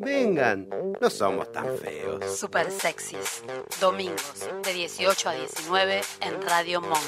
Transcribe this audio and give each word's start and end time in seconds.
Vengan, 0.00 0.68
no 1.00 1.10
somos 1.10 1.50
tan 1.50 1.76
feos. 1.76 2.38
Super 2.38 2.70
sexys. 2.70 3.42
Domingos 3.80 4.48
de 4.64 4.72
18 4.72 5.28
a 5.28 5.32
19 5.34 6.00
en 6.20 6.42
Radio 6.42 6.80
Monk. 6.80 7.02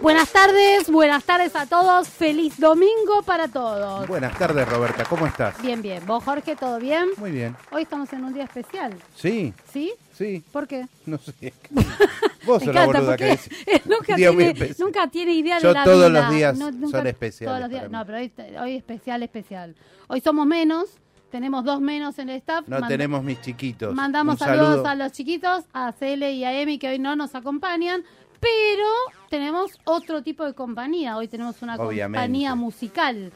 Buenas 0.00 0.30
tardes, 0.30 0.90
buenas 0.90 1.24
tardes 1.24 1.54
a 1.54 1.66
todos. 1.66 2.08
Feliz 2.08 2.58
domingo 2.58 3.22
para 3.26 3.48
todos. 3.48 4.06
Buenas 4.08 4.36
tardes, 4.38 4.66
Roberta, 4.66 5.04
¿cómo 5.04 5.26
estás? 5.26 5.60
Bien, 5.60 5.82
bien. 5.82 6.04
¿Vos, 6.06 6.24
Jorge, 6.24 6.56
todo 6.56 6.78
bien? 6.78 7.10
Muy 7.18 7.30
bien. 7.30 7.54
Hoy 7.70 7.82
estamos 7.82 8.10
en 8.14 8.24
un 8.24 8.32
día 8.32 8.44
especial. 8.44 8.94
Sí, 9.14 9.52
¿Sí? 9.70 9.92
Sí, 10.24 10.44
¿Por 10.52 10.68
qué? 10.68 10.86
no 11.06 11.18
sé. 11.18 11.52
Vos 12.46 12.62
sos 12.64 12.74
la 12.74 12.86
boluda 12.86 13.16
que 13.16 13.24
decís. 13.24 13.50
nunca, 13.86 14.14
tiene, 14.16 14.54
nunca 14.78 15.06
tiene 15.08 15.32
idea 15.34 15.56
de 15.56 15.62
Yo 15.62 15.72
la 15.72 15.84
todos 15.84 16.08
vida. 16.10 16.20
los 16.22 16.30
días 16.34 16.58
No, 16.58 16.70
nunca- 16.70 16.98
son 16.98 17.06
especiales 17.06 17.48
todos 17.50 17.60
los 17.60 17.70
días-. 17.70 17.90
No, 17.90 18.04
pero 18.06 18.18
hoy, 18.18 18.32
hoy 18.60 18.76
especial, 18.76 19.22
especial. 19.22 19.74
Hoy 20.08 20.20
somos 20.20 20.46
menos, 20.46 20.86
tenemos 21.30 21.64
dos 21.64 21.80
menos 21.80 22.18
en 22.18 22.28
el 22.30 22.36
staff. 22.36 22.66
No 22.68 22.86
tenemos 22.86 23.22
mis 23.22 23.40
chiquitos. 23.40 23.94
Mandamos 23.94 24.34
Un 24.34 24.38
saludos 24.38 24.68
saludo. 24.82 24.88
a 24.88 24.94
los 24.94 25.12
chiquitos, 25.12 25.64
a 25.72 25.92
Cele 25.92 26.32
y 26.32 26.44
a 26.44 26.60
Emi 26.60 26.78
que 26.78 26.88
hoy 26.88 26.98
no 26.98 27.14
nos 27.16 27.34
acompañan, 27.34 28.02
pero 28.40 28.86
tenemos 29.28 29.78
otro 29.84 30.22
tipo 30.22 30.44
de 30.44 30.54
compañía. 30.54 31.16
Hoy 31.16 31.28
tenemos 31.28 31.60
una 31.62 31.76
Obviamente. 31.76 32.18
compañía 32.18 32.54
musical. 32.54 33.32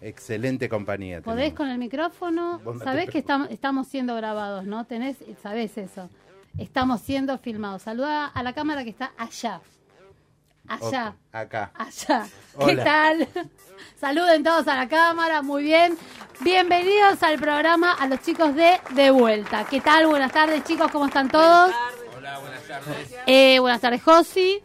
Excelente 0.00 0.68
compañía. 0.68 1.20
¿Podés 1.20 1.36
tenemos. 1.38 1.56
con 1.56 1.68
el 1.68 1.78
micrófono? 1.78 2.60
Sabés 2.82 3.10
que 3.10 3.18
estamos, 3.18 3.50
estamos 3.50 3.88
siendo 3.88 4.14
grabados, 4.14 4.64
¿no? 4.64 4.84
Tenés, 4.84 5.16
sabés 5.42 5.76
eso. 5.78 6.08
Estamos 6.56 7.00
siendo 7.00 7.36
filmados. 7.38 7.82
Saluda 7.82 8.26
a 8.26 8.42
la 8.42 8.52
cámara 8.52 8.84
que 8.84 8.90
está 8.90 9.12
allá. 9.16 9.60
Allá. 10.68 11.14
Acá. 11.32 11.72
Allá. 11.74 12.26
¿Qué 12.64 12.76
tal? 12.76 13.28
Saluden 13.96 14.42
todos 14.44 14.68
a 14.68 14.76
la 14.76 14.88
cámara, 14.88 15.40
muy 15.42 15.62
bien. 15.62 15.96
Bienvenidos 16.40 17.22
al 17.22 17.38
programa 17.38 17.94
a 17.94 18.06
los 18.06 18.20
chicos 18.20 18.54
de 18.54 18.78
De 18.90 19.10
Vuelta. 19.10 19.64
¿Qué 19.64 19.80
tal? 19.80 20.06
Buenas 20.06 20.30
tardes, 20.30 20.62
chicos, 20.64 20.90
¿cómo 20.92 21.06
están 21.06 21.28
todos? 21.28 21.72
Hola, 22.16 22.38
buenas 22.38 22.62
tardes. 22.64 23.16
Eh, 23.26 23.58
buenas 23.60 23.80
tardes, 23.80 24.02
Josi. 24.02 24.62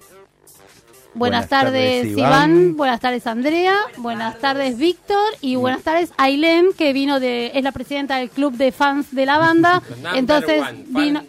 Buenas, 1.15 1.47
Buenas 1.47 1.49
tardes, 1.49 2.01
tardes, 2.01 2.17
Iván. 2.17 2.51
Iván. 2.51 2.77
Buenas 2.77 2.99
tardes, 2.99 3.27
Andrea. 3.27 3.75
Buenas 3.97 4.39
tardes, 4.39 4.77
Víctor. 4.77 5.33
Y 5.41 5.55
buenas 5.55 5.83
tardes, 5.83 6.11
Ailén, 6.17 6.73
que 6.75 6.91
vino 6.91 7.19
de, 7.19 7.51
es 7.53 7.63
la 7.63 7.71
presidenta 7.71 8.17
del 8.17 8.31
club 8.31 8.53
de 8.53 8.71
fans 8.71 9.13
de 9.13 9.25
la 9.27 9.37
banda. 9.37 9.83
Entonces 10.15 10.63
vino, 10.87 11.21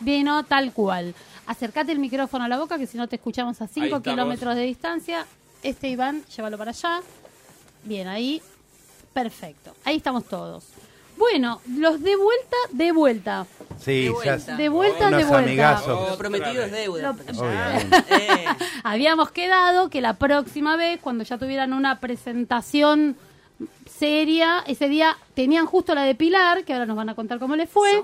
vino 0.00 0.44
tal 0.44 0.72
cual. 0.72 1.14
Acércate 1.46 1.92
el 1.92 1.98
micrófono 1.98 2.44
a 2.44 2.48
la 2.48 2.58
boca, 2.58 2.78
que 2.78 2.86
si 2.86 2.96
no 2.96 3.06
te 3.06 3.16
escuchamos 3.16 3.60
a 3.60 3.68
5 3.68 3.84
estamos. 3.84 4.02
kilómetros 4.02 4.54
de 4.54 4.62
distancia. 4.62 5.26
Este 5.62 5.88
Iván, 5.88 6.24
llévalo 6.34 6.56
para 6.56 6.70
allá. 6.70 7.00
Bien, 7.84 8.08
ahí. 8.08 8.40
Perfecto. 9.12 9.74
Ahí 9.84 9.96
estamos 9.96 10.24
todos. 10.24 10.64
Bueno, 11.16 11.60
los 11.78 12.02
de 12.02 12.16
vuelta, 12.16 12.56
de 12.70 12.92
vuelta. 12.92 13.46
Sí, 13.80 14.04
De 14.04 14.10
vuelta. 14.10 14.56
De 14.56 14.68
vuelta, 14.68 15.08
unos 15.08 15.18
de 15.18 15.24
vuelta. 15.26 15.38
amigazos. 15.48 16.10
Lo 16.10 16.18
prometido 16.18 16.62
es 16.64 16.72
deuda. 16.72 17.14
Lo-. 17.32 17.42
Eh, 18.08 18.44
Habíamos 18.84 19.30
quedado 19.30 19.90
que 19.90 20.00
la 20.00 20.14
próxima 20.14 20.76
vez, 20.76 21.00
cuando 21.00 21.24
ya 21.24 21.38
tuvieran 21.38 21.72
una 21.72 21.98
presentación 22.00 23.16
seria, 23.88 24.62
ese 24.66 24.88
día 24.88 25.16
tenían 25.34 25.66
justo 25.66 25.94
la 25.94 26.02
de 26.04 26.14
Pilar, 26.14 26.64
que 26.64 26.72
ahora 26.72 26.86
nos 26.86 26.96
van 26.96 27.08
a 27.08 27.14
contar 27.14 27.38
cómo 27.38 27.56
les 27.56 27.68
fue, 27.68 28.02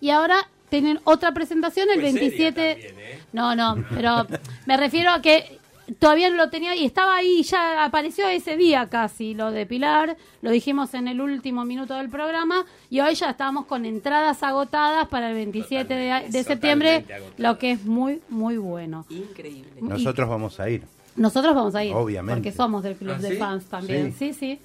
y 0.00 0.10
ahora 0.10 0.48
tienen 0.68 1.00
otra 1.04 1.32
presentación 1.32 1.88
el 1.90 2.00
seria 2.00 2.12
27. 2.20 2.72
también, 2.72 2.94
¿eh? 2.98 3.20
No, 3.32 3.54
no, 3.56 3.84
pero 3.94 4.26
me 4.66 4.76
refiero 4.76 5.10
a 5.10 5.20
que 5.20 5.59
todavía 5.98 6.30
no 6.30 6.36
lo 6.36 6.50
tenía 6.50 6.74
y 6.76 6.84
estaba 6.84 7.16
ahí, 7.16 7.42
ya 7.42 7.84
apareció 7.84 8.28
ese 8.28 8.56
día 8.56 8.88
casi 8.88 9.34
lo 9.34 9.50
de 9.50 9.66
Pilar, 9.66 10.16
lo 10.42 10.50
dijimos 10.50 10.94
en 10.94 11.08
el 11.08 11.20
último 11.20 11.64
minuto 11.64 11.94
del 11.94 12.08
programa 12.08 12.64
y 12.90 13.00
hoy 13.00 13.14
ya 13.14 13.30
estábamos 13.30 13.66
con 13.66 13.84
entradas 13.84 14.42
agotadas 14.42 15.08
para 15.08 15.28
el 15.30 15.34
27 15.34 15.92
de, 15.94 16.28
de 16.28 16.44
septiembre, 16.44 17.04
lo 17.38 17.58
que 17.58 17.72
es 17.72 17.84
muy, 17.84 18.20
muy 18.28 18.56
bueno. 18.56 19.04
increíble. 19.10 19.70
Nosotros 19.80 20.28
vamos 20.28 20.60
a 20.60 20.68
ir. 20.70 20.82
Nosotros 21.16 21.54
vamos 21.54 21.74
a 21.74 21.84
ir. 21.84 21.92
Obviamente. 21.94 22.34
Porque 22.40 22.52
somos 22.56 22.82
del 22.82 22.94
club 22.96 23.14
¿Ah, 23.16 23.20
de 23.20 23.30
sí? 23.30 23.36
fans 23.36 23.64
también. 23.66 24.12
Sí, 24.12 24.32
Sí. 24.32 24.38
sí. 24.56 24.60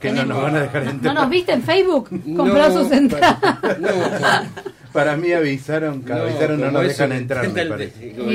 Que 0.00 0.12
no 0.12 0.24
nos 0.24 0.42
van 0.42 0.56
a 0.56 0.60
dejar 0.60 0.84
¿No 0.84 0.90
entrar. 0.90 1.14
nos 1.14 1.28
viste 1.30 1.52
en 1.52 1.62
Facebook? 1.62 2.08
Compró 2.36 2.72
sus 2.72 2.90
entradas. 2.92 3.38
Para 4.92 5.16
mí 5.16 5.32
avisaron, 5.32 6.02
que 6.02 6.12
avisaron 6.12 6.60
no 6.60 6.70
nos 6.70 6.82
dejan 6.82 7.12
entrar, 7.12 7.44
está 7.44 7.64
me 7.64 7.74
el- 7.74 7.82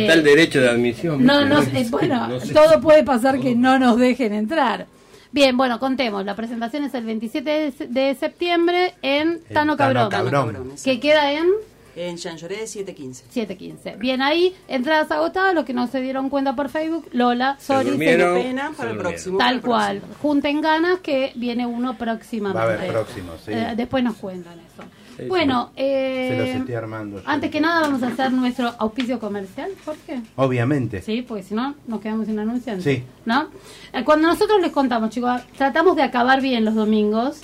está 0.02 0.14
el 0.14 0.24
derecho 0.24 0.62
de 0.62 0.70
admisión. 0.70 1.26
No, 1.26 1.44
no, 1.46 1.62
eh, 1.74 1.88
bueno, 1.90 2.28
No 2.28 2.40
sé. 2.40 2.54
todo 2.54 2.80
puede 2.80 3.04
pasar 3.04 3.40
que 3.40 3.56
no 3.56 3.80
nos 3.80 3.98
dejen 3.98 4.34
entrar. 4.34 4.86
Bien, 5.32 5.58
bueno, 5.58 5.80
contemos. 5.80 6.24
La 6.26 6.36
presentación 6.36 6.84
es 6.84 6.94
el 6.94 7.06
27 7.06 7.50
de, 7.50 7.72
se- 7.72 7.88
de 7.88 8.14
septiembre 8.16 8.94
en 9.02 9.40
Tano 9.52 9.76
Tano 9.76 10.10
Cabrón. 10.10 10.10
Cabrón. 10.32 10.72
Que 10.84 11.00
queda 11.00 11.32
en 11.34 11.48
En 11.96 12.18
Chanchoré 12.18 12.66
715. 12.68 13.26
715. 13.30 13.98
Bien, 13.98 14.22
ahí, 14.22 14.56
entradas 14.68 15.12
agotadas. 15.12 15.54
Los 15.54 15.66
que 15.66 15.74
no 15.74 15.88
se 15.88 16.02
dieron 16.02 16.30
cuenta 16.30 16.56
por 16.56 16.70
Facebook, 16.70 17.08
Lola, 17.12 17.58
sorry. 17.60 17.92
Qué 17.98 18.18
pena 18.18 18.70
Se 18.72 18.76
para 18.76 18.92
el 18.92 18.98
próximo. 18.98 19.38
Tal 19.38 19.62
cual. 19.62 19.98
próximo. 20.00 20.20
Junten 20.22 20.62
ganas 20.62 21.00
que 21.00 21.32
viene 21.36 21.66
uno 21.68 21.98
próximamente. 21.98 22.58
Va 22.66 22.72
a 22.72 22.76
haber 22.78 22.92
próximo, 22.92 23.34
sí. 23.46 23.52
Eh, 23.54 23.74
después 23.78 24.04
nos 24.04 24.16
cuentan 24.16 24.54
eso. 24.60 24.84
Sí, 25.18 25.26
bueno, 25.28 25.72
eh, 25.76 26.30
Se 26.32 26.38
los 26.40 26.62
estoy 26.62 26.74
armando. 26.74 27.22
antes 27.28 27.52
que 27.52 27.62
nada 27.62 27.82
vamos 27.82 28.02
a 28.02 28.08
hacer 28.08 28.32
nuestro 28.32 28.74
auspicio 28.80 29.20
comercial, 29.20 29.70
Jorge. 29.86 30.22
Obviamente. 30.36 31.04
Sí, 31.04 31.22
porque 31.22 31.44
si 31.44 31.54
no 31.54 31.76
nos 31.86 32.02
quedamos 32.02 32.26
sin 32.26 32.40
anunciantes. 32.40 32.84
Sí. 32.84 33.04
¿No? 33.26 33.48
Eh, 33.94 34.04
Cuando 34.04 34.28
nosotros 34.28 34.60
les 34.60 34.72
contamos, 34.72 35.12
chicos, 35.12 35.40
tratamos 35.56 35.96
de 35.98 36.02
acabar 36.02 36.42
bien 36.42 36.66
los 36.66 36.74
domingos. 36.74 37.42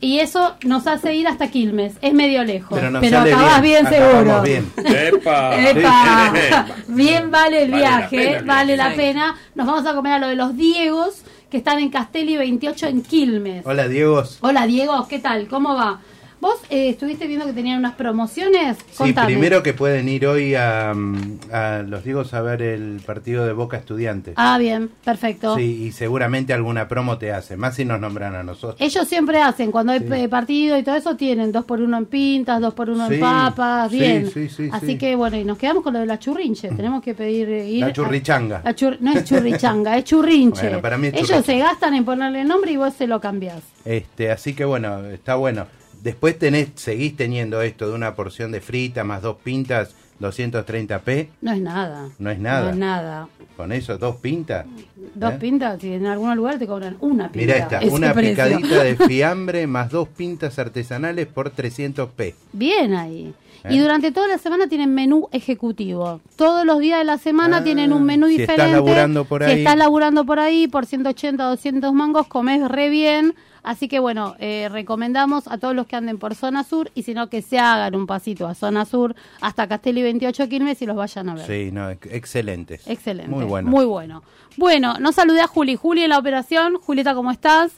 Y 0.00 0.20
eso 0.20 0.54
nos 0.64 0.86
hace 0.86 1.14
ir 1.14 1.28
hasta 1.28 1.48
Quilmes. 1.50 1.94
Es 2.00 2.14
medio 2.14 2.42
lejos. 2.42 2.78
Pero 2.78 2.90
nos 2.90 3.02
pero 3.02 3.18
acabás 3.18 3.60
bien, 3.60 3.84
bien, 3.88 4.02
seguro. 4.02 4.42
bien. 4.42 4.72
¡Epa! 4.76 5.70
Epa. 5.70 6.66
Bien 6.88 7.30
vale 7.30 7.64
el 7.64 7.70
Vale 7.70 7.82
la 7.84 7.96
viaje, 7.98 8.16
pena 8.16 8.54
vale 8.54 8.76
la 8.76 8.94
pena. 8.94 9.36
Nos 9.54 9.66
vamos 9.66 9.86
a 9.86 9.94
comer 9.94 10.14
a 10.14 10.18
lo 10.18 10.28
de 10.28 10.36
los 10.36 10.56
Diegos, 10.56 11.22
que 11.50 11.58
están 11.58 11.78
en 11.80 11.90
Castelli 11.90 12.36
28 12.36 12.86
en 12.86 13.02
Quilmes. 13.02 13.66
Hola, 13.66 13.88
Diego. 13.88 14.22
Hola 14.40 14.66
Diego, 14.66 15.06
¿qué 15.08 15.18
tal? 15.18 15.48
¿Cómo 15.48 15.74
va? 15.74 16.00
¿Vos 16.40 16.54
eh, 16.70 16.88
estuviste 16.88 17.26
viendo 17.26 17.44
que 17.44 17.52
tenían 17.52 17.78
unas 17.78 17.96
promociones? 17.96 18.78
Sí, 18.90 18.96
Contame. 18.96 19.26
primero 19.26 19.62
que 19.62 19.74
pueden 19.74 20.08
ir 20.08 20.26
hoy 20.26 20.54
a, 20.54 20.94
mm, 20.96 21.38
a 21.52 21.82
los 21.86 22.02
Diegos 22.02 22.32
a 22.32 22.40
ver 22.40 22.62
el 22.62 23.00
partido 23.04 23.44
de 23.44 23.52
Boca 23.52 23.76
Estudiantes. 23.76 24.32
Ah, 24.38 24.56
bien, 24.56 24.90
perfecto. 25.04 25.54
Sí, 25.56 25.82
y 25.84 25.92
seguramente 25.92 26.54
alguna 26.54 26.88
promo 26.88 27.18
te 27.18 27.30
hace, 27.30 27.58
más 27.58 27.74
si 27.76 27.84
nos 27.84 28.00
nombran 28.00 28.34
a 28.36 28.42
nosotros. 28.42 28.80
Ellos 28.80 29.06
siempre 29.06 29.42
hacen, 29.42 29.70
cuando 29.70 29.92
hay 29.92 29.98
Sí. 30.00 30.06
eh, 30.12 30.28
partido 30.30 30.78
y 30.78 30.82
todo 30.82 30.94
eso, 30.94 31.14
tienen 31.14 31.52
dos 31.52 31.66
por 31.66 31.82
uno 31.82 31.98
en 31.98 32.06
pintas, 32.06 32.58
dos 32.62 32.72
por 32.72 32.88
uno 32.88 33.04
en 33.06 33.12
Sí, 33.14 33.18
papas, 33.20 33.90
sí, 33.90 33.98
bien. 33.98 34.30
sí, 34.30 34.48
sí, 34.48 34.70
Así 34.72 34.86
sí. 34.86 34.98
que 34.98 35.16
bueno, 35.16 35.36
y 35.36 35.44
nos 35.44 35.58
quedamos 35.58 35.82
con 35.82 35.92
lo 35.92 35.98
de 35.98 36.06
la 36.06 36.18
churrinche. 36.18 36.70
Tenemos 36.70 37.02
que 37.02 37.12
pedir 37.14 37.50
eh, 37.50 37.68
ir. 37.68 37.80
La 37.80 37.88
a- 37.88 37.92
churrichanga. 37.92 38.62
chur- 38.74 38.96
no 39.00 39.12
es 39.12 39.24
churrichanga, 39.24 39.98
es 39.98 40.04
churrinche. 40.04 40.62
Bueno, 40.62 40.80
para 40.80 40.96
mí 40.96 41.08
es 41.08 41.14
Ellos 41.14 41.28
churrinche. 41.28 41.52
se 41.52 41.58
gastan 41.58 41.92
en 41.94 42.04
ponerle 42.06 42.44
nombre 42.44 42.72
y 42.72 42.78
vos 42.78 42.94
se 42.94 43.06
lo 43.06 43.20
cambiás. 43.20 43.62
Este, 43.84 44.30
así 44.30 44.54
que 44.54 44.64
bueno, 44.64 45.04
está 45.04 45.34
bueno. 45.34 45.66
Después 46.02 46.38
tenés, 46.38 46.68
seguís 46.76 47.16
teniendo 47.16 47.60
esto 47.62 47.88
de 47.88 47.94
una 47.94 48.14
porción 48.14 48.52
de 48.52 48.60
frita 48.60 49.04
más 49.04 49.22
dos 49.22 49.36
pintas, 49.42 49.94
230p. 50.20 51.28
No 51.40 51.52
es 51.52 51.60
nada. 51.60 52.08
No 52.18 52.30
es 52.30 52.38
nada. 52.38 52.62
No 52.66 52.70
es 52.70 52.76
nada. 52.76 53.28
Con 53.56 53.72
eso, 53.72 53.98
dos 53.98 54.16
pintas. 54.16 54.66
Dos 55.14 55.34
¿eh? 55.34 55.38
pintas, 55.40 55.82
y 55.84 55.92
en 55.92 56.06
algún 56.06 56.34
lugar 56.36 56.58
te 56.58 56.66
cobran 56.66 56.96
una 57.00 57.30
pinta. 57.30 57.38
Mira 57.54 57.56
esta, 57.56 57.80
una 57.94 58.12
precio. 58.14 58.30
picadita 58.44 58.82
de 58.82 58.96
fiambre 59.08 59.66
más 59.66 59.90
dos 59.90 60.08
pintas 60.08 60.58
artesanales 60.58 61.26
por 61.26 61.52
300p. 61.54 62.34
Bien 62.52 62.94
ahí. 62.94 63.34
¿Eh? 63.64 63.74
Y 63.74 63.78
durante 63.78 64.10
toda 64.12 64.26
la 64.28 64.38
semana 64.38 64.66
tienen 64.68 64.94
menú 64.94 65.28
ejecutivo. 65.32 66.20
Todos 66.36 66.64
los 66.64 66.78
días 66.80 66.98
de 67.00 67.04
la 67.04 67.18
semana 67.18 67.58
Ah, 67.58 67.64
tienen 67.64 67.92
un 67.92 68.04
menú 68.04 68.26
si 68.28 68.38
diferente. 68.38 68.62
estás 68.62 68.72
laburando 68.72 69.24
por 69.26 69.44
Si 69.44 69.50
ahí. 69.50 69.58
estás 69.58 69.76
laburando 69.76 70.24
por 70.24 70.38
ahí, 70.38 70.66
por 70.66 70.86
180, 70.86 71.44
200 71.44 71.92
mangos, 71.92 72.26
comes 72.26 72.66
re 72.70 72.88
bien. 72.88 73.34
Así 73.62 73.88
que 73.88 73.98
bueno, 73.98 74.34
eh, 74.38 74.68
recomendamos 74.70 75.46
a 75.48 75.58
todos 75.58 75.74
los 75.74 75.86
que 75.86 75.96
anden 75.96 76.18
por 76.18 76.34
zona 76.34 76.64
sur 76.64 76.90
y 76.94 77.02
si 77.02 77.14
no 77.14 77.28
que 77.28 77.42
se 77.42 77.58
hagan 77.58 77.94
un 77.94 78.06
pasito 78.06 78.46
a 78.46 78.54
zona 78.54 78.84
sur 78.84 79.14
hasta 79.40 79.66
Castelli 79.68 80.02
28 80.02 80.48
Quilmes 80.48 80.80
y 80.82 80.86
los 80.86 80.96
vayan 80.96 81.28
a 81.28 81.34
ver. 81.34 81.46
Sí, 81.46 81.70
no, 81.72 81.90
ex- 81.90 82.08
excelentes. 82.12 82.86
Excelente. 82.86 83.30
Muy 83.30 83.44
bueno. 83.44 83.68
Muy 83.70 83.84
bueno. 83.84 84.22
Bueno, 84.56 84.94
no 84.98 85.12
saludé 85.12 85.40
a 85.42 85.46
Juli. 85.46 85.76
Juli 85.76 86.02
en 86.02 86.10
la 86.10 86.18
operación. 86.18 86.76
Julieta, 86.80 87.14
¿cómo 87.14 87.30
estás? 87.30 87.72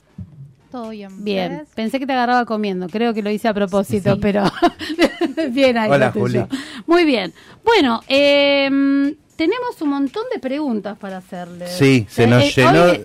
Todo 0.71 0.89
bien. 0.91 1.23
Bien. 1.23 1.59
¿ves? 1.59 1.69
Pensé 1.75 1.99
que 2.01 2.07
te 2.07 2.13
agarraba 2.15 2.47
comiendo. 2.47 2.89
Creo 2.89 3.13
que 3.13 3.23
lo 3.23 3.31
hice 3.31 3.47
a 3.49 3.53
propósito, 3.55 4.19
pero 4.21 4.45
bien 5.51 5.77
ahí. 5.79 5.91
Hola. 5.91 6.13
Juli. 6.13 6.45
Muy 6.87 7.05
bien. 7.05 7.33
Bueno, 7.65 8.01
eh, 8.09 9.15
tenemos 9.37 9.81
un 9.83 9.89
montón 9.91 10.25
de 10.33 10.41
preguntas 10.41 10.97
para 10.99 11.19
hacerle. 11.19 11.67
Sí, 11.69 12.07
se 12.09 12.27
nos 12.27 12.43
Eh, 12.45 12.53
llenó 12.57 12.85
hoy, 12.85 13.05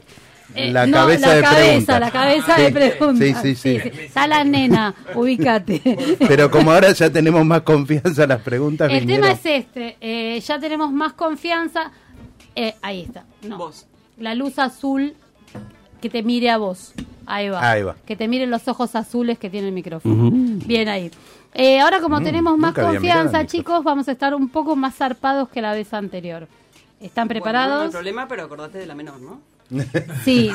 eh, 0.57 0.71
la 0.71 0.85
no, 0.87 0.93
cabeza 0.97 1.27
la 1.27 1.33
de 1.35 1.41
cabeza, 1.41 1.63
preguntas. 1.65 1.99
La 1.99 2.11
cabeza 2.11 2.55
Sí, 2.55 2.61
de 2.63 2.71
preguntas. 2.71 3.41
sí, 3.41 3.55
sí, 3.55 3.79
sí. 3.79 3.89
Está 4.01 4.27
la 4.27 4.43
nena, 4.43 4.93
ubícate. 5.15 5.81
Pero 6.27 6.49
como 6.51 6.71
ahora 6.71 6.91
ya 6.91 7.09
tenemos 7.09 7.45
más 7.45 7.61
confianza, 7.61 8.25
las 8.27 8.41
preguntas 8.41 8.91
El 8.91 9.05
tema 9.05 9.31
es 9.31 9.45
este, 9.45 9.97
eh, 10.01 10.39
ya 10.39 10.59
tenemos 10.59 10.91
más 10.91 11.13
confianza. 11.13 11.91
Eh, 12.55 12.75
ahí 12.81 13.03
está. 13.03 13.23
No. 13.43 13.57
Vos. 13.57 13.85
La 14.17 14.33
luz 14.35 14.57
azul 14.59 15.13
que 16.01 16.09
te 16.09 16.23
mire 16.23 16.49
a 16.49 16.57
vos. 16.57 16.93
Ahí 17.25 17.49
va. 17.49 17.69
Ahí 17.71 17.83
va. 17.83 17.95
Que 18.05 18.15
te 18.15 18.27
miren 18.27 18.49
los 18.49 18.67
ojos 18.67 18.95
azules 18.95 19.37
que 19.37 19.49
tiene 19.49 19.67
el 19.67 19.73
micrófono. 19.73 20.29
Bien 20.31 20.87
ahí. 20.89 21.11
Eh, 21.53 21.79
ahora 21.79 21.99
como 22.01 22.19
Mm, 22.19 22.23
tenemos 22.23 22.57
más 22.57 22.73
confianza, 22.73 23.45
chicos, 23.45 23.83
vamos 23.83 24.07
a 24.07 24.11
estar 24.11 24.33
un 24.35 24.49
poco 24.49 24.75
más 24.75 24.95
zarpados 24.95 25.49
que 25.49 25.61
la 25.61 25.73
vez 25.73 25.93
anterior. 25.93 26.47
¿Están 26.99 27.27
Bueno, 27.27 27.41
no 27.41 27.47
hay 27.47 27.53
preparados? 27.53 27.91
problema, 27.91 28.27
pero 28.27 28.43
acordate 28.43 28.77
de 28.79 28.85
la 28.87 28.95
menor, 28.95 29.19
¿no? 29.21 29.39
Sí. 30.23 30.51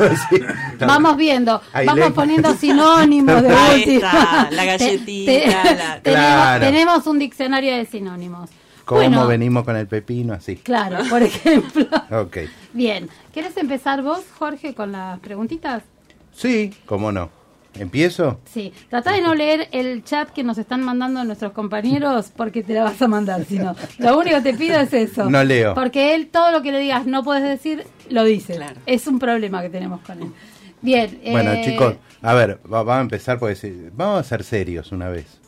Vamos 0.81 1.17
viendo, 1.17 1.61
Ahí 1.73 1.87
vamos 1.87 2.06
le- 2.09 2.14
poniendo 2.14 2.55
sinónimos 2.55 3.43
de 3.43 3.49
Ahí 3.55 3.82
está, 3.97 4.49
la 4.50 4.62
Te- 4.62 4.67
galletita, 4.67 5.32
te- 5.32 5.47
la- 5.49 6.00
tenemos, 6.03 6.03
Claro. 6.03 6.64
tenemos 6.64 7.06
un 7.06 7.19
diccionario 7.19 7.76
de 7.76 7.87
sinónimos. 7.87 8.50
¿Cómo 8.85 9.00
Bueno, 9.00 9.26
venimos 9.29 9.64
con 9.64 9.76
el 9.76 9.87
pepino 9.87 10.35
así? 10.35 10.56
Claro, 10.56 10.99
por 11.09 11.23
ejemplo. 11.23 11.87
Ok. 12.11 12.38
Bien, 12.73 13.09
¿quieres 13.32 13.56
empezar 13.56 14.03
vos, 14.03 14.20
Jorge, 14.38 14.75
con 14.75 14.91
las 14.93 15.20
preguntitas? 15.20 15.82
Sí, 16.35 16.75
cómo 16.87 17.12
no. 17.12 17.31
¿Empiezo? 17.78 18.38
Sí, 18.52 18.72
trata 18.90 19.12
de 19.12 19.22
no 19.22 19.34
leer 19.34 19.69
el 19.72 20.04
chat 20.04 20.28
que 20.30 20.44
nos 20.44 20.58
están 20.58 20.82
mandando 20.82 21.24
nuestros 21.24 21.52
compañeros 21.52 22.30
porque 22.36 22.62
te 22.62 22.74
la 22.74 22.84
vas 22.84 23.00
a 23.00 23.08
mandar, 23.08 23.44
sino 23.46 23.74
lo 23.98 24.19
único 24.19 24.36
que 24.36 24.52
te 24.52 24.54
pido 24.58 24.78
es 24.78 24.92
eso. 24.92 25.30
No 25.30 25.42
leo. 25.42 25.74
Porque 25.74 26.14
él 26.14 26.28
todo 26.30 26.50
lo 26.52 26.60
que 26.62 26.70
le 26.70 26.78
digas 26.80 27.06
no 27.06 27.22
puedes 27.24 27.42
decir, 27.42 27.84
lo 28.10 28.24
dice. 28.24 28.56
Claro. 28.56 28.74
Es 28.86 29.06
un 29.06 29.19
problema 29.19 29.62
que 29.62 29.70
tenemos 29.70 30.00
con 30.02 30.22
él. 30.22 30.28
Bien. 30.82 31.19
Bueno, 31.30 31.52
eh, 31.52 31.62
chicos, 31.64 31.94
a 32.20 32.34
ver, 32.34 32.58
va- 32.64 32.82
vamos 32.82 32.94
a 32.98 33.00
empezar 33.02 33.38
porque 33.38 33.54
sí, 33.56 33.72
vamos 33.96 34.20
a 34.20 34.25
ser 34.25 34.44
serios 34.44 34.92
una 34.92 35.08
vez. 35.08 35.38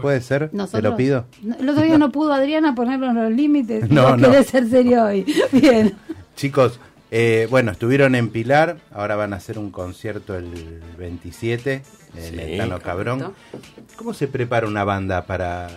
¿Puede 0.00 0.20
ser? 0.20 0.50
¿Te 0.50 0.56
nosotros- 0.56 0.82
lo 0.92 0.96
pido? 0.96 1.26
No, 1.42 1.56
El 1.56 1.68
otro 1.68 1.82
día 1.82 1.98
no 1.98 2.12
pudo 2.12 2.32
Adriana 2.32 2.74
ponernos 2.74 3.14
los 3.14 3.32
límites. 3.32 3.90
No, 3.90 4.16
No, 4.16 4.30
ser 4.44 4.68
serio 4.68 5.04
hoy. 5.04 5.26
Bien. 5.50 5.94
Chicos, 6.36 6.78
eh, 7.14 7.46
bueno, 7.50 7.72
estuvieron 7.72 8.14
en 8.14 8.30
Pilar, 8.30 8.78
ahora 8.90 9.16
van 9.16 9.34
a 9.34 9.36
hacer 9.36 9.58
un 9.58 9.70
concierto 9.70 10.34
el 10.34 10.80
27 10.98 11.82
en 12.16 12.22
Sí, 12.22 12.40
el 12.40 12.56
Tano 12.58 12.80
Cabrón. 12.80 13.20
correcto. 13.20 13.96
¿Cómo 13.96 14.14
se 14.14 14.28
prepara 14.28 14.66
una 14.66 14.82
banda 14.84 15.26
para, 15.26 15.68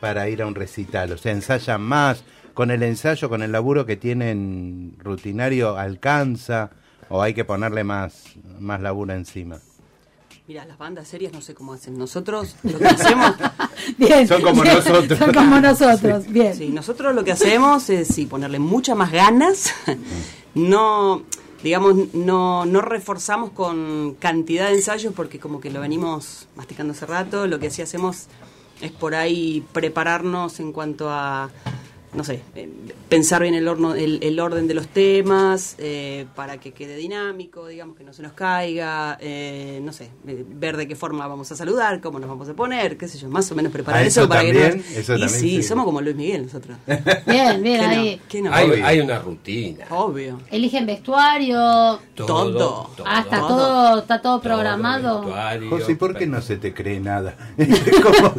para 0.00 0.28
ir 0.28 0.42
a 0.42 0.46
un 0.46 0.54
recital? 0.54 1.10
O 1.12 1.18
sea, 1.18 1.32
ensayan 1.32 1.82
más, 1.82 2.22
con 2.54 2.70
el 2.70 2.82
ensayo, 2.84 3.28
con 3.28 3.42
el 3.42 3.50
laburo 3.52 3.84
que 3.86 3.96
tienen 3.96 4.94
rutinario, 4.98 5.76
¿alcanza? 5.76 6.70
¿O 7.08 7.22
hay 7.22 7.34
que 7.34 7.44
ponerle 7.44 7.84
más, 7.84 8.24
más 8.58 8.80
laburo 8.80 9.12
encima? 9.12 9.58
Mira, 10.48 10.64
las 10.64 10.78
bandas 10.78 11.08
serias 11.08 11.32
no 11.32 11.40
sé 11.40 11.54
cómo 11.54 11.72
hacen. 11.72 11.98
Nosotros 11.98 12.54
lo 12.62 12.78
que 12.78 12.86
hacemos, 12.86 13.34
Bien. 13.98 14.28
Son 14.28 14.40
como 14.42 14.62
Bien. 14.62 14.76
nosotros. 14.76 15.18
Son 15.18 15.34
como 15.34 15.60
nosotros. 15.60 16.26
Bien. 16.28 16.54
sí, 16.54 16.68
nosotros 16.68 17.14
lo 17.16 17.24
que 17.24 17.32
hacemos 17.32 17.90
es 17.90 18.06
sí, 18.08 18.26
ponerle 18.26 18.60
mucha 18.60 18.94
más 18.94 19.10
ganas. 19.10 19.74
No, 20.54 21.22
digamos, 21.62 22.14
no, 22.14 22.64
no 22.64 22.80
reforzamos 22.80 23.50
con 23.50 24.16
cantidad 24.18 24.68
de 24.68 24.76
ensayos 24.76 25.12
porque 25.14 25.38
como 25.38 25.60
que 25.60 25.70
lo 25.70 25.80
venimos 25.80 26.48
masticando 26.54 26.92
hace 26.92 27.04
rato. 27.06 27.46
Lo 27.46 27.58
que 27.58 27.68
sí 27.68 27.82
hacemos 27.82 28.28
es 28.80 28.92
por 28.92 29.14
ahí 29.14 29.66
prepararnos 29.72 30.60
en 30.60 30.72
cuanto 30.72 31.10
a, 31.10 31.50
no 32.14 32.24
sé, 32.24 32.42
eh, 32.54 32.68
pensar 33.08 33.42
bien 33.42 33.54
el, 33.54 33.66
horno, 33.66 33.94
el, 33.94 34.20
el 34.22 34.38
orden 34.38 34.68
de 34.68 34.74
los 34.74 34.88
temas 34.88 35.76
eh, 35.78 36.26
para 36.34 36.58
que 36.58 36.72
quede 36.72 36.96
dinámico, 36.96 37.66
digamos, 37.66 37.96
que 37.96 38.04
no 38.04 38.12
se 38.12 38.22
nos 38.22 38.32
caiga, 38.32 39.18
eh, 39.20 39.80
no 39.82 39.92
sé, 39.92 40.10
eh, 40.26 40.44
ver 40.48 40.76
de 40.76 40.86
qué 40.86 40.96
forma 40.96 41.26
vamos 41.26 41.50
a 41.52 41.56
saludar, 41.56 42.00
cómo 42.00 42.18
nos 42.18 42.28
vamos 42.28 42.48
a 42.48 42.54
poner, 42.54 42.96
qué 42.96 43.08
sé 43.08 43.18
yo, 43.18 43.28
más 43.28 43.50
o 43.50 43.54
menos 43.54 43.72
preparar 43.72 44.02
Ah, 44.02 44.06
eso, 44.06 44.20
eso 44.20 44.28
para 44.28 44.42
que 44.42 44.52
también, 44.52 44.76
no... 44.78 44.98
eso 45.00 45.14
y 45.16 45.20
también, 45.20 45.28
sí, 45.28 45.56
sí. 45.56 45.62
somos 45.62 45.84
como 45.84 46.00
Luis 46.00 46.16
Miguel 46.16 46.44
nosotros. 46.44 46.76
Bien, 47.26 47.62
bien, 47.62 47.80
¿Qué 47.80 47.86
no? 47.86 47.88
ahí. 47.88 48.20
¿Qué 48.28 48.42
no? 48.42 48.52
Hay, 48.52 49.00
una 49.00 49.18
rutina. 49.18 49.86
Obvio. 49.90 50.40
Eligen 50.50 50.86
vestuario. 50.86 51.98
Todo. 52.14 52.90
Ah, 53.04 53.20
está 53.20 53.38
Todo. 53.38 53.48
todo, 53.48 53.98
está 54.00 54.20
todo 54.22 54.26
todo 54.26 54.40
programado. 54.40 55.24
José, 55.70 55.94
¿por 55.94 56.16
qué 56.16 56.26
no 56.26 56.42
se 56.42 56.56
te 56.56 56.74
cree 56.74 56.98
nada? 56.98 57.36
¿Cómo? 58.02 58.34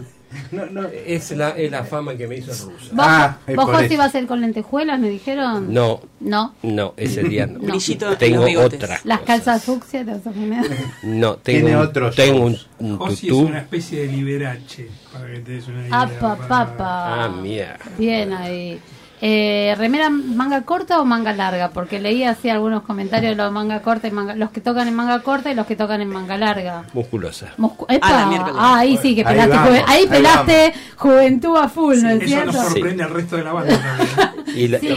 No, 0.52 0.66
no. 0.68 0.88
Es 0.88 1.32
la, 1.32 1.50
es 1.52 1.72
la 1.72 1.84
fama 1.84 2.16
que 2.16 2.28
me 2.28 2.38
hizo 2.38 2.52
el 2.52 2.58
ruso. 2.74 2.90
¿Vos, 2.94 3.06
Ah, 3.08 3.38
es 3.48 3.56
vos 3.56 3.66
José, 3.66 3.94
ibas 3.94 4.14
a 4.16 4.20
ir 4.20 4.28
con 4.28 4.42
lentejuelas, 4.42 5.00
me 5.00 5.10
dijeron? 5.10 5.74
No, 5.74 6.02
No. 6.20 6.54
no, 6.64 6.94
ese 6.98 7.24
día 7.24 7.46
no. 7.48 7.60
No. 7.60 8.16
Tengo 8.18 8.46
otra. 8.62 9.00
Las 9.04 9.22
calzas 9.22 9.64
fucsia 9.64 10.04
te 10.06 10.12
vas 10.12 10.28
a 10.28 10.32
poner. 10.32 10.66
No, 11.04 11.36
tengo, 11.38 11.60
Tiene 11.68 11.76
un- 11.78 11.84
otros 11.88 12.16
tengo 12.16 12.46
un, 12.46 12.58
un 12.80 12.98
Josi 12.98 13.28
es 13.28 13.34
una 13.34 13.60
especie 13.60 14.02
de 14.02 14.08
liberache, 14.08 14.90
para 15.14 15.28
que 15.28 15.40
te 15.40 15.52
des 15.52 15.68
una 15.68 15.82
idea. 15.88 16.02
Apa, 16.02 16.36
papa. 16.48 17.24
Ah, 17.26 17.30
mierda. 17.30 17.80
Bien 17.98 18.34
ahí. 18.34 18.80
Eh, 19.20 19.74
¿Remera 19.80 20.12
manga 20.12 20.62
corta 20.62 21.02
o 21.02 21.06
manga 21.06 21.34
larga? 21.34 21.70
Porque 21.72 22.00
leí 22.00 22.24
así 22.24 22.50
algunos 22.50 22.84
comentarios 22.84 23.32
de 23.32 23.36
los 23.44 23.52
manga 23.52 23.82
corta 23.82 24.08
y 24.08 24.12
manga, 24.12 24.36
los 24.36 24.52
que 24.52 24.62
tocan 24.62 24.88
en 24.88 24.94
manga 24.96 25.22
corta 25.24 25.50
y 25.52 25.56
los 25.56 25.66
que 25.66 25.76
tocan 25.76 26.02
en 26.02 26.10
manga 26.10 26.38
larga. 26.38 26.84
Musculosa. 26.94 27.48
Muscu- 27.58 27.88
¡Epa! 27.90 28.08
Ah, 28.08 28.20
la 28.22 28.26
miércoles. 28.28 28.56
Ah, 28.60 28.78
ahí 28.78 28.98
sí 29.02 29.16
que 29.16 29.22
Ahí 29.22 29.28
pelaste, 29.34 29.56
vamos, 29.56 29.70
juve- 29.70 29.84
ahí 29.88 30.02
ahí 30.02 30.08
pelaste 30.08 30.74
juventud 30.98 31.58
a 31.58 31.68
full, 31.68 31.98
¿no 32.00 32.10
es 32.12 32.18
Eso 32.22 32.28
cierto? 32.28 32.52
nos 32.52 32.66
sorprende 32.68 33.04
al 33.04 33.10
resto 33.10 33.38
de 33.38 33.44
la 33.44 33.54
banda. 33.54 34.34
Y 34.56 34.68
la- 34.70 34.80
Sí. 34.80 34.88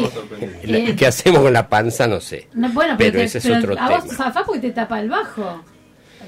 la- 0.64 0.78
Eh, 0.78 0.96
¿Qué 0.96 1.06
hacemos 1.06 1.40
con 1.40 1.52
la 1.52 1.68
panza? 1.68 2.06
No 2.06 2.20
sé. 2.20 2.48
No, 2.54 2.68
bueno, 2.70 2.94
pero 2.98 3.12
te- 3.18 3.24
ese 3.24 3.38
es 3.38 3.44
pero 3.44 3.58
otro 3.58 3.78
a 3.80 3.88
vos 3.90 4.02
tema. 4.04 4.14
zafás 4.16 4.42
porque 4.44 4.60
te 4.60 4.70
tapa 4.72 5.00
el 5.00 5.08
bajo. 5.08 5.62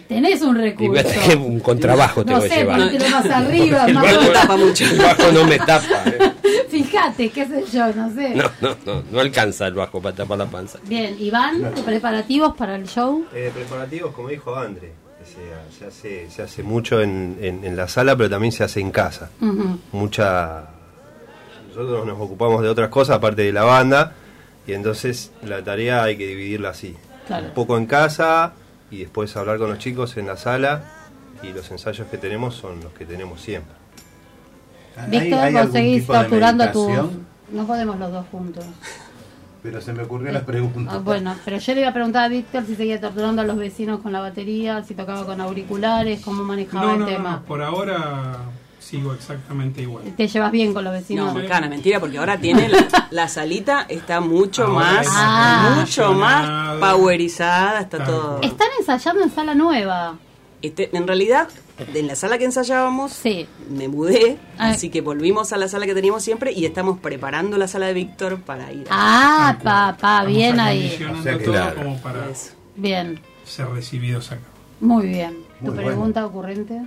Tenés 0.09 0.43
un 0.43 0.57
Y 0.57 0.87
voy 0.87 0.99
a 0.99 1.03
recurso. 1.03 1.21
tener 1.21 1.37
un 1.39 1.61
contrabajo 1.61 2.21
no 2.21 2.27
tengo 2.27 2.41
que 2.43 2.49
sé, 2.49 2.57
llevar. 2.57 2.79
ponértelo 2.81 3.11
más 3.11 3.27
arriba, 3.31 3.85
El 3.87 3.95
más 3.95 4.03
bajo, 4.05 4.21
no 4.23 4.29
tapa 4.33 4.57
mucho. 4.57 4.85
el 4.85 4.99
bajo 4.99 5.33
no 5.33 5.45
me 5.45 5.59
tapa. 5.59 6.03
¿eh? 6.07 6.33
Fíjate, 6.73 7.29
qué 7.31 7.47
sé 7.47 7.65
yo, 7.73 7.93
no 7.95 8.13
sé. 8.15 8.35
No, 8.35 8.51
no, 8.61 8.77
no, 8.87 9.03
no 9.13 9.21
alcanza 9.21 9.67
el 9.67 9.75
bajo 9.75 10.01
para 10.01 10.17
tapar 10.17 10.39
la 10.39 10.47
panza. 10.47 10.79
Bien, 10.87 11.17
Iván, 11.21 11.73
preparativos 11.85 12.55
para 12.57 12.77
el 12.77 12.87
show. 12.89 13.25
Eh, 13.35 13.51
preparativos, 13.55 14.15
como 14.15 14.29
dijo 14.29 14.57
André, 14.57 14.93
se, 15.25 15.79
se 15.79 15.87
hace, 15.87 16.31
se 16.31 16.43
hace 16.43 16.63
mucho 16.63 17.01
en, 17.03 17.37
en- 17.41 17.65
en 17.65 17.77
la 17.77 17.87
sala, 17.89 18.17
pero 18.17 18.31
también 18.31 18.53
se 18.53 18.65
hace 18.65 18.81
en 18.81 18.91
casa. 18.91 19.31
Mucha. 19.93 20.65
Nosotros 21.69 22.07
nos 22.07 22.21
ocupamos 22.21 22.63
de 22.63 22.69
otras 22.69 22.89
cosas 22.89 23.17
aparte 23.17 23.43
de 23.43 23.53
la 23.53 23.65
banda, 23.65 24.15
y 24.67 24.73
entonces 24.73 25.31
la 25.43 25.63
tarea 25.63 26.03
hay 26.05 26.17
que 26.17 26.27
dividirla 26.27 26.71
así: 26.71 26.97
Claro. 27.27 27.47
un 27.47 27.53
poco 27.55 27.77
en 27.79 27.87
casa 27.87 28.53
y 28.91 28.99
después 28.99 29.35
hablar 29.37 29.59
con 29.59 29.69
los 29.71 29.79
chicos 29.79 30.17
en 30.17 30.27
la 30.27 30.37
sala. 30.37 30.85
Y 31.43 31.53
los 31.53 31.69
ensayos 31.73 32.07
que 32.09 32.19
tenemos 32.19 32.55
son 32.55 32.81
los 32.85 32.93
que 32.93 33.05
tenemos 33.05 33.41
siempre. 33.41 33.75
¿Hay- 34.97 35.11
Víctor, 35.11 35.39
hay 35.41 35.53
vos 35.53 35.61
algún 35.63 35.73
seguís 35.73 36.07
torturando 36.07 36.65
a 36.65 36.73
tu... 36.73 36.89
No 37.53 37.67
podemos 37.67 37.99
los 37.99 38.11
dos 38.13 38.27
juntos. 38.31 38.65
Pero 39.63 39.81
se 39.81 39.93
me 39.93 40.03
ocurrió 40.03 40.33
la 40.33 40.41
pregunta. 40.45 40.91
Ah, 40.95 40.99
bueno, 40.99 41.37
pero 41.45 41.59
yo 41.59 41.75
le 41.75 41.81
iba 41.83 41.91
a 41.91 41.93
preguntar 41.93 42.25
a 42.25 42.29
Víctor 42.29 42.65
si 42.67 42.75
seguía 42.75 43.01
torturando 43.01 43.43
a 43.43 43.45
los 43.45 43.57
vecinos 43.57 44.01
con 44.01 44.11
la 44.13 44.21
batería, 44.21 44.83
si 44.83 44.95
tocaba 44.95 45.25
con 45.25 45.41
auriculares, 45.41 46.21
cómo 46.25 46.43
manejaba 46.43 46.87
No, 46.87 46.93
el 46.95 46.99
no, 47.01 47.07
tema. 47.07 47.31
no, 47.33 47.43
por 47.43 47.63
ahora 47.63 48.39
sigo 48.81 49.13
exactamente 49.15 49.83
igual. 49.83 50.03
¿Te 50.17 50.27
llevas 50.27 50.51
bien 50.51 50.75
con 50.75 50.83
los 50.83 50.93
vecinos? 50.93 51.33
No, 51.33 51.41
Macana, 51.41 51.69
mentira, 51.69 52.01
porque 52.01 52.19
ahora 52.19 52.39
tiene 52.39 52.69
la, 52.69 53.07
la 53.13 53.29
salita, 53.29 53.87
está 53.89 54.21
mucho 54.21 54.65
Ahora 54.65 54.75
más, 54.75 55.07
Ah. 55.11 55.77
mucho 55.79 56.13
más 56.13 56.79
powerizada, 56.81 57.83
está 57.83 58.03
todo. 58.05 58.39
cual. 58.39 58.45
Están 58.45 58.69
ensayando 58.81 59.23
en 59.23 59.31
sala 59.31 59.55
nueva. 59.55 60.17
Este, 60.61 60.91
en 60.97 61.07
realidad, 61.07 61.49
en 61.95 62.07
la 62.07 62.15
sala 62.17 62.39
que 62.39 62.45
ensayábamos, 62.45 63.13
Sí. 63.13 63.47
me 63.71 63.89
mudé, 63.89 64.39
Ah. 64.59 64.71
así 64.71 64.91
que 64.91 65.01
volvimos 65.01 65.53
a 65.53 65.57
la 65.57 65.69
sala 65.69 65.87
que 65.87 65.95
teníamos 65.95 66.23
siempre 66.23 66.53
y 66.53 66.65
estamos 66.65 66.99
preparando 66.99 67.57
la 67.59 67.69
sala 67.69 67.87
de 67.87 67.95
Víctor 67.95 68.41
para 68.41 68.73
ir. 68.73 68.87
Ah, 68.91 69.55
Tal 69.57 69.63
cual. 69.63 69.75
papá, 69.97 70.17
Estamos 70.19 70.27
bien 70.37 70.61
ahí. 70.61 71.07
O 71.19 71.23
sea 71.23 71.39
todo 71.39 71.53
claro. 71.53 71.77
como 71.77 71.97
para 71.99 72.29
Eso. 72.31 72.53
Bien, 72.77 73.21
ser 73.45 73.69
recibidos 73.69 74.33
acá. 74.33 74.41
muy 74.81 75.07
bien. 75.09 75.37
¿Tu 75.65 75.73
Muy 75.73 75.85
pregunta 75.85 76.27
ocurrente? 76.27 76.81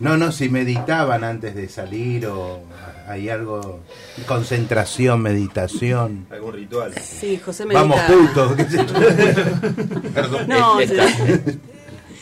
No, 0.00 0.16
no, 0.16 0.32
si 0.32 0.48
meditaban 0.48 1.22
antes 1.24 1.54
de 1.54 1.68
salir 1.68 2.26
o 2.26 2.60
hay 3.08 3.28
algo, 3.28 3.80
concentración, 4.26 5.20
meditación. 5.22 6.26
¿Algún 6.30 6.52
ritual? 6.54 6.92
Sí, 7.00 7.40
José 7.44 7.64
medita. 7.64 7.82
Vamos 7.82 8.00
juntos. 8.02 8.52
qué 8.56 8.64
sé 8.64 8.76
yo. 8.86 8.94
Perdón. 10.14 10.48
No, 10.48 10.78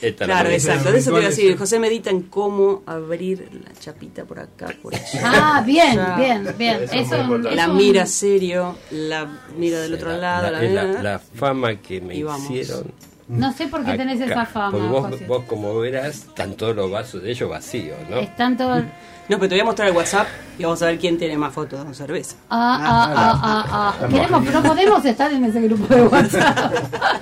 Esta- 0.02 0.26
la 0.26 0.34
claro, 0.34 0.50
exacto. 0.50 0.92
De 0.92 0.98
eso 0.98 1.10
te 1.12 1.16
iba 1.18 1.26
a 1.26 1.30
decir. 1.30 1.56
José 1.56 1.78
medita 1.78 2.10
en 2.10 2.22
cómo 2.22 2.82
abrir 2.86 3.48
la 3.64 3.72
chapita 3.78 4.24
por 4.24 4.40
acá, 4.40 4.74
por 4.82 4.94
allá. 4.94 5.20
Ah, 5.24 5.62
bien, 5.64 5.94
Ya. 5.94 6.16
bien, 6.16 6.54
bien. 6.58 6.80
Eso 6.92 7.14
es. 7.16 7.54
La 7.54 7.68
mira 7.68 8.04
serio, 8.06 8.76
la 8.90 9.28
mira 9.56 9.80
del 9.80 9.94
otro 9.94 10.10
La- 10.10 10.18
lado. 10.18 10.42
la, 10.50 10.50
La, 10.50 10.64
es 10.64 10.72
la- 10.72 11.02
la 11.02 11.18
fama 11.18 11.80
que 11.80 12.00
me 12.00 12.16
hicieron. 12.16 12.92
No 13.28 13.52
sé 13.52 13.66
por 13.68 13.84
qué 13.84 13.96
tenés 13.96 14.20
Acá. 14.20 14.32
esa 14.32 14.46
fama. 14.46 14.70
Porque 14.72 14.86
vos, 14.88 15.10
José. 15.10 15.26
vos 15.26 15.44
como 15.46 15.78
verás, 15.78 16.16
están 16.16 16.54
todos 16.54 16.74
los 16.76 16.90
vasos 16.90 17.22
de 17.22 17.30
ellos 17.30 17.48
vacíos, 17.48 17.98
¿no? 18.10 18.16
Están 18.18 18.56
todos... 18.56 18.82
No, 19.28 19.38
pero 19.38 19.50
te 19.50 19.54
voy 19.54 19.60
a 19.60 19.64
mostrar 19.64 19.88
el 19.88 19.96
WhatsApp 19.96 20.26
y 20.58 20.64
vamos 20.64 20.82
a 20.82 20.86
ver 20.86 20.98
quién 20.98 21.16
tiene 21.16 21.38
más 21.38 21.54
fotos 21.54 21.82
con 21.82 21.94
cerveza. 21.94 22.34
Ah, 22.50 22.78
ah, 22.82 23.14
ah, 23.16 23.40
ah, 23.40 23.94
ah. 24.02 24.08
Queremos, 24.08 24.44
no 24.44 24.62
podemos 24.64 25.04
estar 25.04 25.32
en 25.32 25.44
ese 25.44 25.60
grupo 25.62 25.94
de 25.94 26.02
WhatsApp. 26.02 26.74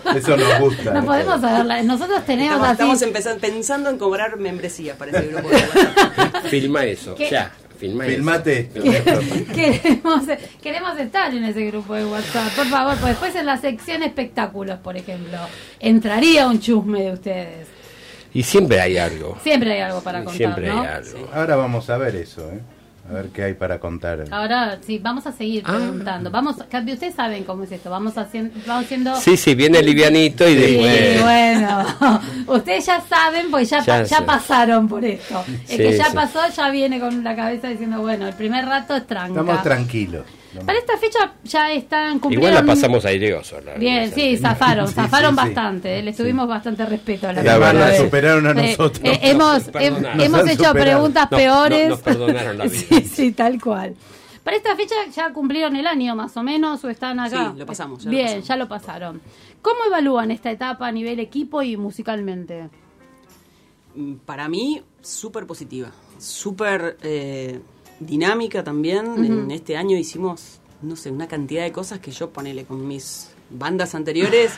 Eso 0.16 0.35
nos 0.37 0.61
gusta. 0.61 0.95
No 0.95 1.04
podemos 1.04 1.40
saberla. 1.42 1.83
Nosotros 1.83 2.25
tenemos 2.25 2.54
Estamos, 2.54 2.64
así. 2.69 2.73
estamos 2.73 3.02
empezando, 3.02 3.40
pensando 3.40 3.90
en 3.90 3.99
cobrar 3.99 4.38
membresía 4.38 4.95
para 4.97 5.11
ese 5.11 5.26
grupo 5.28 5.50
de 5.50 5.57
WhatsApp. 5.57 6.45
Filma 6.47 6.85
eso, 6.87 7.14
¿Qué? 7.14 7.28
ya. 7.30 7.52
Filma 7.80 8.04
Filmate. 8.04 8.68
Queremos, 9.54 10.25
queremos 10.62 10.99
estar 10.99 11.34
en 11.34 11.44
ese 11.44 11.64
grupo 11.64 11.94
de 11.94 12.04
WhatsApp, 12.04 12.54
por 12.54 12.66
favor, 12.66 12.94
pues 12.99 13.12
después 13.12 13.34
en 13.37 13.46
la 13.46 13.56
sección 13.56 14.02
espectáculos, 14.02 14.78
por 14.80 14.99
ejemplo, 14.99 15.38
entraría 15.78 16.46
un 16.46 16.60
chusme 16.60 17.04
de 17.04 17.12
ustedes. 17.12 17.68
Y 18.34 18.42
siempre 18.42 18.82
hay 18.82 18.99
algo. 18.99 19.38
Siempre 19.42 19.72
hay 19.72 19.80
algo 19.80 20.02
para 20.02 20.18
contar, 20.18 20.37
siempre 20.37 20.68
¿no? 20.68 20.82
hay 20.82 20.88
algo. 20.88 21.30
Ahora 21.32 21.56
vamos 21.56 21.88
a 21.88 21.96
ver 21.96 22.16
eso, 22.16 22.52
¿eh? 22.52 22.60
A 23.11 23.12
ver 23.12 23.31
qué 23.31 23.43
hay 23.43 23.55
para 23.55 23.81
contar. 23.81 24.23
Ahora 24.31 24.79
sí, 24.87 24.99
vamos 25.02 25.26
a 25.26 25.33
seguir 25.33 25.64
Ah. 25.67 25.73
preguntando. 25.76 26.31
Vamos, 26.31 26.57
ustedes 26.59 27.14
saben 27.14 27.43
cómo 27.43 27.64
es 27.64 27.73
esto. 27.73 27.90
Vamos 27.90 28.17
haciendo, 28.17 28.55
vamos 28.67 28.85
haciendo. 28.85 29.17
Sí, 29.17 29.37
sí, 29.37 29.57
viene 29.57 29.83
livianito 29.83 30.49
y 30.49 30.55
Sí, 30.55 30.61
después... 30.61 31.23
bueno, 31.23 32.21
ustedes 32.47 32.87
ya 32.87 33.00
saben, 33.00 33.50
pues 33.50 33.69
ya, 33.69 33.81
Ya 33.85 34.05
ya, 34.05 34.25
pasaron 34.25 34.87
por 34.88 35.05
esto. 35.05 35.45
El 35.49 35.67
Sí, 35.67 35.76
que 35.76 35.97
ya 35.97 36.05
sí. 36.07 36.14
pasó 36.14 36.38
ya 36.57 36.71
viene 36.71 37.00
con 37.00 37.25
la 37.25 37.35
cabeza 37.35 37.67
diciendo, 37.69 38.00
bueno, 38.00 38.29
el 38.29 38.35
primer 38.35 38.64
rato 38.67 38.95
es 38.95 39.05
tranca. 39.09 39.40
Estamos 39.40 39.62
tranquilos. 39.64 40.25
Para 40.66 40.78
esta 40.78 40.97
fecha 40.99 41.33
ya 41.45 41.71
están 41.73 42.16
Igual 42.16 42.21
cumplieron... 42.21 42.54
la 42.54 42.64
pasamos 42.64 43.04
aireoso. 43.04 43.61
la 43.61 43.75
Bien, 43.75 44.12
sí, 44.12 44.37
zafaron, 44.37 44.88
Sí, 44.88 44.95
zafaron 44.95 45.35
sí, 45.37 45.40
sí. 45.40 45.47
bastante, 45.47 45.99
eh, 45.99 46.02
les 46.02 46.16
tuvimos 46.16 46.49
bastante 46.49 46.85
respeto 46.87 47.28
a 47.28 47.33
la, 47.33 47.42
La 47.42 47.59
verdad, 47.59 47.88
vez. 47.88 47.99
superaron 48.00 48.47
a 48.47 48.50
Eh, 48.50 48.71
nosotros. 48.76 49.00
eh, 49.04 49.19
hemos 49.23 49.66
Nos 49.66 49.75
hemos 50.25 50.40
hecho 50.49 50.64
superado. 50.64 50.73
preguntas 50.75 51.28
No, 51.30 51.37
peores. 51.37 51.85
no, 51.85 51.90
nos 51.90 52.00
perdonaron 52.00 52.59
la 52.59 52.64
vida. 52.66 52.73
sí, 52.88 53.00
sí, 53.02 53.33
tal 53.33 53.61
cual. 53.61 53.95
Para 54.42 54.57
esta 54.57 54.75
fecha 54.75 54.95
ya 55.14 55.33
cumplieron 55.33 55.76
el 55.76 55.87
año 55.87 56.16
más 56.16 56.37
o 56.37 56.42
menos 56.42 56.83
o 56.83 56.88
están 56.90 57.21
acá. 57.21 57.52
Sí, 57.52 57.59
lo 57.59 57.66
pasamos, 57.66 58.00
ya 58.00 58.04
lo 58.07 58.11
Bien, 58.11 58.26
pasamos. 58.26 58.49
ya 58.49 58.57
lo 58.57 58.69
pasaron. 58.69 59.21
¿Cómo 59.62 59.78
evalúan 59.87 60.30
esta 60.30 60.50
etapa 60.50 60.87
a 60.88 60.92
nivel 60.92 61.21
equipo 61.21 61.62
y 61.62 61.76
musicalmente? 61.76 62.71
Mm, 63.95 64.14
Para 64.25 64.49
mí, 64.49 64.83
súper 65.02 65.47
positiva. 65.47 65.90
Súper 66.19 66.97
eh, 67.02 67.61
dinámica 68.00 68.64
también. 68.64 69.25
En 69.25 69.50
este 69.50 69.76
año 69.76 69.97
hicimos, 69.97 70.59
no 70.83 70.97
sé, 70.97 71.11
una 71.11 71.28
cantidad 71.28 71.62
de 71.62 71.73
cosas 71.73 72.00
que 72.00 72.11
yo 72.11 72.30
ponele 72.30 72.64
con 72.64 72.87
mis 72.88 73.28
bandas 73.50 73.95
anteriores. 73.95 74.52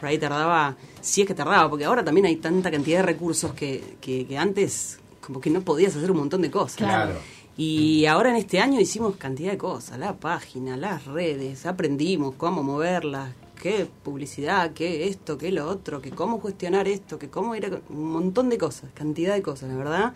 Por 0.00 0.08
ahí 0.08 0.18
tardaba, 0.18 0.76
sí 1.00 1.22
es 1.22 1.26
que 1.26 1.34
tardaba, 1.34 1.68
porque 1.70 1.84
ahora 1.84 2.04
también 2.04 2.26
hay 2.26 2.36
tanta 2.36 2.70
cantidad 2.70 2.98
de 2.98 3.04
recursos 3.04 3.52
que, 3.52 3.96
que, 4.00 4.26
que 4.26 4.36
antes 4.36 4.98
como 5.20 5.40
que 5.40 5.50
no 5.50 5.60
podías 5.60 5.94
hacer 5.94 6.10
un 6.10 6.18
montón 6.18 6.42
de 6.42 6.50
cosas. 6.50 6.78
Claro. 6.78 7.14
Y 7.56 8.06
ahora 8.06 8.30
en 8.30 8.36
este 8.36 8.60
año 8.60 8.80
hicimos 8.80 9.16
cantidad 9.16 9.50
de 9.50 9.58
cosas, 9.58 9.98
la 9.98 10.14
página, 10.14 10.76
las 10.76 11.06
redes, 11.06 11.66
aprendimos 11.66 12.36
cómo 12.36 12.62
moverlas, 12.62 13.32
qué 13.60 13.88
publicidad, 14.04 14.72
qué 14.72 15.08
esto, 15.08 15.36
qué 15.36 15.50
lo 15.50 15.68
otro, 15.68 16.00
que 16.00 16.10
cómo 16.10 16.40
gestionar 16.40 16.86
esto, 16.86 17.18
que 17.18 17.28
cómo 17.28 17.56
ir 17.56 17.66
a... 17.66 17.80
Un 17.90 18.12
montón 18.12 18.48
de 18.48 18.58
cosas, 18.58 18.90
cantidad 18.94 19.34
de 19.34 19.42
cosas, 19.42 19.68
la 19.70 19.76
verdad. 19.76 20.14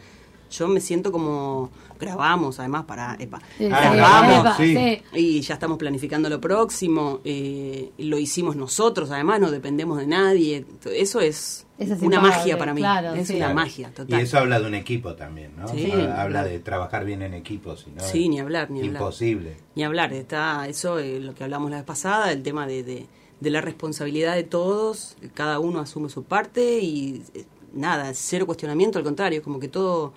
Yo 0.52 0.68
me 0.68 0.80
siento 0.80 1.10
como... 1.10 1.70
Grabamos 1.98 2.58
además 2.58 2.84
para... 2.84 3.14
Epa, 3.18 3.40
Sí, 3.58 3.68
Ah, 3.70 3.90
sí, 3.90 3.96
grabamos, 3.96 4.40
epa, 4.40 4.56
sí. 4.56 4.76
sí. 4.76 5.02
y 5.14 5.40
ya 5.40 5.54
estamos 5.54 5.78
planificando 5.78 6.28
lo 6.28 6.40
próximo. 6.40 7.20
eh, 7.24 7.90
lo 7.98 8.18
hicimos 8.18 8.56
nosotros, 8.56 9.10
además 9.12 9.40
no 9.40 9.50
dependemos 9.52 9.98
de 9.98 10.06
nadie. 10.08 10.64
Eso 10.84 11.20
es, 11.20 11.64
Eso 11.78 11.94
es 11.94 12.02
una 12.02 12.20
magia 12.20 12.58
para 12.58 12.74
mí. 12.74 12.80
claro, 12.80 13.14
es 13.14 13.28
sí. 13.28 13.34
una 13.34 13.44
Claro. 13.46 13.54
magia 13.54 13.88
Y 13.88 13.94
total. 13.94 14.20
eso 14.20 14.38
habla 14.38 14.58
de 14.60 14.66
un 14.66 14.74
equipo 14.74 15.14
también, 15.14 15.52
¿no? 15.56 15.68
Sí. 15.68 15.92
Ha- 15.92 16.22
Habla 16.22 16.42
de 16.44 16.58
trabajar 16.58 17.04
bien 17.04 17.22
en 17.22 17.34
equipo, 17.34 17.76
si 17.76 17.90
no 17.92 18.02
Sí, 18.02 18.24
es 18.24 18.30
ni 18.30 18.40
hablar, 18.40 18.70
ni 18.70 18.80
hablar. 18.80 19.00
Imposible. 19.02 19.56
Ni 19.76 19.84
hablar, 19.84 20.12
está 20.12 20.66
eso, 20.68 20.98
eh, 20.98 21.20
lo 21.20 21.34
que 21.34 21.44
hablamos 21.44 21.70
la 21.70 21.76
vez 21.76 21.86
pasada, 21.86 22.32
el 22.32 22.42
tema 22.42 22.66
de, 22.66 22.82
de, 22.82 23.06
de 23.38 23.50
la 23.50 23.60
responsabilidad 23.60 24.34
de 24.34 24.42
todos, 24.42 25.16
cada 25.34 25.60
uno 25.60 25.78
asume 25.78 26.08
su 26.08 26.24
parte 26.24 26.80
y 26.80 27.22
eh, 27.34 27.44
nada, 27.74 28.10
cero 28.14 28.44
cuestionamiento, 28.44 28.98
al 28.98 29.04
contrario, 29.04 29.40
como 29.40 29.60
que 29.60 29.68
todo... 29.68 30.12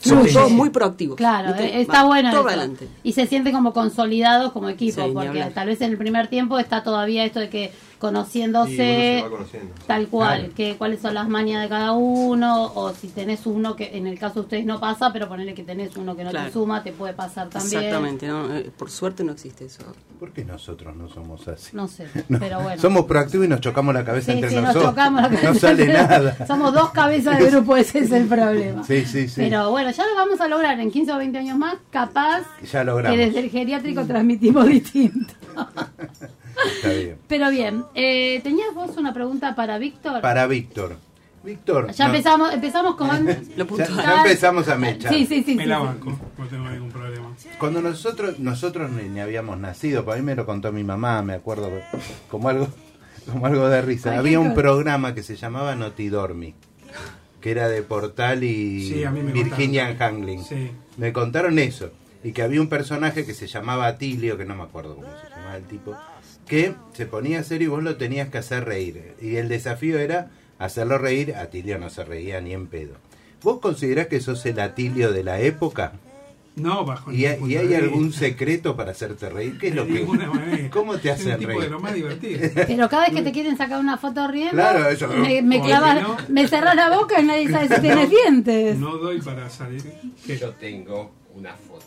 Somos 0.00 0.32
todos 0.32 0.50
muy 0.50 0.70
proactivos. 0.70 1.16
Claro, 1.16 1.48
¿viste? 1.48 1.76
eh, 1.76 1.80
está 1.82 2.02
Va 2.02 2.08
bueno 2.08 2.30
Todo 2.30 2.48
adelante. 2.48 2.88
Y 3.02 3.12
se 3.12 3.26
siente 3.26 3.52
como 3.52 3.72
consolidados 3.72 4.52
como 4.52 4.68
equipo, 4.68 5.04
Sí, 5.04 5.10
porque 5.12 5.44
tal 5.54 5.68
vez 5.68 5.80
en 5.82 5.90
el 5.92 5.98
primer 5.98 6.28
tiempo 6.28 6.58
está 6.58 6.82
todavía 6.82 7.24
esto 7.24 7.40
de 7.40 7.50
que 7.50 7.72
conociéndose, 8.00 8.76
se 8.76 9.20
va 9.22 9.30
conociendo, 9.30 9.74
sí. 9.76 9.82
tal 9.86 10.08
cual, 10.08 10.38
Claro. 10.40 10.54
que 10.56 10.76
cuáles 10.76 11.00
son 11.00 11.14
las 11.14 11.28
mañas 11.28 11.62
de 11.62 11.68
cada 11.68 11.92
uno, 11.92 12.72
o 12.74 12.92
si 12.94 13.08
tenés 13.08 13.46
uno 13.46 13.76
que 13.76 13.96
en 13.96 14.06
el 14.06 14.18
caso 14.18 14.36
de 14.36 14.40
ustedes 14.40 14.64
no 14.66 14.80
pasa, 14.80 15.12
pero 15.12 15.28
ponerle 15.28 15.54
que 15.54 15.62
tenés 15.62 15.96
uno 15.96 16.16
que 16.16 16.24
no 16.24 16.30
Claro. 16.30 16.46
te 16.46 16.52
suma, 16.52 16.82
te 16.82 16.92
puede 16.92 17.12
pasar 17.12 17.48
también. 17.50 17.78
Exactamente, 17.84 18.26
¿no? 18.26 18.52
Eh, 18.56 18.70
por 18.76 18.90
suerte 18.90 19.22
no 19.22 19.32
existe 19.32 19.66
eso. 19.66 19.82
¿Por 20.18 20.32
qué 20.32 20.44
nosotros 20.44 20.96
no 20.96 21.08
somos 21.08 21.46
así? 21.46 21.76
No 21.76 21.86
sé, 21.88 22.06
No, 22.28 22.38
pero 22.38 22.60
bueno. 22.62 22.80
Somos 22.80 23.04
proactivos 23.04 23.46
y 23.46 23.48
nos 23.48 23.60
chocamos 23.60 23.94
la 23.94 24.04
cabeza 24.04 24.26
Sí, 24.32 24.38
entre 24.38 24.50
sí, 24.50 24.56
nos 24.56 24.72
chocamos 24.74 25.22
la 25.22 25.28
No 25.28 25.36
cabeza. 25.40 25.60
sale 25.60 25.86
nada. 25.92 26.46
Somos 26.46 26.72
dos 26.72 26.90
cabezas 26.90 27.38
de 27.38 27.50
grupo, 27.50 27.76
ese 27.76 27.98
es 28.00 28.10
el 28.12 28.26
problema. 28.26 28.82
Sí, 28.84 29.04
sí, 29.04 29.28
sí. 29.28 29.34
Pero 29.42 29.70
bueno, 29.70 29.90
ya 29.90 30.06
lo 30.06 30.14
vamos 30.14 30.40
a 30.40 30.48
lograr 30.48 30.80
en 30.80 30.90
15 30.90 31.12
o 31.12 31.18
20 31.18 31.38
años 31.38 31.58
más, 31.58 31.74
capaz 31.90 32.42
Ya 32.72 32.82
logramos. 32.82 33.18
que 33.18 33.26
desde 33.26 33.40
el 33.40 33.50
geriátrico 33.50 34.04
transmitimos 34.06 34.66
distinto. 34.66 35.34
Está 36.66 36.88
bien. 36.90 37.18
Pero 37.28 37.50
bien, 37.50 37.84
eh, 37.94 38.40
¿tenías 38.42 38.74
vos 38.74 38.96
una 38.96 39.12
pregunta 39.12 39.54
para 39.54 39.78
Víctor? 39.78 40.20
Para 40.20 40.46
Víctor. 40.46 40.96
Víctor. 41.42 41.90
Ya 41.92 42.08
no, 42.08 42.14
empezamos, 42.14 42.52
empezamos 42.52 42.96
con... 42.96 43.08
Lo 43.24 43.32
ya, 43.56 43.64
puntual. 43.64 43.96
ya 43.96 44.16
empezamos 44.18 44.68
a 44.68 44.76
mechar. 44.76 45.12
Sí, 45.12 45.24
sí, 45.24 45.42
sí. 45.42 45.54
Me 45.54 45.62
sí, 45.62 45.68
la 45.68 45.78
sí. 45.78 45.86
banco, 45.86 46.18
no 46.36 46.46
tengo 46.46 46.68
ningún 46.68 46.90
problema. 46.90 47.34
Cuando 47.58 47.80
nosotros 47.80 48.38
nosotros 48.38 48.90
ni, 48.90 49.08
ni 49.08 49.20
habíamos 49.20 49.58
nacido, 49.58 50.04
para 50.04 50.18
mí 50.18 50.22
me 50.22 50.34
lo 50.34 50.44
contó 50.44 50.70
mi 50.70 50.84
mamá, 50.84 51.22
me 51.22 51.34
acuerdo 51.34 51.70
como 52.30 52.50
algo 52.50 52.68
como 53.30 53.46
algo 53.46 53.68
de 53.68 53.82
risa. 53.82 54.18
Había 54.18 54.40
un 54.40 54.54
programa 54.54 55.14
que 55.14 55.22
se 55.22 55.36
llamaba 55.36 55.74
Notidormi, 55.76 56.54
que 57.40 57.50
era 57.50 57.68
de 57.68 57.82
Portal 57.82 58.44
y 58.44 58.88
Sí, 58.88 59.04
Virginia 59.32 59.96
Hangling. 59.98 60.44
Sí. 60.44 60.70
Me 60.96 61.12
contaron 61.12 61.58
eso 61.58 61.90
y 62.22 62.32
que 62.32 62.42
había 62.42 62.60
un 62.60 62.68
personaje 62.68 63.24
que 63.24 63.34
se 63.34 63.46
llamaba 63.46 63.86
Atilio, 63.86 64.36
que 64.36 64.44
no 64.44 64.54
me 64.54 64.64
acuerdo 64.64 64.96
cómo 64.96 65.08
se 65.08 65.30
llamaba 65.30 65.56
el 65.56 65.64
tipo, 65.64 65.96
que 66.50 66.74
se 66.92 67.06
ponía 67.06 67.42
serio 67.44 67.68
y 67.68 67.70
vos 67.70 67.82
lo 67.82 67.96
tenías 67.96 68.28
que 68.28 68.38
hacer 68.38 68.64
reír. 68.64 69.14
Y 69.22 69.36
el 69.36 69.48
desafío 69.48 69.98
era 69.98 70.30
hacerlo 70.58 70.98
reír, 70.98 71.34
Atilio 71.36 71.78
no 71.78 71.88
se 71.90 72.04
reía 72.04 72.40
ni 72.40 72.52
en 72.52 72.66
pedo. 72.66 72.94
¿Vos 73.42 73.60
considerás 73.60 74.08
que 74.08 74.20
sos 74.20 74.44
el 74.46 74.58
Atilio 74.60 75.12
de 75.12 75.22
la 75.24 75.40
época? 75.40 75.92
No, 76.56 76.84
bajo 76.84 77.12
¿Y, 77.12 77.20
y 77.24 77.56
hay 77.56 77.74
algún 77.74 78.12
secreto 78.12 78.76
para 78.76 78.90
hacerte 78.90 79.30
reír? 79.30 79.56
¿Qué 79.58 79.68
es 79.68 79.74
lo 79.76 79.86
que. 79.86 80.04
¿Cómo 80.72 80.98
te 80.98 81.10
Es 81.10 81.20
un 81.24 81.30
hacen 81.30 81.38
tipo 81.38 81.52
de 81.52 81.58
reír? 81.58 81.70
lo 81.70 81.80
más 81.80 81.94
divertido. 81.94 82.40
Pero 82.66 82.88
cada 82.88 83.04
vez 83.06 83.14
que 83.14 83.22
te 83.22 83.30
quieren 83.32 83.56
sacar 83.56 83.78
una 83.78 83.96
foto 83.96 84.26
riendo, 84.28 84.50
Claro, 84.56 84.88
eso. 84.88 85.06
me, 85.08 85.60
clavas, 85.62 86.02
no- 86.02 86.16
me 86.28 86.48
cerrás 86.48 86.74
la 86.74 86.90
boca 86.98 87.20
y 87.20 87.24
nadie 87.24 87.48
sabe 87.48 87.68
si 87.76 87.80
tienes 87.80 88.10
dientes. 88.10 88.76
No 88.76 88.98
doy 88.98 89.20
para 89.22 89.48
salir. 89.48 89.82
Que 90.26 90.36
yo 90.36 90.50
tengo 90.50 91.12
una 91.36 91.54
foto. 91.54 91.86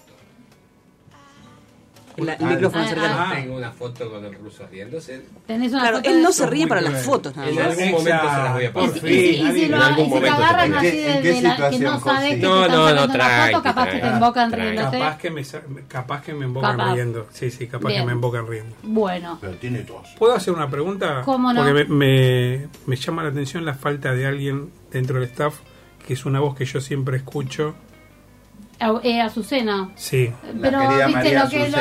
La- 2.17 2.33
el 2.33 2.45
micrófono 2.45 2.83
Ah, 2.83 2.87
cercano. 2.87 3.15
ah. 3.17 3.31
Tengo 3.35 3.55
una 3.57 3.71
foto 3.71 4.09
con 4.11 4.23
el 4.25 4.33
ruso 4.35 4.67
riéndose. 4.71 5.23
Tenés 5.47 5.71
una 5.71 5.81
Claro, 5.81 5.97
foto 5.97 6.09
él 6.09 6.21
no 6.21 6.31
se 6.31 6.45
ríe 6.45 6.67
para 6.67 6.81
las 6.81 7.03
fotos 7.03 7.35
nada 7.35 7.49
En 7.49 7.59
algún 7.59 7.91
momento 7.91 8.03
se 8.03 8.09
las 8.09 8.53
voy 8.53 8.63
a 8.63 8.67
Y 8.67 8.71
pasar. 8.71 8.97
y 8.97 8.99
si- 8.99 9.07
y 9.07 9.33
fin, 9.43 9.53
si 9.53 9.65
lo- 9.67 9.77
y 9.89 10.05
si 10.05 10.19
te 10.19 10.29
agarran 10.29 10.73
así 10.75 10.87
¿En 10.87 11.23
de, 11.23 11.33
de 11.33 11.41
la, 11.41 11.69
que 11.69 11.79
no 11.79 11.99
sabes 11.99 12.29
que 12.29 12.37
No, 12.37 12.53
te 12.55 12.61
están 12.61 12.71
no, 12.71 12.83
no, 12.83 12.89
sacando 12.89 12.93
la 13.07 13.13
tranqui, 13.13 13.51
foto, 13.53 13.63
capaz 13.63 13.85
que 13.89 13.97
te 13.99 14.07
embocan 14.07 14.51
Tranqui. 14.51 14.69
riéndote. 14.71 14.99
Capaz 14.99 15.17
que 15.17 15.31
me, 15.31 15.43
sa- 15.43 15.61
capaz 15.87 16.21
que 16.21 16.33
me 16.33 16.45
embocan 16.45 16.77
Capaz. 16.77 16.93
riendo. 16.93 17.27
Sí, 17.31 17.51
sí, 17.51 17.67
capaz 17.67 17.87
Bien. 17.87 18.01
que 18.01 18.05
me 18.05 18.11
embocan 18.11 18.47
riendo. 18.47 18.75
Bueno, 18.83 19.37
Pero 19.41 19.53
tiene 19.55 19.79
tos. 19.79 20.07
¿Puedo 20.19 20.33
hacer 20.35 20.53
una 20.53 20.69
pregunta? 20.69 21.21
¿Cómo 21.25 21.51
no? 21.51 21.61
Porque 21.63 21.73
me, 21.73 21.85
me, 21.85 22.67
me 22.85 22.95
llama 22.95 23.23
la 23.23 23.29
atención 23.29 23.65
la 23.65 23.73
falta 23.73 24.13
de 24.13 24.25
alguien 24.27 24.69
dentro 24.91 25.19
del 25.19 25.29
staff 25.29 25.55
que 26.05 26.13
es 26.13 26.25
una 26.25 26.41
voz 26.41 26.55
que 26.55 26.65
yo 26.65 26.81
siempre 26.81 27.15
escucho. 27.17 27.75
A- 28.79 28.99
eh, 29.03 29.21
Azucena. 29.21 29.89
Sí. 29.95 30.29
Pero 30.61 30.79
querida 30.79 31.05
viste 31.07 31.11
María 31.23 31.43
lo 31.43 31.49
que 31.49 31.69
lo- 31.69 31.77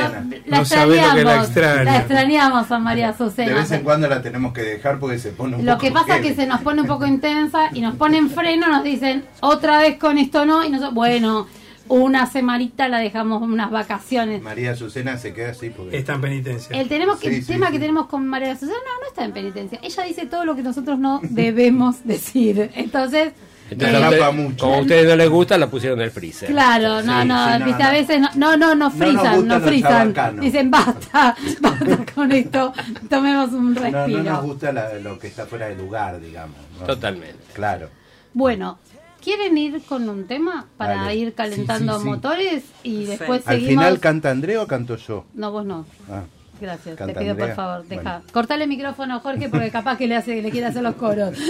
la 0.46 0.58
No 0.58 0.64
sabés 0.64 1.02
lo 1.06 1.14
que 1.14 1.24
la 1.24 1.36
extrañamos. 1.36 1.46
extraño. 1.46 1.84
La 1.84 1.96
extrañamos 1.98 2.70
a 2.70 2.78
María 2.78 3.06
De 3.06 3.12
Azucena. 3.12 3.54
vez 3.54 3.70
en 3.72 3.82
cuando 3.82 4.08
la 4.08 4.22
tenemos 4.22 4.52
que 4.52 4.62
dejar 4.62 4.98
porque 4.98 5.18
se 5.18 5.30
pone 5.32 5.56
un 5.56 5.64
Lo 5.64 5.72
poco 5.72 5.84
que 5.84 5.90
pasa 5.92 6.16
es 6.18 6.22
que 6.26 6.34
se 6.34 6.46
nos 6.46 6.60
pone 6.60 6.82
un 6.82 6.86
poco 6.86 7.06
intensa 7.06 7.70
y 7.72 7.80
nos 7.80 7.96
ponen 7.96 8.30
freno, 8.30 8.68
nos 8.68 8.84
dicen 8.84 9.24
otra 9.40 9.78
vez 9.78 9.98
con 9.98 10.18
esto 10.18 10.44
no, 10.46 10.64
y 10.64 10.70
nosotros, 10.70 10.94
bueno, 10.94 11.46
una 11.88 12.26
semanita 12.26 12.88
la 12.88 12.98
dejamos 12.98 13.42
unas 13.42 13.70
vacaciones. 13.70 14.40
María 14.40 14.70
Azucena 14.70 15.18
se 15.18 15.34
queda 15.34 15.50
así 15.50 15.68
porque... 15.70 15.98
Está 15.98 16.14
en 16.14 16.20
penitencia. 16.20 16.80
El, 16.80 16.88
tenemos 16.88 17.18
que, 17.18 17.28
Sí, 17.28 17.34
el 17.36 17.42
sí, 17.44 17.52
tema 17.54 17.66
sí. 17.66 17.72
que 17.72 17.78
tenemos 17.80 18.06
con 18.06 18.26
María 18.26 18.52
Azucena 18.52 18.78
no, 18.78 19.00
no 19.02 19.08
está 19.08 19.24
en 19.24 19.32
penitencia. 19.32 19.78
Ella 19.82 20.02
dice 20.04 20.26
todo 20.26 20.44
lo 20.44 20.54
que 20.54 20.62
nosotros 20.62 20.98
no 20.98 21.20
debemos 21.22 22.04
decir. 22.04 22.70
Entonces, 22.76 23.32
Entonces, 23.72 24.00
usted- 24.20 24.32
mucho. 24.32 24.56
como 24.64 24.74
a 24.74 24.80
ustedes 24.80 25.08
no 25.08 25.16
les 25.16 25.28
gusta, 25.30 25.58
la 25.58 25.66
pusieron 25.68 25.98
en 26.00 26.04
el 26.04 26.10
freezer. 26.10 26.48
Claro, 26.50 27.02
no, 27.02 27.22
Sí, 27.22 27.28
no, 27.28 27.52
sí, 27.52 27.58
no, 27.58 27.64
viste, 27.66 27.82
no. 27.82 27.88
a 27.88 27.92
veces 27.92 28.20
no, 28.20 28.28
no, 28.34 28.56
no, 28.56 28.66
no 28.68 28.74
nos 28.74 28.94
frisan, 28.94 29.46
no 29.48 29.58
los 29.58 29.68
frisan. 29.68 30.14
Dicen, 30.40 30.70
basta, 30.70 31.36
basta 31.60 31.98
con 32.14 32.32
esto, 32.32 32.72
tomemos 33.08 33.52
un 33.52 33.74
No, 33.74 33.80
respiro. 33.80 34.22
no 34.22 34.30
nos 34.32 34.42
gusta 34.44 34.72
la- 34.72 34.94
lo 34.94 35.18
que 35.18 35.26
está 35.28 35.46
fuera 35.46 35.66
de 35.66 35.76
lugar, 35.76 36.20
digamos. 36.20 36.56
¿no? 36.80 36.86
Totalmente. 36.86 37.38
Claro. 37.52 37.88
Bueno, 38.34 38.78
¿quieren 39.22 39.56
ir 39.58 39.82
con 39.84 40.08
un 40.08 40.26
tema 40.26 40.66
para 40.76 40.94
Dale. 40.96 41.14
ir 41.16 41.34
calentando 41.34 41.92
Sí, 41.94 41.98
sí, 41.98 42.02
sí. 42.04 42.08
motores 42.10 42.64
y 42.82 43.04
después 43.04 43.42
Al 43.46 43.56
seguimos? 43.60 43.84
final 43.84 44.00
canta 44.00 44.30
Andrea 44.30 44.62
o 44.62 44.66
canto 44.66 44.96
yo. 44.96 45.24
No, 45.34 45.50
vos 45.52 45.64
no. 45.66 45.84
Ah. 46.10 46.22
Gracias, 46.60 46.96
Canta 46.96 47.14
te 47.14 47.20
pido 47.20 47.34
por 47.34 47.42
Andrea. 47.42 47.56
favor, 47.56 47.86
deja. 47.88 48.02
Bueno. 48.02 48.22
Cortale 48.32 48.62
el 48.64 48.68
micrófono 48.70 49.16
a 49.16 49.18
Jorge 49.20 49.48
porque 49.48 49.70
capaz 49.70 49.96
que 49.98 50.06
le 50.06 50.14
hace 50.16 50.40
le 50.40 50.50
quiere 50.50 50.68
hacer 50.68 50.82
los 50.82 50.94
coros. 50.94 51.36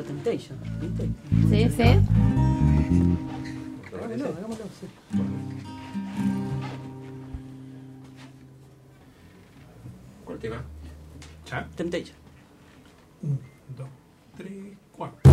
Poniendo 0.00 0.02
Temptation, 0.02 0.58
¿viste? 0.80 1.04
sí, 1.48 1.68
sí. 1.76 1.82
Hagámoslo, 3.92 4.28
hagámoslo, 4.28 4.64
sí. 4.80 4.86
¿Cuál 10.24 10.38
tema? 10.38 10.62
Ya. 11.50 11.68
Temptation. 11.76 12.16
Un, 13.22 13.38
dos, 13.76 13.88
tres, 14.36 14.76
cuatro. 14.96 15.30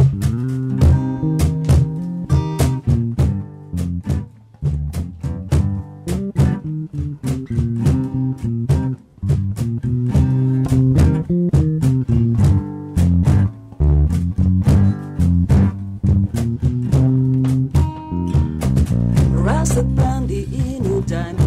Rasa 19.77 19.89
brandy 19.89 20.47
in 20.53 20.83
a 20.87 21.01
diamond 21.01 21.46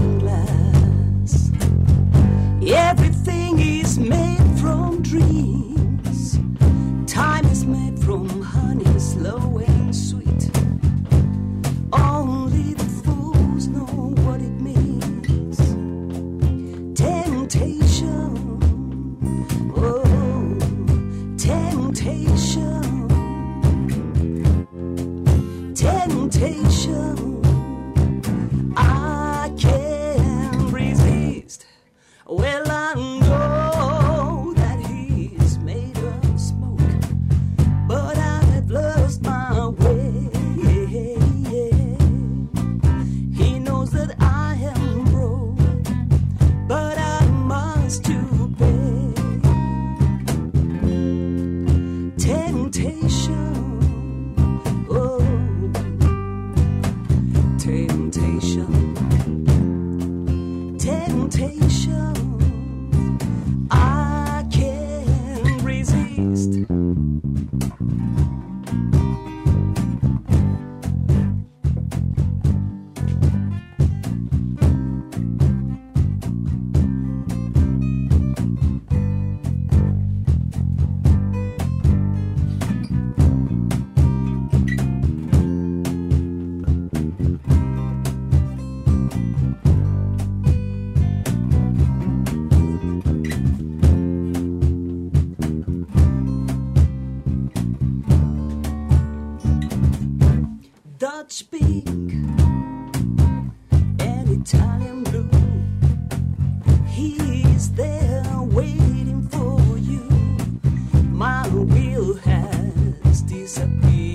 has 113.57 114.10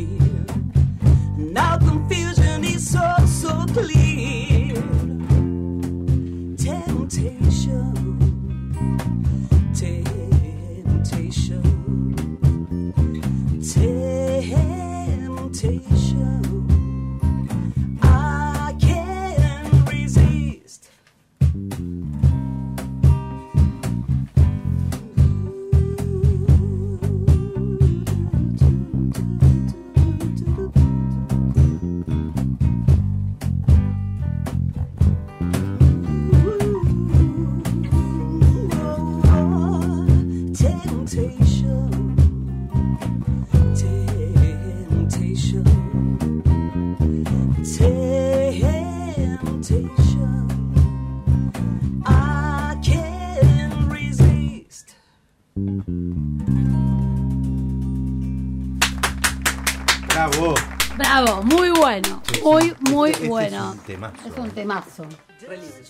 muy, 62.46 62.74
muy 62.92 63.10
Este- 63.10 63.24
este 63.24 63.30
bueno. 63.30 63.72
es 63.72 63.78
un 63.80 63.84
temazo. 63.86 64.28
Es 64.28 64.38
un 64.38 64.50
temazo. 64.52 65.06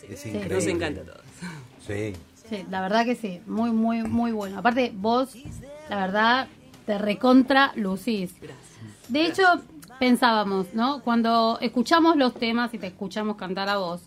Es 0.09 0.19
Sí. 0.19 0.31
Nos 0.49 0.65
encanta 0.65 1.01
a 1.01 1.03
todos. 1.05 1.21
Sí. 1.85 2.13
Sí, 2.49 2.65
la 2.69 2.81
verdad 2.81 3.05
que 3.05 3.15
sí, 3.15 3.41
muy, 3.47 3.71
muy, 3.71 4.03
muy 4.03 4.31
bueno. 4.31 4.59
Aparte, 4.59 4.91
vos, 4.95 5.35
la 5.89 5.95
verdad, 5.97 6.47
te 6.85 6.97
recontra 6.97 7.71
lucís. 7.75 8.35
De 9.09 9.25
hecho, 9.25 9.43
pensábamos, 9.99 10.73
¿no? 10.73 11.01
Cuando 11.01 11.57
escuchamos 11.61 12.17
los 12.17 12.33
temas 12.35 12.73
y 12.73 12.77
te 12.77 12.87
escuchamos 12.87 13.35
cantar 13.37 13.67
a 13.69 13.77
vos, 13.77 14.01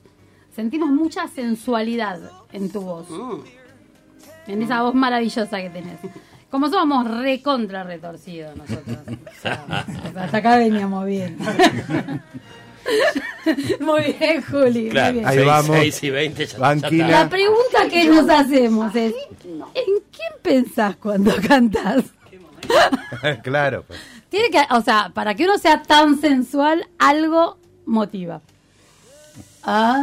sentimos 0.54 0.88
mucha 0.90 1.26
sensualidad 1.28 2.20
en 2.52 2.70
tu 2.70 2.80
voz, 2.82 3.11
Mm. 3.11 3.40
en 4.46 4.62
esa 4.62 4.82
voz 4.82 4.94
maravillosa 4.94 5.61
que 5.61 5.70
tenés. 5.70 5.98
Como 6.50 6.70
somos 6.70 7.06
recontra 7.11 7.84
retorcidos 7.84 8.56
nosotros. 8.56 8.96
O 9.06 9.40
sea, 9.42 9.84
hasta 10.16 10.37
acá 10.38 10.56
veníamos 10.56 11.04
bien. 11.04 11.37
muy 13.80 14.12
bien, 14.18 14.42
Juli. 14.42 14.82
muy 14.84 15.12
bien. 15.12 15.26
Ahí 15.26 15.37
seis- 15.37 15.46
vamos. 15.46 15.76
seis 15.76 16.02
y 16.04 16.11
20 16.11 16.46
ya, 16.46 16.58
Banquina. 16.58 17.08
La 17.08 17.28
pregunta 17.28 17.88
que 17.90 18.04
nos 18.06 18.28
hacemos 18.30 18.94
es, 18.94 19.14
¿en 19.44 19.84
quién 20.11 20.32
pensás 20.42 20.96
cuando 20.96 21.32
cantas? 21.48 22.04
claro. 23.42 23.84
pues. 23.87 23.98
Tiene 24.28 24.50
que, 24.50 24.62
o 24.70 24.80
sea, 24.82 25.11
para 25.14 25.34
que 25.34 25.44
uno 25.44 25.56
sea 25.58 25.82
tan 25.82 26.20
sensual, 26.20 26.87
algo 26.98 27.58
motiva. 27.87 28.40
Ah, 29.70 30.02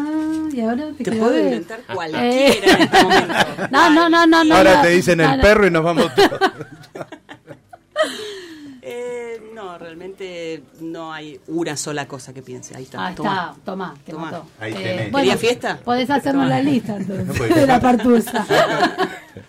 y 0.54 0.62
ahora 0.62 0.86
te, 0.96 1.04
Te 1.06 1.12
puedo 1.14 1.40
inventar 1.40 1.80
Eh, 1.80 1.84
cualquiera 1.94 2.74
en 2.76 2.82
este 2.84 3.04
momento. 3.04 3.34
No, 3.72 3.90
no, 3.90 4.10
no, 4.10 4.28
no, 4.28 4.44
no. 4.44 4.56
Ahora 4.56 4.76
no. 4.76 4.82
te 4.84 4.90
dicen 4.90 5.18
No, 5.18 5.24
el 5.32 5.38
no. 5.38 5.42
perro 5.44 5.66
y 5.68 5.72
nos 5.72 5.84
vamos 5.84 6.14
todos. 6.16 6.40
Eh, 8.88 9.42
no, 9.56 9.78
realmente 9.80 10.62
no 10.80 11.12
hay 11.12 11.40
una 11.48 11.76
sola 11.76 12.08
cosa 12.08 12.34
que 12.34 12.44
piense. 12.44 12.76
Ahí 12.78 12.84
está. 12.84 13.08
Ahí 13.08 13.16
toma. 13.16 13.50
está, 13.54 13.66
tomá, 13.66 13.96
te 14.06 14.12
Tomá. 14.12 14.26
mató. 14.32 14.46
Ahí 14.60 14.74
tenés. 14.74 15.12
¿Quería 15.12 15.38
fiesta? 15.38 15.80
Podés 15.84 16.10
hacernos 16.12 16.44
Tomá. 16.46 16.56
la 16.58 16.62
lista 16.62 16.96
entonces, 16.98 17.36
Pues, 17.36 17.56
de 17.56 17.66
la 17.66 17.80
partusa. 17.80 18.46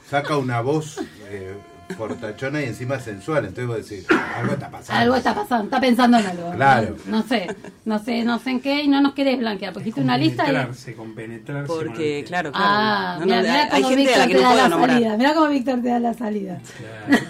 Saca 0.08 0.38
una 0.38 0.62
voz 0.62 0.98
eh, 1.28 1.54
fortachona 1.98 2.62
y 2.62 2.64
encima 2.64 2.98
sensual. 2.98 3.44
Entonces 3.44 3.66
vos 3.66 3.76
decís, 3.90 4.06
algo 4.38 4.54
está 4.54 4.70
pasando. 4.70 5.02
Algo 5.02 5.16
está 5.16 5.34
pasando, 5.34 5.64
está 5.64 5.80
pensando 5.80 6.18
en 6.18 6.26
algo. 6.26 6.52
Claro. 6.52 6.96
No, 7.06 7.18
no 7.18 7.28
sé, 7.28 7.54
no 7.86 7.98
sé, 7.98 8.22
no 8.24 8.38
sé 8.38 8.50
en 8.50 8.60
qué 8.60 8.82
y 8.82 8.88
no 8.88 9.00
nos 9.00 9.14
querés 9.14 9.38
blanquear, 9.38 9.72
porque 9.72 9.88
hiciste 9.88 10.02
una 10.02 10.18
lista 10.18 10.42
y... 10.42 10.46
Penetrarse, 10.48 10.94
con 10.94 11.14
penetrarse. 11.14 11.66
Porque, 11.72 12.24
claro, 12.26 12.52
claro. 12.52 12.66
Ah, 12.68 13.18
No, 13.24 13.32
hay- 13.34 13.84
gente 13.84 14.14
a 14.14 14.18
la 14.18 14.26
Víctor 14.26 14.28
que 14.28 14.34
te 14.34 14.34
no 14.34 14.40
da 14.42 14.48
puedo 14.50 14.62
la 14.62 14.68
nombrar. 14.68 14.90
salida. 14.90 15.16
Mira 15.16 15.34
cómo 15.34 15.48
Víctor 15.48 15.80
te 15.82 15.88
da 15.88 15.98
la 15.98 16.12
salida. 16.14 16.60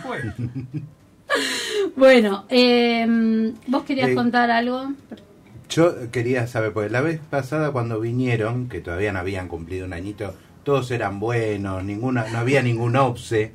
Bueno, 0.06 0.32
Bueno, 1.96 2.44
eh, 2.48 3.52
vos 3.66 3.82
querías 3.84 4.08
Eh, 4.10 4.14
contar 4.14 4.50
algo. 4.50 4.92
Yo 5.68 6.10
quería 6.10 6.46
saber, 6.46 6.72
porque 6.72 6.90
la 6.90 7.00
vez 7.00 7.20
pasada 7.30 7.72
cuando 7.72 8.00
vinieron, 8.00 8.68
que 8.68 8.80
todavía 8.80 9.12
no 9.12 9.18
habían 9.18 9.48
cumplido 9.48 9.84
un 9.86 9.92
añito, 9.92 10.34
todos 10.62 10.90
eran 10.92 11.18
buenos, 11.20 11.82
ninguna, 11.84 12.26
no 12.32 12.38
había 12.38 12.62
ningún 12.62 12.96
obse, 12.96 13.52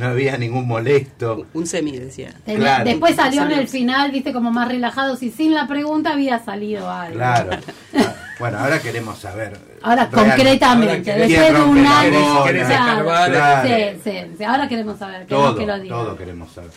no 0.00 0.08
había 0.08 0.36
ningún 0.36 0.66
molesto. 0.66 1.46
Un 1.54 1.66
semi, 1.66 1.96
decía. 1.96 2.32
Tenía- 2.44 2.58
Claro. 2.60 2.84
Después 2.84 3.14
salió 3.16 3.42
en 3.44 3.52
el 3.52 3.68
final, 3.68 4.10
viste, 4.10 4.32
como 4.32 4.50
más 4.50 4.66
relajados 4.68 5.22
y 5.22 5.30
sin 5.30 5.54
la 5.54 5.68
pregunta 5.68 6.12
había 6.14 6.42
salido 6.44 6.90
algo. 6.90 7.14
Claro. 7.16 7.50
Ah, 7.96 8.14
Bueno, 8.40 8.58
ahora 8.58 8.80
queremos 8.80 9.18
saber. 9.18 9.58
Ahora 9.82 10.06
realmente. 10.10 10.36
concretamente, 10.36 11.12
Ahora 11.12 11.26
después 11.26 11.48
¿Quién 11.50 11.54
de 11.54 11.62
un 11.62 11.86
año. 11.86 12.20
bola? 12.34 12.44
¿Querés 12.46 12.66
claro, 12.66 12.82
escarbar? 12.90 13.30
Claro. 13.30 13.68
Sí, 13.68 14.00
sí, 14.04 14.18
sí, 14.38 14.44
ahora 14.44 14.68
queremos 14.68 14.98
saber, 14.98 15.26
queremos 15.26 15.46
Todo, 15.50 15.56
que 15.58 15.66
lo 15.66 15.78
digas. 15.80 15.98
todo 15.98 16.16
queremos 16.16 16.52
saber. 16.52 16.70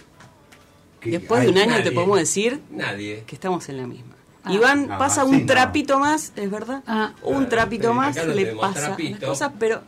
Después 1.05 1.41
de 1.43 1.49
un 1.49 1.57
año 1.57 1.69
nadie. 1.71 1.83
te 1.83 1.91
podemos 1.91 2.17
decir 2.17 2.61
Nadie. 2.69 3.23
que 3.27 3.35
estamos 3.35 3.67
en 3.69 3.77
la 3.77 3.87
misma. 3.87 4.13
Ah. 4.45 4.53
Iván 4.53 4.87
No, 4.87 4.97
pasa 4.97 5.23
un 5.25 5.41
no. 5.41 5.45
trapito 5.45 5.99
más, 5.99 6.33
es 6.35 6.49
verdad. 6.51 6.81
Ah. 6.87 7.11
Un 7.23 7.47
trapito 7.49 7.93
más 7.93 8.15
le 8.25 8.45
pasa 8.55 8.87
trapito. 8.87 9.17
las 9.21 9.29
cosas, 9.29 9.51
pero 9.59 9.81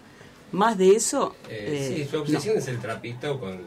más 0.55 0.77
de 0.77 0.95
eso. 0.95 1.35
Eh, 1.49 1.67
eh, 1.91 1.93
sí, 2.03 2.07
su 2.09 2.19
obsesión 2.21 2.57
es 2.57 2.67
el 2.67 2.79
trapito 2.79 3.39
con. 3.39 3.59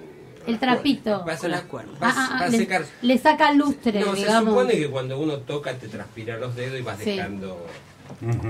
El 0.47 0.59
trapito. 0.59 1.25
Va 1.27 1.35
a, 1.35 1.37
Con 1.37 1.51
las 1.51 1.63
la- 1.63 1.69
cuerdas. 1.69 2.03
va 2.03 2.09
a- 2.09 2.11
Ah, 2.17 2.29
ah, 2.33 2.39
va 2.41 2.47
a 2.47 2.49
le, 2.49 2.59
secar. 2.59 2.85
le 3.03 3.19
saca 3.19 3.53
lustre, 3.53 4.01
No, 4.01 4.13
se 4.15 4.21
digamos. 4.21 4.51
supone 4.55 4.73
que 4.79 4.89
cuando 4.89 5.19
uno 5.21 5.37
toca 5.41 5.75
te 5.75 5.89
transpira 5.89 6.39
los 6.39 6.57
dedos 6.57 6.79
y 6.79 6.83
vas 6.83 6.99
Sí. 6.99 7.11
dejando 7.17 7.67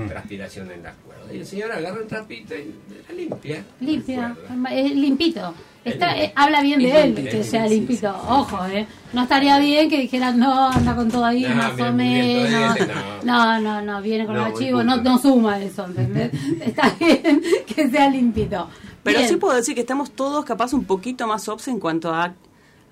Transpiración 0.07 0.71
en 0.71 0.83
las 0.83 0.95
cuerdas. 0.97 1.27
Y 1.33 1.37
el 1.37 1.45
señor 1.45 1.71
agarra 1.71 1.99
el 2.01 2.07
trapito 2.07 2.55
y 2.55 2.73
la 3.07 3.13
limpia. 3.15 3.63
Limpia, 3.79 4.35
es 4.71 4.95
limpito. 4.95 5.53
Está, 5.85 6.17
eh, 6.19 6.33
habla 6.35 6.61
bien 6.61 6.79
de 6.81 7.01
él, 7.03 7.15
que 7.15 7.43
sea 7.43 7.65
limpito. 7.65 8.09
Ojo, 8.27 8.65
¿eh? 8.67 8.85
No 9.13 9.23
estaría 9.23 9.57
bien 9.59 9.89
que 9.89 9.97
dijeran, 10.01 10.37
no, 10.37 10.69
anda 10.69 10.95
con 10.95 11.09
todo 11.09 11.23
ahí, 11.25 11.43
No, 11.43 11.55
más 11.55 11.79
o 11.79 11.93
menos. 11.93 12.77
No, 13.23 13.59
no, 13.61 13.81
no, 13.81 14.01
viene 14.01 14.25
con 14.25 14.35
No, 14.35 14.45
el 14.45 14.51
muy 14.51 14.59
archivo, 14.61 14.83
no, 14.83 14.97
no 14.97 15.17
suma 15.17 15.59
eso, 15.61 15.85
¿entendés? 15.85 16.31
Está 16.61 16.93
bien 16.99 17.41
que 17.65 17.89
sea 17.89 18.09
limpito. 18.09 18.69
Pero 19.03 19.19
Bien. 19.19 19.29
sí 19.29 19.37
puedo 19.37 19.55
decir 19.55 19.73
que 19.73 19.81
estamos 19.81 20.11
todos 20.11 20.43
capaz 20.43 20.73
un 20.73 20.83
poquito 20.83 21.25
más 21.25 21.47
obs 21.47 21.69
en 21.69 21.79
cuanto 21.79 22.13
a, 22.13 22.33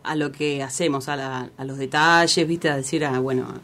a 0.03 0.15
lo 0.15 0.31
que 0.31 0.63
hacemos, 0.63 1.09
a, 1.09 1.17
la- 1.17 1.49
a 1.57 1.65
los 1.65 1.77
detalles, 1.77 2.47
viste, 2.47 2.69
a 2.69 2.77
decir, 2.77 3.03
a, 3.05 3.19
bueno, 3.19 3.43
a, 3.49 3.59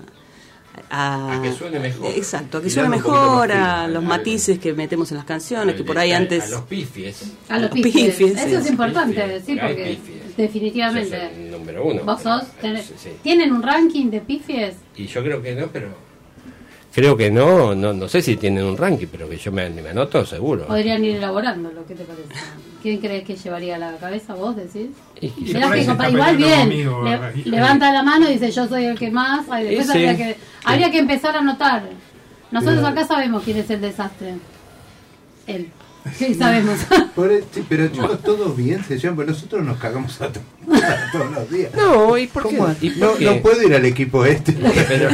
A 0.90 1.40
que 1.42 1.52
suene 1.54 1.80
mejor. 1.80 2.12
Exacto, 2.16 2.58
a 2.58 2.62
que 2.62 2.70
suene 2.70 2.90
mejor, 2.90 3.52
a 3.52 3.88
los 3.88 4.04
matices 4.04 4.60
que 4.60 4.74
metemos 4.74 5.12
en 5.12 5.18
las 5.18 5.26
canciones, 5.26 5.76
que 5.76 5.84
por 5.84 5.98
ahí 5.98 6.12
a- 6.12 6.18
antes... 6.18 6.44
A 6.46 6.50
los 6.50 6.62
pifies. 6.62 7.32
A 7.50 7.54
los 7.60 7.62
los 7.64 7.72
pifies. 7.72 8.20
Eso 8.20 8.60
es 8.60 8.70
importante, 8.70 9.22
Pifies, 9.22 9.44
sí, 9.46 9.56
porque 9.56 9.98
definitivamente. 10.38 11.32
número 11.52 11.86
uno. 11.86 12.04
¿Vos 12.04 12.22
sos? 12.22 12.44
Pero- 12.62 12.76
Tenés- 12.78 12.84
sí, 12.84 12.94
sí. 12.98 13.10
¿Tienen 13.22 13.52
un 13.54 13.62
ranking 13.64 14.08
de 14.10 14.22
pifies? 14.22 14.76
Y 14.96 15.08
yo 15.08 15.24
creo 15.24 15.42
que 15.42 15.56
no, 15.56 15.68
pero. 15.68 15.90
Creo 16.94 17.18
que 17.18 17.32
no, 17.32 17.74
no, 17.74 17.92
no 17.92 18.08
sé 18.08 18.22
si 18.22 18.36
tienen 18.38 18.64
un 18.66 18.78
ranking, 18.78 19.08
pero 19.12 19.28
que 19.28 19.38
yo 19.38 19.52
me, 19.52 19.68
me 19.70 19.90
anoto 19.90 20.24
seguro. 20.26 20.68
Podrían 20.68 21.04
ir 21.04 21.16
elaborando, 21.16 21.72
lo 21.72 21.86
que 21.88 21.96
te 21.96 22.04
parece. 22.04 22.30
¿Quién 22.84 23.00
crees 23.00 23.24
que 23.24 23.36
llevaría 23.36 23.78
la 23.80 23.98
cabeza? 23.98 24.36
¿Vos 24.36 24.56
decís? 24.56 24.90
Mirá 25.38 25.72
que 25.72 25.88
compa- 25.88 26.12
igual 26.12 26.38
bien, 26.38 26.60
conmigo, 26.60 27.04
le- 27.04 27.14
ahí. 27.16 27.44
levanta 27.46 27.92
la 27.92 28.04
mano 28.04 28.30
y 28.30 28.34
dice 28.34 28.52
yo 28.52 28.68
soy 28.68 28.86
el 28.86 29.00
que 29.00 29.10
más, 29.10 29.46
Ay, 29.50 29.66
después 29.66 29.90
habría, 29.90 30.18
que, 30.18 30.38
habría 30.66 30.92
que 30.92 31.00
empezar 31.00 31.36
a 31.36 31.42
notar. 31.42 31.84
Nosotros 32.52 32.84
acá 32.84 33.06
sabemos 33.08 33.42
quién 33.44 33.58
es 33.58 33.70
el 33.72 33.82
desastre. 33.82 34.36
Él. 35.48 35.70
Sí, 36.18 36.34
sabemos. 36.34 36.78
Por 37.16 37.32
el- 37.32 37.44
sí, 37.52 37.64
pero 37.68 37.88
chicos, 37.88 38.22
todos 38.22 38.56
bien 38.58 38.84
se 38.84 38.98
llevan, 39.00 39.16
pero 39.16 39.30
nosotros 39.30 39.64
nos 39.64 39.78
cagamos 39.78 40.20
a, 40.22 40.28
to- 40.32 40.42
a 40.74 41.12
todos 41.12 41.32
los 41.32 41.50
días. 41.50 41.72
No, 41.76 42.18
¿y 42.18 42.28
por 42.28 42.48
qué? 42.50 42.56
¿Y 42.82 42.90
por 42.92 43.00
No, 43.12 43.16
qué? 43.18 43.26
no 43.26 43.42
puedo 43.42 43.62
ir 43.64 43.74
al 43.74 43.86
equipo 43.86 44.26
este. 44.26 44.52
Pero, 44.88 45.10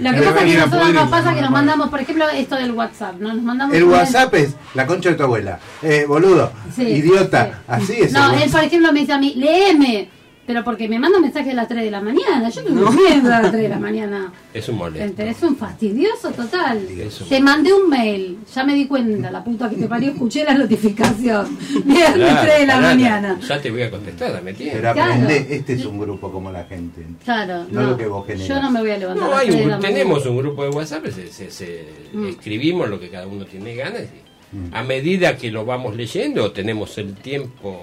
Lo 0.00 0.12
que 0.12 0.22
pasa 0.22 0.44
es 0.46 0.52
que 0.52 0.58
nosotros 0.58 0.94
nos 0.94 1.10
pasa 1.10 1.34
que 1.34 1.42
nos 1.42 1.50
mandamos, 1.50 1.90
por 1.90 2.00
ejemplo, 2.00 2.28
esto 2.30 2.54
del 2.56 2.72
WhatsApp, 2.72 3.16
¿no? 3.20 3.34
Nos 3.34 3.42
mandamos 3.42 3.76
El 3.76 3.84
WhatsApp 3.84 4.32
es 4.34 4.54
la 4.74 4.86
concha 4.86 5.10
de 5.10 5.16
tu 5.16 5.24
abuela. 5.24 5.58
Eh, 5.82 6.04
boludo, 6.08 6.52
Sí, 6.74 6.82
idiota. 6.82 7.46
sí. 7.46 7.52
Así 7.68 7.92
es. 8.00 8.12
No, 8.12 8.32
el 8.32 8.42
él, 8.42 8.50
por 8.50 8.62
ejemplo, 8.64 8.92
me 8.92 9.00
dice 9.00 9.12
a 9.12 9.18
mí, 9.18 9.34
léeme. 9.36 10.10
Pero 10.48 10.64
porque 10.64 10.88
me 10.88 10.98
manda 10.98 11.18
un 11.18 11.24
mensaje 11.24 11.50
a 11.50 11.54
las 11.54 11.68
3 11.68 11.84
de 11.84 11.90
la 11.90 12.00
mañana. 12.00 12.48
Yo 12.48 12.62
no 12.62 12.90
me 12.90 13.12
a 13.12 13.40
las 13.42 13.50
3 13.50 13.62
de 13.62 13.68
la 13.68 13.78
mañana. 13.78 14.32
es 14.54 14.66
un 14.70 14.76
molesto. 14.78 15.06
Gente, 15.06 15.28
Es 15.28 15.42
un 15.42 15.56
fastidioso 15.56 16.30
total. 16.30 16.80
Te 17.28 17.40
mandé 17.40 17.70
un 17.72 17.90
mail, 17.90 18.38
ya 18.54 18.64
me 18.64 18.74
di 18.74 18.86
cuenta, 18.86 19.30
la 19.30 19.44
puta 19.44 19.68
que 19.68 19.76
te 19.76 19.86
parió, 19.86 20.10
escuché 20.12 20.44
la 20.44 20.54
notificación. 20.54 21.56
Viernes 21.84 22.14
Claro, 22.14 22.40
3 22.42 22.58
de 22.60 22.66
la 22.66 22.80
mañana. 22.80 23.38
Ya 23.46 23.60
te 23.60 23.70
voy 23.70 23.82
a 23.82 23.90
contestar, 23.90 24.30
¿me 24.32 24.38
Pero 24.38 24.48
entiendes? 24.48 24.80
Claro. 24.80 25.02
aprende, 25.02 25.46
este 25.50 25.72
es 25.74 25.84
un 25.84 26.00
grupo 26.00 26.32
como 26.32 26.50
la 26.50 26.64
gente. 26.64 27.06
Claro, 27.24 27.66
No 27.70 27.82
no. 27.82 27.90
lo 27.90 27.96
que 27.98 28.06
vos 28.06 28.26
generas. 28.26 28.48
Yo 28.48 28.62
no 28.62 28.70
me 28.70 28.80
voy 28.80 28.90
a 28.90 28.96
levantar 28.98 29.24
a 29.24 29.26
No, 29.26 29.32
las 29.34 29.40
hay 29.42 29.48
3 29.50 29.66
de 29.66 29.74
un- 29.74 29.80
tenemos 29.80 30.24
un 30.26 30.36
grupo 30.38 30.62
de 30.64 30.70
WhatsApp, 30.70 31.04
se, 31.08 31.28
se- 31.30 31.50
se- 31.50 31.88
Mm. 32.14 32.26
escribimos 32.28 32.88
lo 32.88 32.98
que 32.98 33.10
cada 33.10 33.26
uno 33.26 33.44
tiene 33.44 33.74
ganas 33.76 34.00
y 34.02 34.74
a 34.74 34.82
medida 34.82 35.36
que 35.36 35.50
lo 35.50 35.66
vamos 35.66 35.94
leyendo 35.94 36.52
tenemos 36.52 36.96
el 36.96 37.14
tiempo 37.16 37.78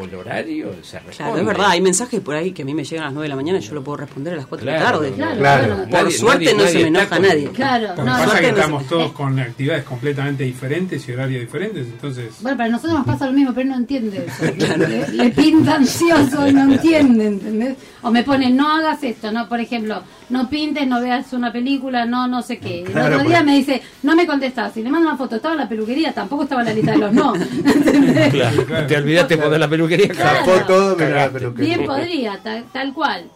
o 0.00 0.04
el 0.04 0.14
horario, 0.14 0.72
se 0.82 0.98
responde. 0.98 1.16
Claro, 1.16 1.36
es 1.38 1.44
verdad, 1.46 1.66
hay 1.70 1.80
mensajes 1.80 2.20
por 2.20 2.34
ahí 2.34 2.52
que 2.52 2.62
a 2.62 2.64
mí 2.64 2.74
me 2.74 2.84
llegan 2.84 3.02
a 3.04 3.06
las 3.06 3.14
9 3.14 3.24
de 3.24 3.28
la 3.28 3.36
mañana 3.36 3.58
y 3.58 3.62
yo 3.62 3.74
lo 3.74 3.82
puedo 3.84 3.98
responder 3.98 4.32
a 4.34 4.36
las 4.36 4.46
4 4.46 4.64
de 4.66 4.72
la 4.72 4.78
Claro, 4.78 4.98
tarde. 4.98 5.12
Claro, 5.12 5.38
Claro. 5.38 5.76
Por 5.76 5.88
Nadie- 5.90 6.10
suerte 6.18 6.44
nadie- 6.44 6.56
no 6.56 6.66
se 6.68 6.78
me 6.78 6.86
enoja 6.88 7.08
con- 7.08 7.22
nadie. 7.22 7.48
Claro, 7.50 7.88
no, 7.96 8.04
pasa 8.04 8.40
que 8.40 8.48
no 8.48 8.54
se- 8.54 8.60
estamos 8.60 8.86
todos 8.86 9.12
con 9.12 9.38
actividades 9.38 9.84
completamente 9.84 10.44
diferentes 10.44 11.08
y 11.08 11.12
horarios 11.12 11.40
diferentes, 11.42 11.86
entonces... 11.86 12.34
Bueno, 12.40 12.56
para 12.56 12.70
nosotros 12.70 12.98
nos 12.98 13.06
pasa 13.06 13.26
lo 13.26 13.32
mismo, 13.32 13.50
pero 13.52 13.62
él 13.62 13.68
no 13.68 13.76
entiende 13.76 14.26
eso. 14.26 14.52
Le, 14.78 15.08
le 15.08 15.30
pinta 15.30 15.74
ansioso 15.76 16.46
y 16.48 16.52
no 16.52 16.62
entiende, 16.72 17.26
¿entendés? 17.26 17.76
O 18.02 18.10
me 18.10 18.22
pone, 18.22 18.50
no 18.50 18.68
hagas 18.68 19.02
esto, 19.02 19.30
no, 19.30 19.48
por 19.48 19.60
ejemplo, 19.60 20.02
no 20.30 20.48
pintes, 20.48 20.86
no 20.86 21.00
veas 21.02 21.32
una 21.32 21.52
película, 21.52 22.06
no, 22.06 22.26
no 22.26 22.40
sé 22.42 22.58
qué. 22.58 22.80
El 22.82 22.92
Claro, 22.92 23.16
otro 23.16 23.28
día 23.28 23.38
pues. 23.38 23.46
me 23.46 23.56
dice, 23.56 23.82
no 24.02 24.14
me 24.16 24.26
contestás. 24.26 24.72
Si 24.72 24.82
le 24.82 24.90
mando 24.90 25.08
una 25.08 25.18
foto, 25.18 25.36
estaba 25.36 25.54
en 25.54 25.60
la 25.60 25.68
peluquería, 25.68 26.12
tampoco 26.12 26.44
estaba 26.44 26.62
en 26.62 26.68
la 26.68 26.74
lista 26.74 26.92
de 26.92 26.98
los 26.98 27.12
no. 27.12 27.34
¿entendés? 27.74 28.32
Claro, 28.32 28.64
Claro. 28.66 28.86
te 28.86 28.96
olvidaste 28.96 29.36
de 29.36 29.42
poner 29.42 29.60
la 29.60 29.68
peluquería. 29.68 29.89
Claro. 29.98 30.44
Zafó 30.44 30.66
todo, 30.66 30.96
la 30.98 31.30
peluquería. 31.30 31.76
Bien 31.76 31.86
podría, 31.86 32.38
tal, 32.42 32.64
tal 32.72 32.92
cual. 32.94 33.30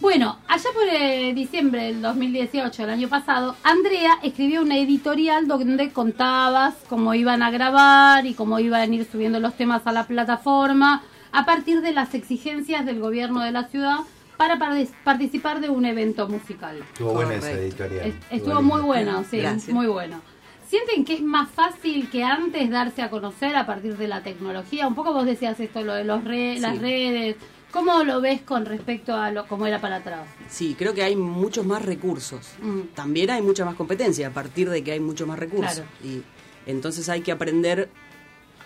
Bueno, 0.00 0.38
allá 0.48 0.64
por 0.72 0.84
eh, 0.90 1.34
diciembre 1.34 1.82
del 1.84 2.00
2018, 2.00 2.84
el 2.84 2.90
año 2.90 3.08
pasado, 3.08 3.54
Andrea 3.62 4.18
escribió 4.22 4.62
una 4.62 4.78
editorial 4.78 5.46
donde 5.46 5.90
contabas 5.90 6.74
cómo 6.88 7.12
iban 7.12 7.42
a 7.42 7.50
grabar 7.50 8.24
y 8.24 8.32
cómo 8.32 8.58
iban 8.58 8.80
a 8.90 8.94
ir 8.94 9.06
subiendo 9.10 9.40
los 9.40 9.54
temas 9.54 9.82
a 9.86 9.92
la 9.92 10.06
plataforma 10.06 11.02
a 11.32 11.44
partir 11.44 11.82
de 11.82 11.92
las 11.92 12.14
exigencias 12.14 12.86
del 12.86 12.98
gobierno 12.98 13.42
de 13.42 13.52
la 13.52 13.64
ciudad 13.68 13.98
para 14.38 14.58
par- 14.58 14.72
participar 15.04 15.60
de 15.60 15.68
un 15.68 15.84
evento 15.84 16.26
musical. 16.28 16.78
Estuvo 16.94 17.12
buena 17.12 17.34
esa 17.34 17.52
editorial. 17.52 18.06
Es- 18.06 18.14
Estuvo 18.38 18.62
muy 18.62 18.80
bueno, 18.80 19.22
sí, 19.30 19.36
Gracias. 19.36 19.68
muy 19.74 19.86
bueno. 19.86 20.22
¿Sienten 20.70 21.04
que 21.04 21.14
es 21.14 21.20
más 21.22 21.50
fácil 21.50 22.08
que 22.10 22.22
antes 22.22 22.70
darse 22.70 23.02
a 23.02 23.10
conocer 23.10 23.56
a 23.56 23.66
partir 23.66 23.96
de 23.96 24.06
la 24.06 24.22
tecnología? 24.22 24.86
Un 24.86 24.94
poco 24.94 25.12
vos 25.12 25.26
decías 25.26 25.58
esto, 25.58 25.82
lo 25.82 25.94
de 25.94 26.04
los 26.04 26.22
re- 26.22 26.60
las 26.60 26.78
redes. 26.78 27.34
¿Cómo 27.72 28.02
lo 28.04 28.20
ves 28.20 28.40
con 28.42 28.64
respecto 28.66 29.14
a 29.14 29.30
lo 29.32 29.46
como 29.48 29.66
era 29.66 29.80
para 29.80 29.96
atrás? 29.96 30.28
Sí, 30.48 30.76
creo 30.78 30.94
que 30.94 31.02
hay 31.02 31.16
muchos 31.16 31.66
más 31.66 31.84
recursos. 31.84 32.50
Mm. 32.62 32.80
También 32.94 33.30
hay 33.30 33.42
mucha 33.42 33.64
más 33.64 33.74
competencia 33.74 34.28
a 34.28 34.30
partir 34.30 34.70
de 34.70 34.82
que 34.84 34.92
hay 34.92 35.00
muchos 35.00 35.26
más 35.26 35.38
recursos. 35.40 35.74
Claro. 35.74 35.88
Y 36.04 36.22
entonces 36.66 37.08
hay 37.08 37.22
que 37.22 37.32
aprender 37.32 37.88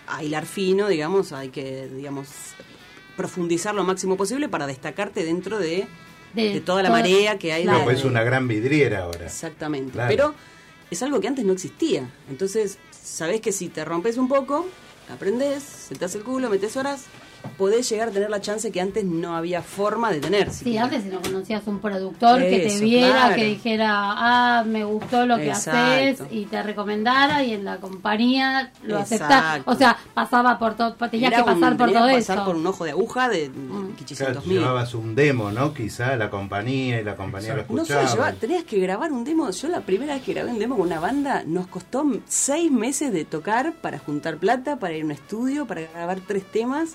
a 0.07 0.23
hilar 0.23 0.45
fino, 0.45 0.89
digamos, 0.89 1.33
hay 1.33 1.49
que, 1.49 1.89
digamos, 1.89 2.29
profundizar 3.17 3.75
lo 3.75 3.85
máximo 3.85 4.17
posible 4.17 4.49
para 4.49 4.67
destacarte 4.67 5.25
dentro 5.25 5.59
de, 5.59 5.87
De 6.35 6.53
de 6.55 6.61
toda 6.61 6.83
la 6.83 6.89
todo- 6.89 6.99
marea 6.99 7.39
que 7.39 7.53
hay. 7.53 7.63
Claro. 7.63 7.79
No, 7.79 7.85
de- 7.85 7.85
pues 7.93 7.99
es 8.01 8.05
una 8.05 8.23
gran 8.25 8.47
vidriera 8.49 9.05
ahora. 9.05 9.27
Exactamente. 9.27 9.93
Claro. 9.93 10.09
Pero 10.11 10.35
es 10.95 11.03
algo 11.03 11.21
que 11.21 11.29
antes 11.29 11.45
no 11.45 11.53
existía. 11.53 12.11
Entonces, 12.29 12.79
sabés 12.91 13.41
que 13.41 13.53
si 13.53 13.69
te 13.69 13.85
rompes 13.85 14.17
un 14.17 14.29
poco, 14.29 14.67
aprendés, 15.13 15.63
se 15.63 15.95
te 15.95 16.05
hace 16.05 16.19
el 16.19 16.25
culo, 16.25 16.49
metes 16.49 16.77
horas 16.77 17.05
podés 17.59 17.89
llegar 17.89 18.09
a 18.09 18.11
tener 18.11 18.31
la 18.31 18.41
chance 18.41 18.71
que 18.73 18.81
antes 18.81 19.05
no 19.05 19.37
había 19.37 19.63
forma 19.63 20.11
de 20.11 20.21
tener. 20.21 20.51
Sí, 20.51 20.59
siquiera. 20.59 20.85
antes 20.85 21.03
si 21.05 21.09
no 21.09 21.21
conocías 21.21 21.67
un 21.67 21.79
productor 21.81 22.41
que 22.41 22.49
te 22.51 22.67
Eso, 22.67 22.85
viera, 22.85 23.11
claro. 23.13 23.35
que 23.37 23.45
dijera, 23.45 23.91
ah, 23.91 24.65
me 24.67 24.85
gustó 24.85 25.27
lo 25.27 25.37
que 25.37 25.49
Exacto. 25.49 25.81
haces 25.81 26.23
y 26.31 26.47
te 26.47 26.63
recomendara 26.63 27.43
y 27.45 27.53
en 27.55 27.65
la 27.65 27.79
compañía 27.79 28.73
lo 28.83 28.99
Exacto. 29.01 29.25
aceptaba. 29.25 29.63
O 29.67 29.75
sea, 29.77 29.97
pasaba 30.15 30.59
por 30.59 30.75
todo, 30.75 30.95
tenías 31.11 31.33
Era 31.33 31.39
que 31.45 31.45
pasar 31.53 31.73
un- 31.73 31.79
por 31.79 31.93
todo 31.93 32.07
que 32.09 32.15
pasar 32.15 32.37
eso. 32.39 32.47
por 32.47 32.57
un 32.57 32.67
ojo 32.67 32.85
de 32.85 32.91
aguja 32.91 33.29
de 33.29 33.49
Mm. 33.49 33.95
Claro, 34.17 34.43
llevabas 34.43 34.95
un 34.95 35.15
demo, 35.15 35.51
¿no? 35.51 35.73
Quizá 35.75 36.17
la 36.17 36.31
compañía 36.31 37.01
y 37.01 37.05
la 37.05 37.17
compañía 37.17 37.51
lo 37.55 37.65
No 37.69 37.83
escuchaba. 37.83 38.03
solo 38.09 38.15
llevar, 38.23 38.35
tenías 38.35 38.65
que 38.65 38.79
grabar 38.79 39.13
un 39.13 39.25
demo. 39.25 39.51
Yo 39.51 39.69
la 39.69 39.81
primera 39.81 40.15
vez 40.15 40.23
que 40.23 40.33
grabé 40.35 40.51
un 40.51 40.59
demo 40.59 40.77
con 40.77 40.87
una 40.87 41.01
banda 41.01 41.43
nos 41.47 41.67
costó 41.67 42.05
seis 42.27 42.71
meses 42.71 43.13
de 43.13 43.25
tocar 43.25 43.75
para 43.81 43.99
juntar 43.99 44.37
plata, 44.39 44.77
para 44.79 44.95
ir 44.95 45.03
a 45.03 45.07
un 45.07 45.11
estudio, 45.13 45.67
para 45.67 45.83
grabar 45.83 46.21
tres 46.27 46.45
temas 46.51 46.95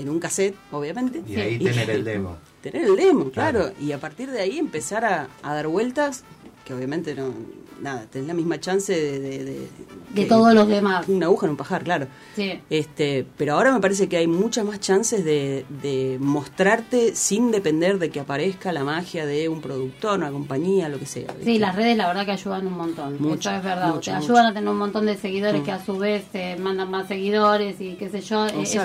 en 0.00 0.08
un 0.08 0.18
cassette, 0.18 0.56
obviamente. 0.72 1.22
Y 1.26 1.36
ahí 1.36 1.58
tener 1.58 1.90
el 1.90 2.04
demo. 2.04 2.36
Tener 2.62 2.84
el 2.84 2.96
demo, 2.96 3.30
claro. 3.30 3.60
Claro. 3.60 3.74
Y 3.80 3.92
a 3.92 3.98
partir 3.98 4.30
de 4.30 4.40
ahí 4.40 4.58
empezar 4.58 5.04
a, 5.04 5.28
a 5.42 5.54
dar 5.54 5.68
vueltas, 5.68 6.24
que 6.64 6.74
obviamente 6.74 7.14
no, 7.14 7.34
nada, 7.80 8.06
tenés 8.10 8.28
la 8.28 8.34
misma 8.34 8.58
chance 8.60 8.92
de... 8.92 9.18
De, 9.20 9.44
de- 9.44 9.68
De 10.10 10.22
que- 10.22 10.26
todos 10.26 10.52
los 10.54 10.66
demás. 10.68 11.06
Una 11.08 11.26
aguja 11.26 11.46
en 11.46 11.50
un 11.52 11.56
pajar, 11.56 11.84
claro. 11.84 12.06
Sí. 12.34 12.60
Este, 12.68 13.24
pero 13.36 13.54
ahora 13.54 13.72
me 13.72 13.80
parece 13.80 14.08
que 14.08 14.16
hay 14.16 14.26
muchas 14.26 14.64
más 14.64 14.80
chances 14.80 15.24
de, 15.24 15.64
de 15.82 16.18
mostrarte 16.20 17.14
sin 17.14 17.50
depender 17.52 17.98
de 17.98 18.10
que 18.10 18.18
aparezca 18.20 18.72
la 18.72 18.82
magia 18.84 19.24
de 19.26 19.48
un 19.48 19.60
productor, 19.60 20.18
una 20.18 20.30
compañía, 20.32 20.88
lo 20.88 20.98
que 20.98 21.06
sea. 21.06 21.28
¿viste? 21.28 21.44
Sí, 21.44 21.58
las 21.58 21.76
redes 21.76 21.96
la 21.96 22.08
verdad 22.08 22.24
que 22.24 22.32
ayudan 22.32 22.66
un 22.66 22.74
montón. 22.76 23.16
Mucho, 23.20 23.50
Eso 23.50 23.58
es 23.58 23.64
verdad. 23.64 23.88
mucho, 23.94 24.10
te 24.10 24.16
mucho. 24.16 24.26
ayudan 24.32 24.46
a 24.46 24.52
tener 24.54 24.68
un 24.68 24.78
montón 24.78 25.06
de 25.06 25.16
seguidores 25.16 25.60
Mm. 25.62 25.64
que 25.64 25.72
a 25.72 25.84
su 25.84 25.96
vez 25.98 26.24
te 26.32 26.56
mandan 26.56 26.90
más 26.90 27.06
seguidores 27.08 27.80
y 27.80 27.94
qué 27.94 28.08
sé 28.10 28.20
yo. 28.20 28.46
Eh, 28.46 28.62
Eso, 28.62 28.82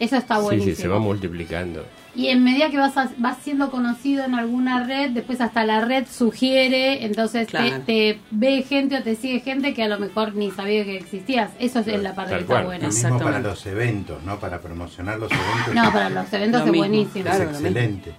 eso 0.00 0.16
está 0.16 0.36
Sí, 0.38 0.42
buenísimo. 0.42 0.76
sí, 0.76 0.82
se 0.82 0.88
va 0.88 0.98
multiplicando. 0.98 1.84
Y 2.16 2.28
en 2.28 2.44
medida 2.44 2.70
que 2.70 2.76
vas, 2.76 2.96
a- 2.96 3.10
vas 3.18 3.38
siendo 3.42 3.70
conocido 3.70 4.24
en 4.24 4.34
alguna 4.34 4.84
red, 4.86 5.10
después 5.10 5.40
hasta 5.40 5.64
la 5.64 5.80
red 5.84 6.06
sugiere, 6.10 7.04
entonces 7.04 7.46
te- 7.46 7.50
Claro. 7.50 7.82
te, 7.84 8.20
ve 8.30 8.62
gente 8.62 8.98
o 8.98 9.02
te 9.02 9.16
sigue 9.16 9.40
gente 9.40 9.74
que 9.74 9.82
a 9.82 9.88
lo 9.88 9.98
mejor 9.98 10.34
ni 10.36 10.50
sabía 10.52 10.84
que 10.84 10.96
existías. 10.96 11.50
Eso 11.58 11.80
es 11.80 11.86
la 12.02 12.14
parte 12.14 12.34
que 12.34 12.40
está 12.42 12.62
buena. 12.62 12.86
Lo 12.86 12.92
mismo 12.92 13.18
para 13.18 13.40
los 13.40 13.66
eventos, 13.66 14.22
¿no? 14.22 14.38
Para 14.38 14.60
promocionar 14.60 15.18
los 15.18 15.30
eventos. 15.32 15.74
No, 15.74 15.92
para 15.92 16.10
los 16.10 16.32
eventos 16.32 16.60
Lo 16.60 16.66
es 16.66 16.72
mismo, 16.72 16.86
buenísimo. 16.88 17.24
claro. 17.24 17.44
es 17.44 17.50
excelente. 17.50 18.12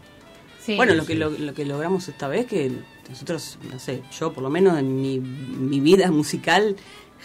Sí. 0.62 0.75
Bueno, 0.75 0.93
lo 0.95 1.05
que, 1.05 1.15
lo, 1.15 1.29
lo 1.29 1.53
que 1.53 1.63
logramos 1.63 2.08
esta 2.10 2.27
vez, 2.27 2.47
que 2.47 2.71
nosotros, 3.10 3.60
no 3.71 3.77
sé, 3.79 4.01
yo 4.19 4.34
por 4.34 4.43
lo 4.43 4.49
menos 4.49 4.77
en 4.79 4.99
mi, 5.01 5.19
mi 5.19 5.79
vida 5.79 6.10
musical 6.12 6.75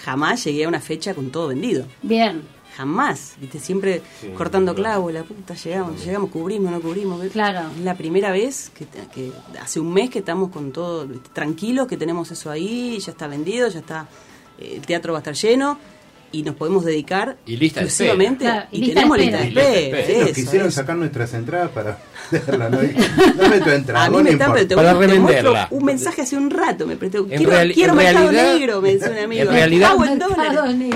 jamás 0.04 0.44
llegué 0.44 0.66
a 0.66 0.68
una 0.68 0.80
fecha 0.80 1.14
con 1.14 1.30
todo 1.30 1.48
vendido. 1.48 1.86
Bien, 2.02 2.42
Jamás, 2.80 3.34
viste, 3.38 3.58
siempre 3.60 4.00
cortando 4.38 4.74
clavos, 4.74 5.12
la 5.12 5.22
puta, 5.22 5.52
llegamos, 5.52 6.02
llegamos, 6.02 6.30
cubrimos, 6.30 6.72
no 6.72 6.80
cubrimos. 6.80 7.22
Claro. 7.30 7.68
Es 7.76 7.84
la 7.84 7.94
primera 7.94 8.32
vez 8.32 8.70
que, 8.74 8.86
que 9.14 9.30
hace 9.60 9.80
un 9.80 9.92
mes 9.92 10.08
que 10.08 10.20
estamos 10.20 10.50
con 10.50 10.72
todo 10.72 11.06
viste, 11.06 11.28
tranquilos, 11.34 11.86
que 11.86 11.98
tenemos 11.98 12.30
eso 12.30 12.50
ahí, 12.50 12.98
ya 12.98 13.12
está 13.12 13.26
vendido, 13.26 13.68
ya 13.68 13.80
está, 13.80 14.06
eh, 14.58 14.76
el 14.76 14.86
teatro 14.86 15.12
va 15.12 15.18
a 15.18 15.20
estar 15.20 15.34
lleno 15.34 15.78
y 16.32 16.42
nos 16.44 16.54
podemos 16.54 16.84
dedicar 16.84 17.36
Y 17.44 17.56
lista 17.58 17.80
exclusivamente. 17.82 18.44
Claro, 18.44 18.68
y 18.72 18.76
y, 18.76 18.80
lista 18.80 18.94
tenemos 18.94 19.18
lista 19.18 19.36
de 19.38 19.42
Y 19.42 19.46
lista 19.50 19.60
de 19.60 19.66
espera. 19.82 19.98
espera. 20.00 20.18
Nos 20.20 20.28
eso, 20.30 20.34
quisieron 20.36 20.68
eso. 20.68 20.76
sacar 20.76 20.96
nuestras 20.96 21.34
entradas 21.34 21.70
para 21.72 21.98
venderla, 22.30 22.70
¿no? 22.70 22.78
Dame 22.78 23.60
tu 23.60 23.70
entrada, 23.70 24.04
A 24.06 24.10
mí 24.10 24.16
me 24.16 24.22
no 24.22 24.28
están, 24.30 24.52
pero 24.54 24.68
te, 24.68 24.74
Para 24.74 24.94
revenderla. 24.94 25.68
un 25.70 25.84
mensaje 25.84 26.22
hace 26.22 26.36
un 26.38 26.48
rato, 26.48 26.86
me 26.86 26.96
presté, 26.96 27.22
quiero, 27.26 27.50
reali- 27.52 27.74
quiero 27.74 27.92
en 27.92 27.96
mercado 27.98 28.30
realidad- 28.30 28.54
negro, 28.58 28.80
me 28.80 28.94
dice 28.94 29.10
un 29.10 29.18
amigo. 29.18 29.42
en 29.42 29.48
realidad-. 29.50 29.92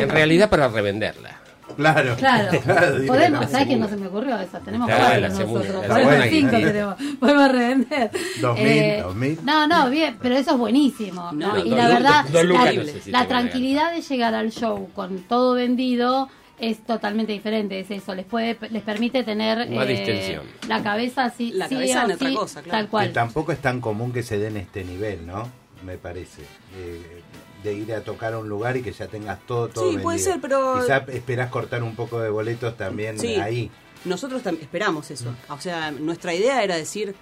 En 0.00 0.08
realidad 0.08 0.48
para 0.48 0.68
revenderla. 0.68 1.40
Claro. 1.76 2.16
Claro, 2.16 2.50
podemos, 3.06 3.50
¿sabes 3.50 3.68
que 3.68 3.76
no 3.76 3.88
se 3.88 3.96
me 3.96 4.06
ocurrió 4.06 4.38
eso? 4.38 4.58
Tenemos 4.64 4.86
Claro, 4.88 5.04
cuatro 5.28 5.28
nosotros, 5.46 5.86
podemos 5.86 6.24
cinco 6.30 6.50
tenemos, 6.50 6.94
podemos 7.20 7.52
revender. 7.52 8.10
Dos 8.40 8.56
mil, 8.58 8.66
Eh, 8.66 9.00
dos 9.02 9.14
mil. 9.14 9.38
No, 9.44 9.66
no, 9.66 9.90
bien, 9.90 10.16
pero 10.20 10.36
eso 10.36 10.52
es 10.52 10.58
buenísimo. 10.58 11.32
No, 11.32 11.58
y 11.58 11.68
dos 11.70 11.78
la 11.78 11.88
verdad, 11.88 12.22
dos- 12.24 12.32
dos 12.32 12.44
lucas 12.44 12.64
la, 12.66 12.72
no 12.72 12.84
sé 12.84 13.00
si 13.00 13.10
la 13.10 13.26
te 13.26 13.26
van 13.34 13.36
a 13.36 13.40
tranquilidad 13.50 13.92
de 13.94 14.00
llegar 14.02 14.34
al 14.34 14.50
show 14.50 14.88
con 14.94 15.18
todo 15.24 15.54
vendido 15.54 16.28
es 16.58 16.84
totalmente 16.86 17.32
diferente, 17.32 17.80
es 17.80 17.90
eso, 17.90 18.14
les 18.14 18.24
puede 18.24 18.56
les 18.70 18.82
permite 18.82 19.24
tener 19.24 19.68
Más 19.70 19.86
eh, 19.86 19.88
distensión. 19.90 20.42
la 20.68 20.82
cabeza 20.84 21.24
así, 21.24 21.50
La 21.52 21.68
sí 21.68 21.74
cabeza 21.74 22.04
en 22.04 22.12
otra 22.12 22.32
cosa, 22.34 22.62
claro. 22.62 22.78
tal 22.78 22.88
cual. 22.88 23.12
tampoco 23.12 23.50
es 23.52 23.58
tan 23.58 23.80
común 23.80 24.12
que 24.12 24.22
se 24.22 24.38
den 24.38 24.56
este 24.56 24.84
nivel, 24.84 25.26
¿no? 25.26 25.48
Me 25.84 25.98
parece. 25.98 26.42
Eh, 26.76 27.22
de 27.64 27.74
ir 27.74 27.92
a 27.94 28.02
tocar 28.02 28.34
a 28.34 28.38
un 28.38 28.48
lugar 28.48 28.76
y 28.76 28.82
que 28.82 28.92
ya 28.92 29.08
tengas 29.08 29.40
todo, 29.46 29.68
todo 29.68 29.90
Sí, 29.90 29.98
puede 29.98 30.18
vendido. 30.18 30.32
ser, 30.32 30.40
pero- 30.40 30.80
Quizá 30.80 30.98
esperás 31.08 31.50
cortar 31.50 31.82
un 31.82 31.96
poco 31.96 32.20
de 32.20 32.28
boletos 32.30 32.76
también 32.76 33.18
Sí. 33.18 33.34
ahí. 33.36 33.70
Nosotros 34.04 34.42
tam- 34.44 34.60
esperamos 34.60 35.10
eso. 35.10 35.34
O 35.48 35.58
sea, 35.58 35.90
nuestra 35.90 36.34
idea 36.34 36.62
era 36.62 36.76
decir, 36.76 37.14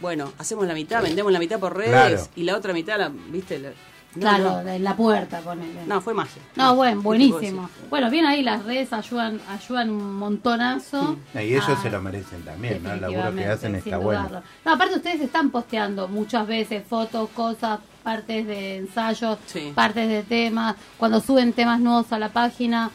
bueno, 0.00 0.32
hacemos 0.38 0.66
la 0.66 0.74
mitad, 0.74 1.02
vendemos 1.02 1.32
la 1.32 1.38
mitad 1.38 1.58
por 1.60 1.76
redes 1.76 1.90
Claro. 1.92 2.28
y 2.34 2.42
la 2.42 2.56
otra 2.56 2.72
mitad, 2.72 2.98
la, 2.98 3.08
¿viste? 3.30 3.58
La- 3.60 3.72
Claro, 4.18 4.44
no. 4.44 4.64
de 4.64 4.78
la 4.78 4.96
puerta, 4.96 5.40
ponele. 5.40 5.84
No, 5.86 6.00
fue 6.00 6.14
magia. 6.14 6.40
No, 6.56 6.74
bueno, 6.76 6.92
¿Qué 6.92 6.96
te 6.98 7.02
puedo 7.02 7.18
buenísimo. 7.18 7.70
Bueno, 7.90 8.10
bien 8.10 8.26
ahí 8.26 8.42
las 8.42 8.64
redes 8.64 8.92
ayudan 8.92 9.40
ayudan 9.48 9.90
un 9.90 10.14
montonazo. 10.14 11.16
Y 11.34 11.38
ellos 11.38 11.64
Ah, 11.68 11.78
se 11.82 11.90
lo 11.90 12.00
merecen 12.00 12.42
también, 12.42 12.82
¿no? 12.82 12.92
El 12.92 13.00
laburo 13.00 13.34
que 13.34 13.46
hacen 13.46 13.74
está 13.74 13.98
bueno. 13.98 14.28
No, 14.64 14.72
aparte 14.72 14.96
ustedes 14.96 15.20
están 15.20 15.50
posteando 15.50 16.06
muchas 16.08 16.46
veces 16.46 16.84
fotos, 16.86 17.28
cosas, 17.30 17.80
partes 18.02 18.46
de 18.46 18.76
ensayos, 18.76 19.38
Sí. 19.46 19.72
partes 19.74 20.08
de 20.08 20.22
temas. 20.22 20.76
Cuando 20.96 21.20
suben 21.20 21.52
temas 21.52 21.80
nuevos 21.80 22.12
a 22.12 22.18
la 22.18 22.28
página, 22.28 22.90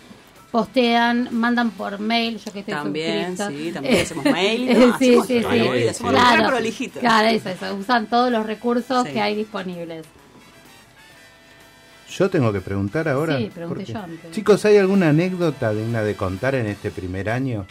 postean, 0.51 1.29
mandan 1.31 1.69
por 1.71 1.99
mail, 1.99 2.37
yo 2.39 2.51
que 2.51 2.59
estoy 2.59 2.73
También, 2.73 3.37
suscripta. 3.37 3.49
sí, 3.49 3.71
también 3.71 4.01
hacemos 4.01 4.25
mail, 4.25 4.65
no, 4.65 4.73
sí, 4.99 5.15
hacemos 5.15 5.27
sí, 5.27 5.39
sí. 5.41 5.87
hacemos 5.89 6.11
Claro, 6.13 6.49
claro, 6.99 7.27
eso, 7.27 7.49
eso. 7.49 7.75
Usan 7.75 8.07
todos 8.07 8.31
los 8.31 8.45
recursos 8.45 9.05
Sí. 9.05 9.13
que 9.13 9.21
hay 9.21 9.35
disponibles. 9.35 10.05
Yo 12.09 12.29
tengo 12.29 12.51
que 12.51 12.61
preguntar 12.61 13.07
ahora. 13.07 13.37
Sí, 13.37 13.51
pregunté 13.53 13.85
yo 13.85 13.99
antes. 13.99 14.31
Chicos, 14.31 14.65
¿hay 14.65 14.77
alguna 14.77 15.09
anécdota 15.09 15.71
digna 15.73 16.01
de 16.01 16.15
contar 16.15 16.55
en 16.55 16.65
este 16.67 16.91
primer 16.91 17.29
año? 17.29 17.65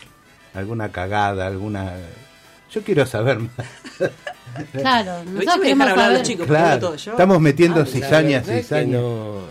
¿Alguna 0.55 0.91
cagada? 0.91 1.47
¿Alguna.? 1.47 1.93
Yo 2.71 2.83
quiero 2.83 3.05
saber 3.07 3.39
más. 3.41 3.51
Claro, 4.73 5.23
Lo 5.25 5.31
nosotros 5.33 5.59
queremos 5.63 5.89
saber 5.91 6.13
los 6.19 6.23
chicos, 6.23 6.47
porque 6.47 6.61
Claro, 6.63 6.81
todo 6.81 6.97
yo. 6.97 7.11
estamos 7.13 7.41
metiendo 7.41 7.83
Ah, 7.83 7.87
cizañas, 7.87 8.47
cizañas. 8.47 9.01
no- 9.03 9.43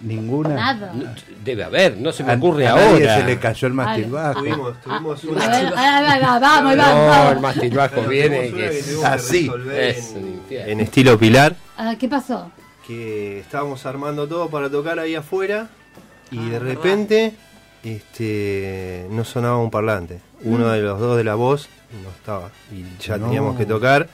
Ninguna. 0.00 0.48
nada. 0.50 0.92
no- 0.92 1.14
debe 1.42 1.64
haber, 1.64 1.96
no 1.96 2.12
se 2.12 2.24
me 2.24 2.32
A- 2.32 2.36
ocurre 2.36 2.66
a 2.66 2.74
nadie 2.74 3.08
ahora. 3.08 3.16
se 3.20 3.24
le 3.24 3.38
cayó 3.38 3.68
el 3.68 3.72
bajo. 3.74 3.94
Tuvimos, 4.40 4.80
tuvimos 4.82 5.24
A 5.24 5.28
una. 5.28 5.48
ver, 5.48 5.72
ah, 5.76 6.18
va, 6.20 6.28
va, 6.28 6.38
vamos, 6.40 6.76
No, 6.76 6.82
vamos, 6.82 7.00
el 7.04 7.08
vamos. 7.26 7.42
mástil 7.42 7.74
bajo 7.74 8.02
viene 8.02 8.50
que 8.52 8.66
es, 8.78 9.04
así. 9.04 9.50
es 9.72 10.14
en 10.50 10.80
estilo 10.80 11.16
Pilar. 11.18 11.54
Ah, 11.78 11.94
¿Qué 11.98 12.08
pasó? 12.08 12.50
Que 12.86 13.40
estábamos 13.40 13.86
armando 13.86 14.26
todo 14.28 14.48
para 14.50 14.68
tocar 14.70 14.98
ahí 14.98 15.14
afuera 15.14 15.68
y 16.30 16.38
Ah, 16.38 16.42
de 16.44 16.50
verdad. 16.50 16.66
repente 16.68 17.34
este 17.82 19.06
no 19.10 19.24
sonaba 19.24 19.58
un 19.58 19.70
parlante. 19.70 20.20
Uno 20.42 20.68
de 20.68 20.80
los 20.82 20.98
dos 21.00 21.16
de 21.16 21.24
la 21.24 21.34
voz 21.34 21.68
no 22.02 22.10
estaba 22.10 22.50
y 22.72 22.84
ya 23.02 23.16
No. 23.18 23.26
teníamos 23.26 23.56
que 23.56 23.66
tocar 23.66 24.08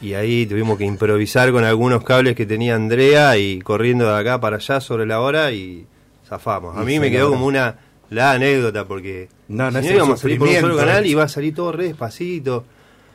y 0.00 0.14
ahí 0.14 0.46
tuvimos 0.46 0.76
que 0.78 0.84
improvisar 0.84 1.50
con 1.52 1.64
algunos 1.64 2.04
cables 2.04 2.34
que 2.36 2.46
tenía 2.46 2.74
Andrea 2.74 3.36
y 3.38 3.60
corriendo 3.60 4.06
de 4.12 4.18
acá 4.18 4.40
para 4.40 4.56
allá 4.56 4.80
sobre 4.80 5.06
la 5.06 5.20
hora 5.20 5.50
y 5.52 5.86
zafamos. 6.28 6.76
A 6.76 6.82
mí 6.84 6.98
me 7.00 7.10
quedó 7.10 7.30
como 7.30 7.46
una 7.46 7.76
la 8.10 8.32
anécdota 8.32 8.84
porque 8.86 9.28
No, 9.48 9.70
no 9.70 9.80
si 9.80 9.88
el 9.88 9.94
íbamos 9.96 10.18
a 10.18 10.22
salir 10.22 10.38
por 10.38 10.48
un 10.48 10.54
solo 10.60 10.76
canal 10.76 11.06
y 11.06 11.14
va 11.14 11.24
a 11.24 11.28
salir 11.28 11.54
todo 11.54 11.72
re 11.72 11.84
despacito. 11.84 12.64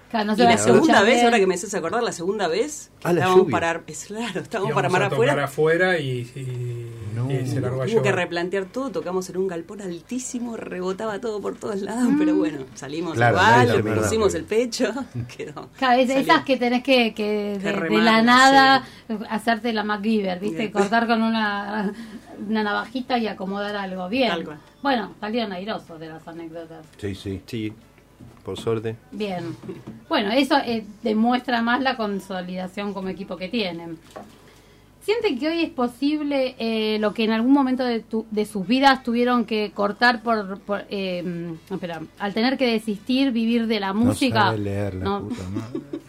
Claro, 0.09 0.25
no 0.25 0.35
se 0.35 0.41
Y 0.41 0.45
la 0.45 0.57
segunda 0.57 1.01
vez, 1.03 1.15
bien. 1.15 1.25
ahora 1.25 1.37
que 1.39 1.45
me 1.47 1.53
haces 1.53 1.73
acordar, 1.75 2.01
la 2.01 2.11
segunda 2.11 2.47
vez, 2.47 2.89
que 2.99 3.07
Ah, 3.07 3.13
la 3.13 3.19
estábamos 3.19 3.43
lluvia. 3.45 3.51
para, 3.51 3.81
es 3.87 4.05
claro, 4.05 4.39
estábamos 4.41 4.73
para 4.73 4.89
mar 4.89 5.03
a 5.03 5.09
tocar 5.09 5.39
afuera, 5.39 5.43
afuera 5.43 5.99
y, 5.99 6.21
y- 6.35 6.91
No. 7.15 7.29
y 7.31 7.45
se 7.45 7.61
largó 7.61 7.83
a 7.83 7.85
que 7.85 8.11
replantear 8.11 8.65
todo, 8.65 8.89
tocamos 8.89 9.29
en 9.29 9.37
un 9.37 9.47
galpón 9.47 9.81
altísimo, 9.81 10.57
rebotaba 10.57 11.19
todo 11.19 11.39
por 11.41 11.55
todos 11.57 11.81
lados, 11.81 12.11
pero 12.17 12.35
bueno, 12.35 12.59
salimos 12.75 13.13
Claro, 13.13 13.37
igual, 13.37 13.83
le 13.85 14.01
pusimos 14.01 14.33
el 14.35 14.45
pecho, 14.45 14.91
quedó. 15.37 15.69
Claro, 15.77 15.99
es- 16.01 16.07
Salió. 16.07 16.21
esas 16.23 16.43
que 16.43 16.57
tenés 16.57 16.81
que, 16.83 17.13
que 17.13 17.27
de, 17.29 17.59
de 17.59 17.71
remar, 17.73 18.03
la 18.03 18.21
nada 18.23 18.83
sí. 19.07 19.13
hacerte 19.29 19.73
la 19.73 19.83
MacGyver, 19.83 20.39
¿viste? 20.39 20.57
Bien. 20.57 20.71
Cortar 20.71 21.05
con 21.07 21.21
una, 21.21 21.93
una 22.47 22.63
navajita 22.63 23.17
y 23.19 23.27
acomodar 23.27 23.75
algo. 23.75 24.09
Bien. 24.09 24.29
Tal 24.29 24.43
cual. 24.45 24.59
Bueno, 24.81 25.13
salieron 25.19 25.51
airosos 25.51 25.99
de 25.99 26.07
las 26.07 26.25
anécdotas. 26.27 26.85
Sí, 26.97 27.13
sí. 27.13 27.41
Sí, 27.45 27.73
por 28.49 28.59
suerte. 28.59 28.95
Bien. 29.11 29.55
Bueno, 30.07 30.31
eso 30.31 30.57
eh, 30.65 30.83
demuestra 31.03 31.61
más 31.61 31.81
la 31.81 31.95
consolidación 31.97 32.93
como 32.93 33.09
equipo 33.09 33.37
que 33.37 33.47
tienen. 33.47 33.97
¿Sienten 35.01 35.39
que 35.39 35.47
hoy 35.47 35.61
es 35.63 35.69
posible 35.69 36.55
eh, 36.59 36.97
lo 36.99 37.13
que 37.13 37.23
en 37.23 37.31
algún 37.31 37.53
momento 37.53 37.83
de, 37.83 38.01
tu- 38.01 38.25
de 38.31 38.45
sus 38.45 38.67
vidas 38.67 39.01
tuvieron 39.03 39.45
que 39.45 39.71
cortar 39.73 40.21
por... 40.21 40.59
por, 40.59 40.83
eh, 40.89 41.53
espera, 41.69 42.01
al 42.19 42.33
tener 42.33 42.57
que 42.57 42.67
desistir, 42.67 43.31
vivir 43.31 43.67
de 43.67 43.79
la 43.79 43.93
música? 43.93 44.39
No 44.39 44.45
sabe 44.47 44.57
leer 44.59 44.93
la 44.95 45.03
No. 45.05 45.21
puta 45.27 45.43
madre. 45.49 45.79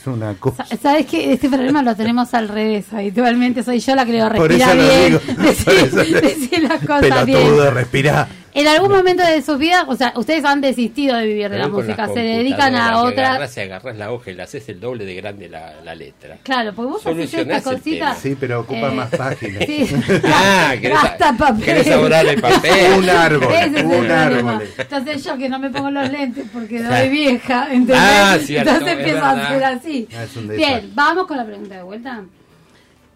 es 0.00 0.06
una 0.06 0.34
cosa. 0.34 0.64
Sa- 0.66 0.76
¿Sabes 0.76 1.06
que 1.06 1.32
Este 1.32 1.48
problema 1.48 1.82
lo 1.82 1.96
tenemos 1.96 2.32
al 2.34 2.48
revés. 2.48 2.92
Habitualmente 2.92 3.62
soy 3.62 3.78
yo 3.80 3.94
la 3.94 4.04
que 4.04 4.12
le 4.12 4.18
digo 4.18 4.30
Por 4.36 4.52
eso 4.52 4.66
respira 4.70 4.74
bien, 4.74 5.20
decir, 6.22 6.62
las 6.62 6.84
cosas 6.86 7.26
bien. 7.26 7.74
Respirá. 7.74 8.28
En 8.56 8.66
algún 8.68 8.90
momento 8.90 9.22
de 9.22 9.42
sus 9.42 9.58
vidas, 9.58 9.84
o 9.86 9.94
sea, 9.96 10.14
ustedes 10.16 10.42
han 10.44 10.62
desistido 10.62 11.14
de 11.16 11.26
vivir 11.26 11.50
de 11.50 11.58
la 11.58 11.68
música, 11.68 12.08
se 12.08 12.20
dedican 12.20 12.74
a 12.74 13.02
otra. 13.02 13.28
Agarras 13.32 13.56
y 13.56 13.60
agarras 13.60 13.96
la 13.98 14.10
hoja 14.12 14.30
y 14.30 14.34
le 14.34 14.42
haces 14.44 14.66
el 14.70 14.80
doble 14.80 15.04
de 15.04 15.14
grande 15.14 15.48
la, 15.50 15.74
la 15.84 15.94
letra. 15.94 16.38
Claro, 16.42 16.72
porque 16.74 16.90
vos 16.90 17.06
haces 17.06 17.34
estas 17.34 17.62
cositas. 17.62 18.18
Sí, 18.18 18.34
pero 18.38 18.60
ocupa 18.60 18.88
Eh, 18.88 18.94
más 18.94 19.10
páginas. 19.10 19.62
Sí. 19.66 19.86
Ah, 20.24 20.74
querés, 20.80 20.98
papel. 21.38 21.64
querés 21.64 21.90
ahorrar 21.90 22.26
el 22.26 22.40
papel. 22.40 22.98
Un 22.98 23.10
árbol, 23.10 23.52
Ese 23.52 23.66
es 23.66 23.76
el 23.76 23.86
un 23.86 24.10
árbol. 24.10 24.62
Entonces 24.78 25.24
yo 25.24 25.36
que 25.36 25.48
no 25.48 25.58
me 25.58 25.70
pongo 25.70 25.90
los 25.90 26.10
lentes 26.10 26.46
porque 26.52 26.82
doy 26.82 27.08
vieja, 27.10 27.68
¿entendés? 27.70 27.96
Ah, 28.00 28.38
cierto, 28.40 28.70
Entonces 28.70 28.92
es 28.94 28.98
empiezo 28.98 29.24
a 29.24 29.30
hacer 29.32 29.64
así. 29.64 30.08
Ah. 30.14 30.24
Bien, 30.56 30.90
vamos 30.94 31.26
con 31.26 31.36
la 31.36 31.44
pregunta 31.44 31.76
de 31.76 31.82
vuelta. 31.82 32.22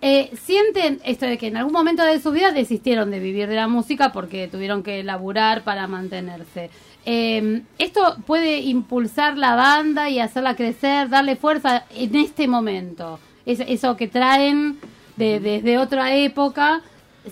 Eh, 0.03 0.31
¿Sienten 0.45 1.01
esto 1.05 1.27
de 1.27 1.37
que 1.37 1.49
en 1.49 1.57
algún 1.59 1.73
momento 1.75 2.03
de 2.05 2.21
su 2.21 2.31
vida 2.33 2.53
desistieron 2.53 3.11
de 3.11 3.19
vivir 3.21 3.49
de 3.49 3.55
la 3.57 3.69
música 3.69 4.13
porque 4.13 4.49
tuvieron 4.49 4.83
que 4.83 5.03
laburar 5.05 5.63
para 5.63 5.87
mantenerse? 5.87 6.71
Eh, 7.05 7.63
¿Esto 7.79 8.17
puede 8.27 8.61
impulsar 8.61 9.37
la 9.37 9.55
banda 9.57 10.09
y 10.09 10.19
hacerla 10.21 10.57
crecer, 10.57 11.09
darle 11.11 11.37
fuerza 11.37 11.85
en 11.95 12.17
este 12.17 12.49
momento? 12.49 13.21
Es- 13.45 13.61
eso 13.61 13.97
que 13.97 14.09
traen 14.09 14.79
de- 15.17 15.39
desde 15.41 15.77
otra 15.77 16.15
época, 16.17 16.81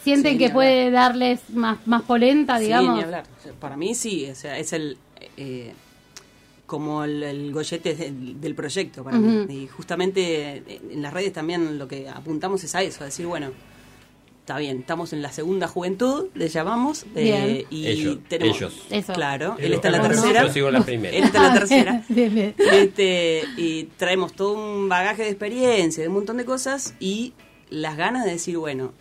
¿sienten 0.02 0.33
Sí, 0.33 0.38
que 0.38 0.50
puede 0.50 0.90
darles 0.90 1.40
más, 1.50 1.78
más 1.87 2.02
polenta, 2.02 2.59
Sí, 2.59 2.64
digamos? 2.64 2.96
ni 2.96 3.02
hablar. 3.02 3.24
O 3.38 3.42
sea, 3.42 3.52
Para 3.54 3.76
mí 3.78 3.94
sí, 3.94 4.28
o 4.31 4.35
sea, 4.35 4.59
es 4.59 4.72
el 4.74 4.98
eh, 5.38 5.72
como 6.68 7.02
el, 7.02 7.22
el 7.22 7.50
gollete 7.50 7.94
del, 7.94 8.38
del 8.38 8.54
proyecto 8.54 9.02
para 9.02 9.18
mí. 9.18 9.46
Y 9.48 9.66
justamente 9.68 10.59
eh, 10.59 10.81
en 10.92 11.00
las 11.00 11.14
redes 11.14 11.33
también 11.33 11.78
lo 11.78 11.88
que 11.88 12.09
apuntamos 12.11 12.62
es 12.62 12.74
a 12.74 12.83
eso, 12.83 13.02
a 13.02 13.07
decir, 13.07 13.24
bueno, 13.24 13.52
está 14.40 14.59
bien, 14.59 14.81
estamos 14.81 15.14
en 15.14 15.22
la 15.22 15.33
segunda 15.33 15.66
juventud, 15.66 16.26
le 16.35 16.48
llamamos, 16.48 17.07
eh, 17.16 17.64
y 17.70 17.87
Ellos, 17.87 18.18
tenemos, 18.28 18.57
ellos. 18.59 18.87
Eso. 18.90 19.14
claro, 19.14 19.57
él 19.59 19.72
está 19.72 19.88
en 19.88 19.92
la 19.92 20.02
tercera, 20.02 20.42
Yo 20.46 20.52
sigo 20.52 20.68
en 20.68 20.74
la 20.74 20.83
primera. 20.83 21.16
él 21.16 21.24
está 21.24 21.38
en 21.38 21.44
la 21.44 21.52
tercera. 21.54 22.04
Bien, 22.11 22.35
bien. 22.35 22.54
Este, 22.59 23.44
y 23.57 23.85
traemos 23.96 24.35
todo 24.35 24.52
un 24.52 24.90
bagaje 24.90 25.22
de 25.22 25.31
experiencia, 25.31 26.02
de 26.02 26.09
un 26.09 26.14
montón 26.16 26.37
de 26.37 26.44
cosas 26.44 26.94
y 27.00 27.33
las 27.70 27.96
ganas 27.96 28.26
de 28.26 28.33
decir, 28.33 28.59
bueno, 28.59 28.92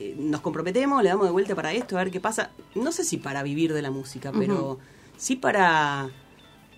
eh, 0.00 0.16
nos 0.18 0.40
comprometemos, 0.40 1.00
le 1.00 1.10
damos 1.10 1.26
de 1.26 1.32
vuelta 1.32 1.54
para 1.54 1.72
esto, 1.72 1.96
a 1.96 2.02
ver 2.02 2.10
qué 2.10 2.18
pasa. 2.18 2.50
No 2.74 2.90
sé 2.90 3.04
si 3.04 3.18
para 3.18 3.44
vivir 3.44 3.72
de 3.72 3.82
la 3.82 3.92
música, 3.92 4.32
pero 4.36 4.80
sí 5.16 5.36
para 5.36 6.10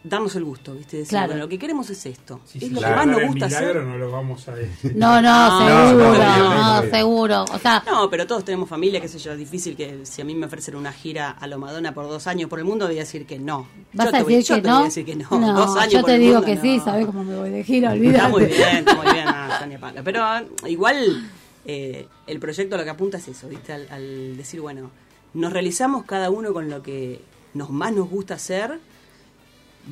darnos 0.06 0.36
el 0.36 0.44
gusto, 0.44 0.74
¿viste? 0.74 0.98
Decir, 0.98 1.08
Claro. 1.10 1.28
bueno, 1.28 1.42
lo 1.44 1.48
que 1.48 1.58
queremos 1.58 1.88
es 1.90 2.04
esto. 2.06 2.40
Es 2.54 2.70
lo 2.70 2.78
claro. 2.78 2.94
que 2.94 2.96
más 2.98 3.06
nos 3.06 3.20
el 3.22 3.26
gusta 3.28 3.46
milagro 3.46 3.70
hacer. 3.70 3.82
no 3.84 3.98
lo 3.98 4.10
vamos 4.10 4.48
a 4.48 4.54
decir. 4.54 4.92
No, 4.96 5.22
no, 5.22 5.48
No, 5.48 5.88
seguro, 5.88 6.14
no, 6.18 6.82
no, 6.82 6.90
seguro. 6.90 7.44
O 7.52 7.58
sea, 7.58 7.82
No, 7.86 8.10
pero 8.10 8.26
todos 8.26 8.44
tenemos 8.44 8.68
familia, 8.68 9.00
qué 9.00 9.08
sé 9.08 9.18
yo, 9.18 9.32
es 9.32 9.38
difícil 9.38 9.74
que 9.76 10.00
si 10.04 10.20
a 10.20 10.24
mí 10.24 10.34
me 10.34 10.46
ofrecen 10.46 10.76
una 10.76 10.92
gira 10.92 11.30
a 11.30 11.46
lo 11.46 11.58
Madonna 11.58 11.94
por 11.94 12.06
dos 12.06 12.26
años 12.26 12.48
por 12.50 12.58
el 12.58 12.64
mundo, 12.66 12.86
voy 12.86 12.96
a 12.96 13.00
decir 13.00 13.24
que 13.26 13.38
no. 13.38 13.66
¿Vas 13.94 14.06
yo 14.06 14.14
a 14.14 14.18
te 14.18 14.22
voy, 14.24 14.34
decir 14.36 14.48
yo 14.48 14.54
que 14.56 14.62
te 14.62 14.68
no? 14.68 14.74
voy 14.74 14.82
a 14.82 14.84
decir 14.86 15.04
que 15.06 15.16
no. 15.16 15.28
dos 15.56 15.76
años 15.78 15.92
yo 15.94 16.00
por 16.00 16.08
te 16.10 16.14
el 16.16 16.20
digo 16.20 16.34
mundo, 16.34 16.46
que 16.46 16.56
sí. 16.60 16.80
¿sabes 16.84 17.06
cómo 17.06 17.24
me 17.24 17.36
voy 17.36 17.50
de 17.50 17.64
gira? 17.64 17.94
Está 17.94 17.98
Olvídate. 18.06 18.28
muy 18.30 18.44
bien, 18.44 18.76
está 18.76 18.94
muy 18.94 19.12
bien, 19.12 19.24
Tania 19.26 19.78
Pala. 19.80 20.02
Pero 20.02 20.22
ah, 20.22 20.42
igual 20.66 21.30
eh, 21.64 22.06
el 22.26 22.38
proyecto 22.40 22.76
lo 22.76 22.84
que 22.84 22.90
apunta 22.90 23.16
es 23.18 23.28
eso, 23.28 23.48
¿viste? 23.48 23.72
Al, 23.72 23.86
al 23.90 24.36
decir, 24.36 24.60
bueno, 24.60 24.90
nos 25.32 25.50
realizamos 25.52 26.04
cada 26.04 26.28
uno 26.30 26.52
con 26.52 26.68
lo 26.68 26.82
que 26.82 27.22
nos 27.54 27.70
más 27.70 27.92
nos 27.92 28.10
gusta 28.10 28.34
hacer. 28.34 28.78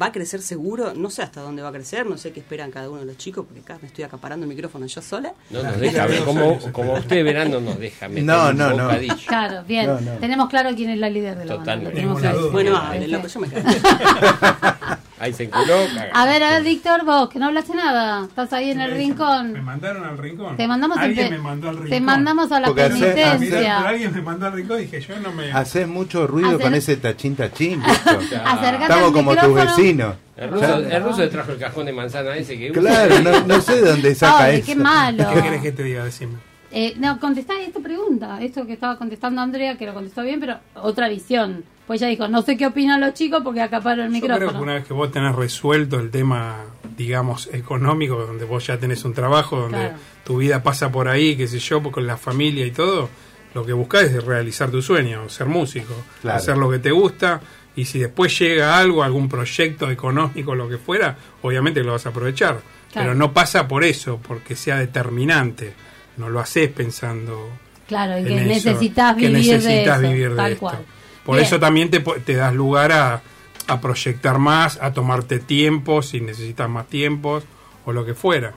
Va 0.01 0.07
a 0.07 0.13
crecer 0.13 0.41
seguro, 0.41 0.95
no 0.95 1.11
sé 1.11 1.21
hasta 1.23 1.43
dónde 1.43 1.61
va 1.61 1.69
a 1.69 1.73
crecer, 1.73 2.07
no 2.07 2.17
sé 2.17 2.33
qué 2.33 2.41
esperan 2.41 2.71
cada 2.71 2.89
uno 2.89 3.01
de 3.01 3.07
los 3.07 3.19
chicos, 3.19 3.45
porque 3.45 3.61
acá 3.61 3.79
me 3.83 3.89
estoy 3.89 4.05
acaparando 4.05 4.45
el 4.45 4.49
micrófono 4.49 4.87
yo 4.87 5.03
sola. 5.03 5.35
No 5.51 5.63
nos 5.63 5.79
deja 5.79 6.07
ver, 6.07 6.25
como, 6.25 6.59
como 6.73 6.95
usted 6.95 7.23
verán, 7.23 7.51
no 7.51 7.61
nos 7.61 7.79
deja 7.79 8.09
meter 8.09 8.25
No, 8.25 8.49
un 8.49 8.57
no, 8.57 8.71
no. 8.71 8.85
bocadillo. 8.85 9.15
Claro, 9.27 9.65
bien. 9.65 9.87
No, 9.87 10.01
no. 10.01 10.13
Tenemos 10.13 10.49
claro 10.49 10.71
quién 10.75 10.89
es 10.91 10.99
la 10.99 11.11
líder 11.11 11.37
de 11.37 11.45
la 11.45 11.57
Totalmente. 11.59 12.07
banda. 12.07 12.33
duda. 12.33 12.51
Bueno, 12.53 12.77
hable, 12.77 13.07
loco, 13.09 13.27
yo 13.27 13.41
me 13.41 13.49
quedo. 13.49 13.63
Ahí 15.23 15.33
se 15.33 15.45
enculó. 15.45 15.77
A 16.15 16.27
ver, 16.27 16.43
a 16.43 16.51
ver, 16.51 16.65
Víctor, 16.65 17.05
vos, 17.05 17.29
que 17.29 17.39
no 17.39 17.47
hablaste 17.47 17.77
nada. 17.77 18.25
Estás 18.25 18.53
ahí 18.53 18.73
en 18.73 18.81
el 18.81 18.91
Me 18.91 18.97
rincón. 18.97 19.65
mandaron 19.65 20.05
al 20.05 20.19
rincón. 20.19 20.57
Te 20.57 20.67
mandamos, 20.67 20.97
en 20.97 21.03
Alguien 21.05 21.29
pe- 21.29 21.37
me 21.37 21.39
mandó 21.43 21.69
al 21.69 21.75
rincón. 21.77 21.91
te 21.91 22.01
mandamos 22.01 22.51
a 22.51 22.59
la 22.59 22.67
Porque 22.67 22.83
hace- 22.83 22.93
Ah, 22.93 22.97
mira, 22.99 23.15
pero 23.15 23.39
penitencia. 23.39 23.79
alguien 23.89 24.13
me 24.15 24.21
mandó 24.23 24.47
al 24.47 24.53
rincón 24.55 24.79
y 24.81 24.83
dije, 24.83 25.01
yo 25.01 25.21
no 25.21 25.31
me... 25.33 25.53
Haces 25.53 25.87
mucho 25.87 26.27
ruido 26.27 26.49
Hacer- 26.51 26.61
con 26.63 26.75
ese 26.75 26.97
tachín 26.97 27.37
tachín. 27.37 27.81
Estamos 28.21 28.91
al 28.91 29.13
como 29.13 29.37
tus 29.37 29.55
vecinos. 29.55 30.17
El 30.37 30.51
ruso, 30.51 30.77
el 30.79 31.03
ruso 31.05 31.21
le 31.21 31.29
trajo 31.29 31.53
el 31.53 31.59
cajón 31.59 31.87
de 31.87 31.93
manzana 31.93 32.35
ese 32.37 32.59
que 32.59 32.73
usa. 32.73 32.81
Claro, 32.81 33.21
no, 33.21 33.41
no 33.47 33.61
sé 33.61 33.81
de 33.81 33.91
dónde 33.91 34.15
saca 34.17 34.45
Ay, 34.45 34.57
eso. 34.57 34.67
qué 34.67 34.75
malo. 34.75 35.25
¿Qué 35.35 35.41
querés 35.43 35.63
que 35.63 35.71
te 35.73 35.83
diga? 35.85 36.05
Decime. 36.05 36.35
Eh, 36.75 36.95
no, 36.99 37.21
contestá 37.21 37.61
esta 37.61 37.81
pregunta, 37.81 38.41
esto 38.43 38.67
que 38.67 38.73
estaba 38.73 38.97
contestando 38.97 39.41
Andrea, 39.43 39.77
que 39.77 39.85
lo 39.87 39.93
contestó 39.95 40.23
bien, 40.23 40.41
pero 40.41 40.57
otra 40.77 41.09
visión. 41.09 41.65
Pues 41.87 42.01
ella 42.01 42.09
dijo, 42.11 42.29
no 42.29 42.41
sé 42.43 42.57
qué 42.57 42.67
opinan 42.67 43.01
los 43.01 43.13
chicos 43.13 43.43
porque 43.45 43.61
acaparo 43.61 44.05
el 44.05 44.13
Yo 44.15 44.21
creo 44.21 44.23
que 44.23 44.35
micrófono. 44.45 44.63
una 44.63 44.75
vez 44.75 44.87
que 44.87 44.95
vos 44.95 45.11
tenés 45.13 45.35
resuelto 45.35 45.99
el 46.01 46.11
tema, 46.11 46.61
digamos, 46.97 47.49
económico, 47.53 48.25
donde 48.25 48.45
vos 48.47 48.67
ya 48.67 48.79
tenés 48.79 49.05
un 49.05 49.13
trabajo, 49.13 49.57
donde 49.61 49.79
Claro. 49.79 49.95
tu 50.25 50.39
vida 50.39 50.63
pasa 50.63 50.91
por 50.91 51.09
ahí, 51.09 51.37
qué 51.37 51.47
sé 51.47 51.59
yo, 51.59 51.83
con 51.83 52.07
la 52.07 52.17
familia 52.17 52.65
y 52.65 52.71
todo, 52.71 53.11
lo 53.53 53.67
que 53.67 53.73
buscás 53.75 54.05
es 54.05 54.25
realizar 54.25 54.71
tu 54.71 54.81
sueño, 54.81 55.29
ser 55.29 55.49
músico, 55.49 55.93
Claro. 56.23 56.39
hacer 56.39 56.57
lo 56.57 56.71
que 56.71 56.79
te 56.79 56.91
gusta, 56.93 57.41
y 57.77 57.85
si 57.85 57.99
después 57.99 58.39
llega 58.39 58.79
algo, 58.79 59.03
algún 59.03 59.29
proyecto 59.29 59.91
económico, 59.91 60.55
lo 60.55 60.69
que 60.71 60.79
fuera, 60.79 61.17
obviamente 61.43 61.83
lo 61.83 61.93
vas 61.93 62.07
a 62.07 62.11
aprovechar. 62.11 62.61
Claro. 62.93 63.09
Pero 63.09 63.15
no 63.15 63.33
pasa 63.35 63.67
por 63.69 63.85
eso, 63.85 64.19
porque 64.27 64.55
sea 64.57 64.77
determinante. 64.79 65.75
No 66.23 66.31
lo 66.31 66.41
haces 66.41 66.71
pensando 66.71 67.49
Claro, 67.89 68.17
y 68.17 68.21
en 68.23 68.27
que 68.29 68.37
eso, 68.37 68.71
necesitas 68.71 69.17
que 69.17 69.27
vivir 69.29 69.53
necesitas 69.55 70.01
de 70.01 70.07
eso, 70.07 70.13
vivir 70.13 70.31
de 70.31 70.37
tal 70.37 70.53
esto. 70.53 70.61
cual. 70.61 70.79
Por 71.25 71.35
Bien. 71.37 71.47
eso 71.47 71.59
también 71.61 71.91
te, 71.91 72.01
te 72.01 72.35
das 72.37 72.55
lugar 72.55 72.93
a, 72.93 73.21
a 73.67 73.81
proyectar 73.81 74.39
más, 74.39 74.79
a 74.81 74.93
tomarte 74.93 75.39
tiempo 75.41 76.01
si 76.03 76.21
necesitas 76.21 76.69
más 76.71 76.87
tiempos 76.87 77.45
o 77.85 77.93
lo 77.93 78.05
que 78.07 78.15
fuera. 78.15 78.53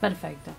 Perfecto. 0.00 0.52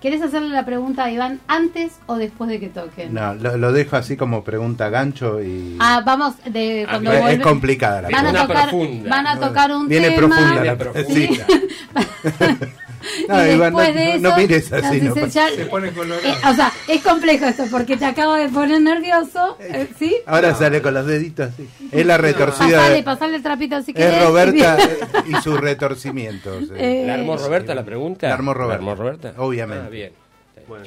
¿Querés 0.00 0.20
hacerle 0.20 0.50
la 0.50 0.66
pregunta 0.66 1.04
a 1.04 1.10
Iván 1.10 1.40
antes 1.48 1.92
o 2.06 2.16
después 2.16 2.50
de 2.50 2.60
que 2.60 2.68
toquen? 2.68 3.14
No, 3.14 3.34
lo, 3.34 3.56
lo 3.56 3.72
dejo 3.72 3.96
así 3.96 4.18
como 4.18 4.44
pregunta 4.44 4.90
gancho 4.90 5.42
y 5.42 5.78
Ah, 5.80 6.02
vamos, 6.04 6.34
de 6.44 6.86
cuando 6.88 7.10
es, 7.10 7.40
complicada 7.40 8.02
la 8.02 8.10
van 8.10 8.26
a 8.36 8.42
tocar, 8.46 8.68
profunda. 8.68 9.08
van 9.10 9.26
a 9.26 9.40
tocar 9.40 9.72
un 9.72 9.88
Viene 9.88 10.10
tema. 10.10 10.16
profunda 10.36 10.64
la 10.64 10.76
profunda. 10.76 11.08
sí. 11.08 11.40
No, 13.28 13.46
y 13.46 13.50
Iván, 13.50 13.72
no- 13.72 13.78
después 13.78 13.94
de 13.94 14.10
eso, 14.12 14.20
no 14.20 14.36
mires 14.36 14.72
así, 14.72 15.00
no 15.00 15.14
esencial- 15.14 15.54
Se 15.54 15.66
pone 15.66 15.92
colorado. 15.92 16.22
Eh, 16.26 16.34
o 16.50 16.54
sea, 16.54 16.72
es 16.88 17.02
complejo 17.02 17.44
esto 17.46 17.64
porque 17.70 17.96
te 17.96 18.04
acabo 18.04 18.34
de 18.34 18.48
poner 18.48 18.80
nervioso, 18.80 19.56
eh, 19.60 19.88
¿sí? 19.98 20.16
Ahora 20.26 20.54
sale 20.54 20.80
con 20.82 20.94
los 20.94 21.06
deditos 21.06 21.50
así. 21.50 21.68
Es 21.92 22.06
la 22.06 22.16
retorcida 22.18 22.76
Pasale, 22.78 22.94
de, 22.94 23.02
pasale 23.02 23.36
el 23.36 23.42
trapito 23.42 23.82
si 23.82 23.92
querés. 23.94 24.14
es 24.16 24.24
Roberta 24.24 24.76
eh, 24.82 24.98
y 25.28 25.34
sus 25.42 25.60
retorcimientos. 25.60 26.64
eh. 26.74 27.02
Eh, 27.02 27.04
¿La 27.06 27.14
armó 27.14 27.36
Roberta 27.36 27.74
la 27.74 27.84
pregunta? 27.84 28.28
La 28.28 28.34
armó 28.34 28.54
Roberta. 28.54 28.82
¿La 28.84 28.90
armó 28.90 28.94
Roberta? 29.02 29.34
Obviamente. 29.38 29.84
Ah, 29.86 29.90
bien. 29.90 30.12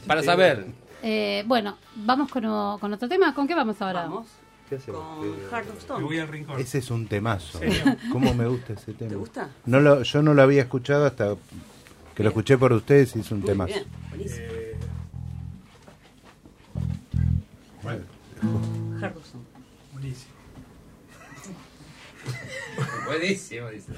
Para 0.08 0.24
saber. 0.24 0.66
Eh, 1.04 1.44
bueno, 1.46 1.78
vamos 1.96 2.30
con, 2.32 2.44
o- 2.46 2.78
con 2.80 2.92
otro 2.94 3.08
tema. 3.08 3.34
¿Con 3.34 3.48
qué 3.48 3.54
vamos 3.56 3.80
ahora? 3.82 4.04
Vamos 4.04 4.28
¿Qué 4.68 4.76
hacemos? 4.76 5.00
con 5.18 5.36
Heart 5.52 5.70
of 5.70 5.78
Stone. 5.78 6.04
voy 6.04 6.20
al 6.20 6.28
rincón. 6.28 6.60
Ese 6.60 6.80
es 6.80 6.90
un 6.92 7.08
temazo. 7.08 7.60
¿Cómo 8.12 8.34
me 8.34 8.48
gusta 8.48 8.74
ese 8.74 8.94
tema? 8.94 9.10
¿Te 9.12 9.16
gusta? 9.16 9.50
No 9.66 9.80
lo, 9.80 10.02
yo 10.04 10.22
no 10.24 10.34
lo 10.34 10.42
había 10.42 10.64
escuchado 10.64 11.06
hasta 11.06 11.36
que 12.18 12.24
lo 12.24 12.30
escuché 12.30 12.58
por 12.58 12.74
ustedes 12.74 13.16
y 13.16 13.20
es 13.20 13.32
un. 13.32 13.44
Heart 13.44 13.58
of 19.16 19.24
Stone. 19.24 19.46
Buenísimo. 19.94 20.34
Buenísimo, 23.06 23.70
dice. 23.70 23.94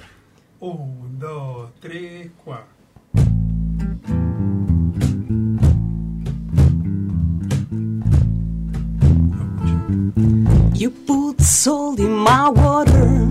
Un, 0.60 1.18
dos, 1.18 1.72
tres, 1.80 2.30
cuatro. 2.44 2.68
You 10.74 10.92
put 11.08 11.40
salt 11.40 12.00
in 12.00 12.12
my 12.12 12.50
water. 12.50 13.29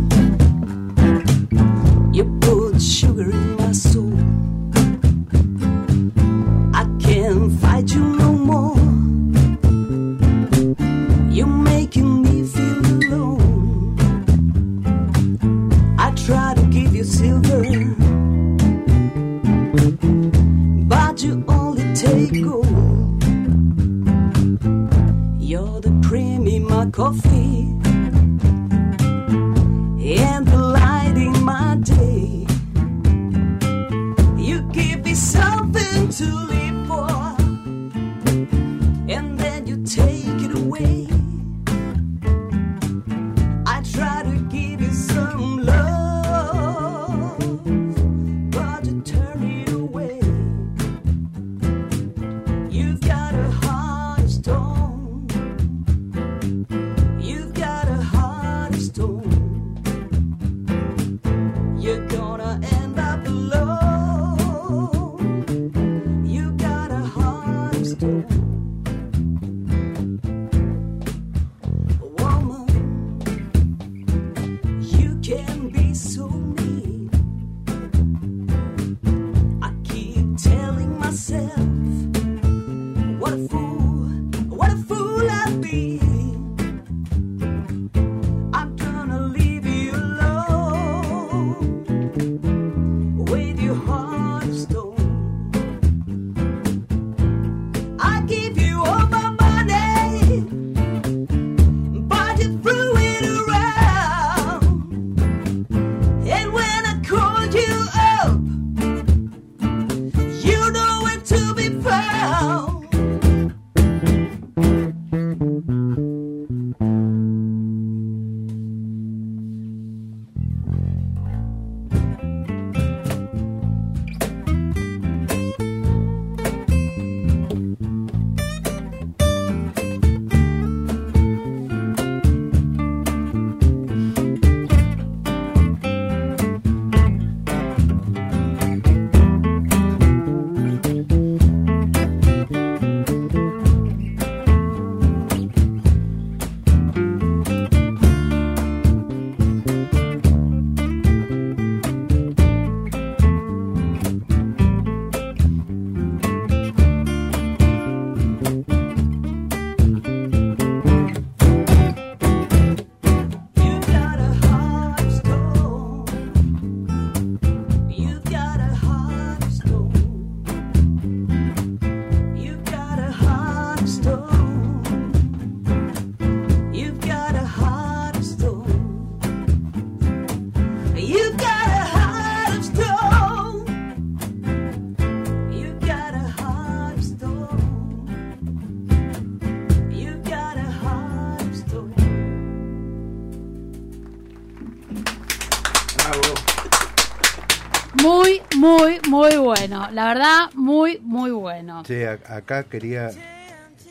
La 199.99 200.07
verdad, 200.07 200.51
muy, 200.55 201.01
muy 201.03 201.33
bueno. 201.33 201.83
Che, 201.83 202.07
a- 202.07 202.21
acá 202.29 202.63
quería. 202.63 203.11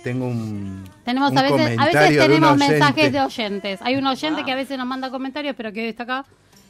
Tengo 0.06 0.28
un. 0.28 0.86
Tenemos 1.04 1.34
un 1.34 1.38
a 1.38 1.42
veces, 1.42 1.78
a 1.78 1.86
veces 1.86 2.10
de 2.12 2.18
tenemos 2.18 2.58
mensajes 2.58 3.12
de 3.12 3.20
oyentes. 3.20 3.82
Hay 3.82 3.98
un 3.98 4.08
oyente 4.08 4.46
que 4.46 4.54
a 4.54 4.56
veces 4.56 4.78
nos 4.78 4.88
manda 4.88 5.12
comentarios, 5.12 5.54
pero 5.58 5.74
que 5.74 5.82
hoy 5.82 5.90
está 5.90 6.04
acá. 6.04 6.26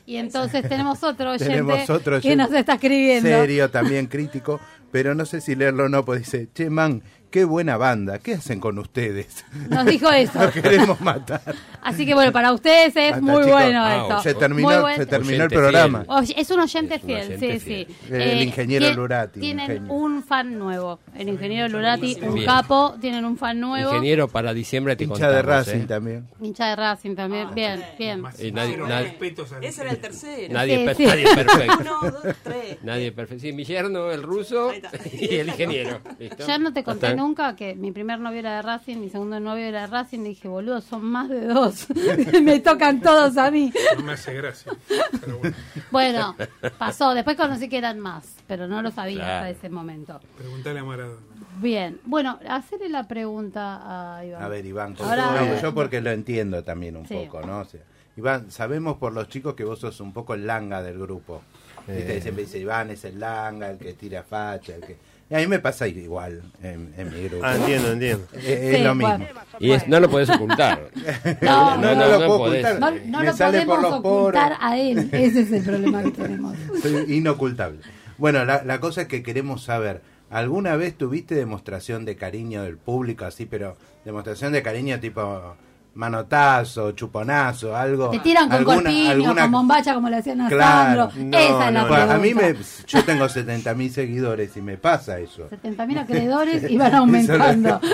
Y 0.08 0.16
entonces 0.18 0.68
tenemos 0.70 1.04
otro 1.04 1.30
oyente, 1.34 1.46
Tenemos 1.54 1.88
otro 1.88 2.14
que 2.20 2.30
oyente 2.30 2.36
nos 2.36 2.52
está 2.52 2.74
escribiendo. 2.74 3.30
Serio, 3.30 3.70
también 3.70 4.08
crítico, 4.08 4.60
pero 4.92 5.14
no 5.14 5.24
sé 5.28 5.40
si 5.40 5.54
leerlo 5.54 5.84
o 5.86 5.90
no, 5.90 6.04
pues 6.04 6.22
dice, 6.22 6.50
che, 6.56 6.72
man, 6.72 7.04
qué 7.30 7.44
buena 7.46 7.78
banda, 7.78 8.20
¿qué 8.20 8.34
hacen 8.36 8.60
con 8.60 8.78
ustedes? 8.80 9.46
Nos 9.70 9.86
dijo 9.86 10.10
eso. 10.12 10.40
Nos 10.40 10.52
queremos 10.52 11.00
matar. 11.02 11.42
Así 11.82 12.06
que 12.06 12.14
bueno, 12.14 12.32
para 12.32 12.52
ustedes 12.54 12.96
es 12.96 13.14
Hasta, 13.14 13.22
muy 13.22 13.44
chicos. 13.44 13.52
bueno 13.52 13.84
Ah, 13.84 13.96
esto. 14.02 14.22
Se 14.22 14.34
terminó, 14.34 14.68
Muy 14.70 14.78
buen- 14.82 14.96
se 14.98 15.06
terminó 15.06 15.44
el 15.46 15.50
programa. 15.50 16.04
Oye, 16.08 16.34
es 16.38 16.50
un 16.50 16.60
oyente 16.60 16.96
Es 16.96 17.02
un 17.04 17.08
fiel, 17.08 17.28
sí, 17.28 17.38
fiel. 17.38 17.62
sí. 17.62 17.88
Eh, 18.12 18.32
El 18.34 18.42
ingeniero 18.42 18.86
tien- 18.88 18.96
Lurati, 18.96 19.40
Tienen 19.40 19.72
ingenio. 19.72 19.94
un 19.94 20.24
fan 20.24 20.58
nuevo. 20.60 21.00
El 21.16 21.30
ingeniero 21.30 21.68
Lurati, 21.70 22.18
un 22.22 22.34
Bien. 22.36 22.46
capo, 22.46 22.96
tienen 23.00 23.24
un 23.26 23.38
fan 23.38 23.60
nuevo. 23.60 23.90
Ingeniero, 23.92 24.28
para 24.28 24.54
diciembre 24.54 24.96
te 24.96 25.06
Hincha 25.06 25.30
de 25.32 25.42
Racing 25.42 25.76
¿eh? 25.82 25.86
también. 25.88 26.28
Hincha 26.42 26.68
de 26.68 26.76
Racing 26.76 27.16
también. 27.16 27.54
bien, 27.56 27.84
bien. 27.98 28.24
Y 28.40 28.52
nadie, 28.52 28.78
nadie, 28.78 29.18
Ese 29.62 29.82
era 29.82 29.92
el 29.92 29.98
tercero. 30.00 30.54
nadie, 30.54 30.78
Sí, 30.80 30.86
per- 30.86 30.96
sí. 30.98 31.06
nadie 31.06 31.24
es 31.24 31.36
perfecto. 31.36 31.78
Uno, 32.02 32.12
dos, 32.12 32.36
tres. 32.44 32.78
Nadie 32.84 33.08
es 33.08 33.14
perfecto. 33.14 33.42
Sí, 33.42 33.54
mi 33.54 33.64
yerno, 33.64 34.12
el 34.12 34.24
ruso 34.24 34.72
y 35.14 35.36
el 35.36 35.48
ingeniero. 35.50 36.00
¿listo? 36.20 36.46
Ya 36.46 36.58
no 36.58 36.74
te 36.74 36.84
conté. 36.84 37.08
Nunca 37.18 37.56
que 37.56 37.76
mi 37.76 37.92
primer 37.92 38.20
novio 38.20 38.40
era 38.40 38.56
de 38.58 38.62
Racing, 38.62 38.98
mi 38.98 39.10
segundo 39.10 39.40
novio 39.40 39.66
era 39.66 39.82
de 39.82 39.88
Racing. 39.88 40.20
Y 40.20 40.30
dije, 40.30 40.48
boludo, 40.48 40.80
son 40.82 41.04
más 41.04 41.28
de 41.30 41.46
dos. 41.48 41.88
Me 42.42 42.60
tocan 42.60 43.02
todos 43.02 43.36
a 43.38 43.52
mí. 43.52 43.74
No 43.98 44.04
me 44.04 44.14
hace 44.14 44.34
gracia. 44.34 44.72
Pero 45.20 45.40
bueno, 45.40 45.56
Bueno, 45.92 46.36
pasó. 46.78 47.14
Después 47.14 47.36
conocí 47.36 47.68
que 47.68 47.78
eran 47.78 48.00
más, 48.00 48.36
pero 48.48 48.68
no 48.68 48.82
lo 48.82 48.92
sabía 48.92 49.18
Claro. 49.18 49.34
hasta 49.48 49.50
ese 49.50 49.70
momento. 49.70 50.20
preguntale 50.38 50.80
a 50.80 50.84
Maradona. 50.84 51.22
Bien, 51.60 52.00
bueno, 52.06 52.40
hacerle 52.48 52.88
la 52.90 53.08
pregunta 53.08 54.18
a 54.18 54.24
Iván. 54.26 54.44
A 54.44 54.48
ver, 54.48 54.66
Iván, 54.66 54.96
Ahora- 55.00 55.32
no, 55.44 55.60
yo 55.62 55.74
porque 55.74 56.02
lo 56.02 56.12
entiendo 56.12 56.64
también 56.64 56.96
un 56.96 57.08
Sí. 57.08 57.16
poco, 57.16 57.42
¿no? 57.46 57.60
O 57.62 57.66
sea, 57.66 57.82
Iván, 58.16 58.52
sabemos 58.52 58.98
por 58.98 59.12
los 59.14 59.28
chicos 59.28 59.56
que 59.56 59.64
vos 59.64 59.80
sos 59.80 60.00
un 60.00 60.14
poco 60.14 60.36
el 60.36 60.46
langa 60.46 60.84
del 60.84 61.00
grupo. 61.00 61.42
Eh. 61.88 62.20
Siempre 62.22 62.44
dice 62.46 62.60
Iván 62.60 62.92
es 62.92 63.06
el 63.06 63.20
langa, 63.20 63.70
el 63.72 63.78
que 63.78 63.94
tira 63.94 64.22
facha, 64.24 64.76
el 64.76 64.82
que... 64.82 64.98
Y 65.30 65.36
a 65.36 65.40
mí 65.40 65.48
me 65.48 65.60
pasa 65.60 65.88
igual 65.88 66.42
en, 66.64 66.94
en 66.98 67.14
mi 67.14 67.24
grupo. 67.28 67.44
Ah, 67.46 67.56
entiendo, 67.58 67.92
entiendo. 67.92 68.26
Es, 68.34 68.46
es 68.46 68.78
Sí, 68.78 68.84
lo 68.84 68.96
mismo. 68.96 69.18
bueno. 69.18 69.26
Y 69.60 69.72
es- 69.72 69.88
no 69.88 70.00
lo 70.00 70.10
podés 70.10 70.30
ocultar. 70.30 70.90
No, 71.42 71.76
No, 71.76 71.82
no, 71.82 71.96
no, 71.96 72.06
lo 72.06 72.12
no 72.20 72.26
puedo 72.28 72.38
podés. 72.40 72.66
ocultar. 72.66 72.80
No, 72.94 73.00
no 73.12 73.20
Me 73.20 73.26
lo 73.26 73.34
sale 73.34 73.58
por 73.66 73.68
podemos 73.76 73.92
los 73.92 74.02
poros. 74.02 74.20
ocultar 74.42 74.58
a 74.62 74.78
él. 74.78 75.10
Ese 75.12 75.42
es 75.42 75.52
el 75.52 75.64
problema 75.64 76.04
que 76.04 76.12
tenemos. 76.12 76.56
Soy 76.82 77.06
inocultable. 77.14 77.80
Bueno, 78.18 78.46
la, 78.46 78.64
la 78.64 78.80
cosa 78.80 79.02
es 79.02 79.08
que 79.10 79.22
queremos 79.22 79.64
saber, 79.64 80.02
¿alguna 80.30 80.76
vez 80.78 80.98
tuviste 80.98 81.36
demostración 81.36 82.06
de 82.06 82.16
cariño 82.16 82.64
del 82.64 82.78
público 82.78 83.26
así, 83.26 83.46
pero 83.46 83.76
demostración 84.06 84.54
de 84.54 84.64
cariño 84.64 85.00
tipo 85.02 85.56
manotazo, 85.98 86.92
chuponazo, 86.94 87.76
algo? 87.76 88.10
Te 88.12 88.20
tiran 88.20 88.48
con 88.48 88.58
alguna- 88.60 88.76
corpiño, 88.84 89.12
alguna- 89.12 89.42
con 89.44 89.52
bombacha 89.52 89.94
como 89.94 90.10
le 90.10 90.18
hacían 90.18 90.42
a 90.42 90.48
Claro. 90.50 91.10
Sandro. 91.12 91.26
No, 91.30 91.38
Esa 91.38 91.68
es 91.68 91.74
la 91.74 91.88
pregunta. 91.88 92.14
A 92.14 92.18
mí 92.18 92.34
me, 92.34 92.56
yo 92.88 93.04
tengo 93.04 93.28
70 93.30 93.74
mil 93.74 93.92
seguidores 93.92 94.56
y 94.56 94.62
me 94.62 94.78
pasa 94.78 95.20
eso. 95.20 95.50
70.000 95.50 95.98
acreedores 96.00 96.70
iban 96.70 96.94
aumentando. 96.96 97.82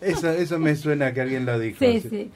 Eso, 0.00 0.30
eso 0.30 0.58
me 0.58 0.74
suena 0.74 1.12
que 1.14 1.20
alguien 1.20 1.46
lo 1.46 1.56
dijo. 1.60 1.76
Sí, 1.78 2.00
sí. 2.00 2.32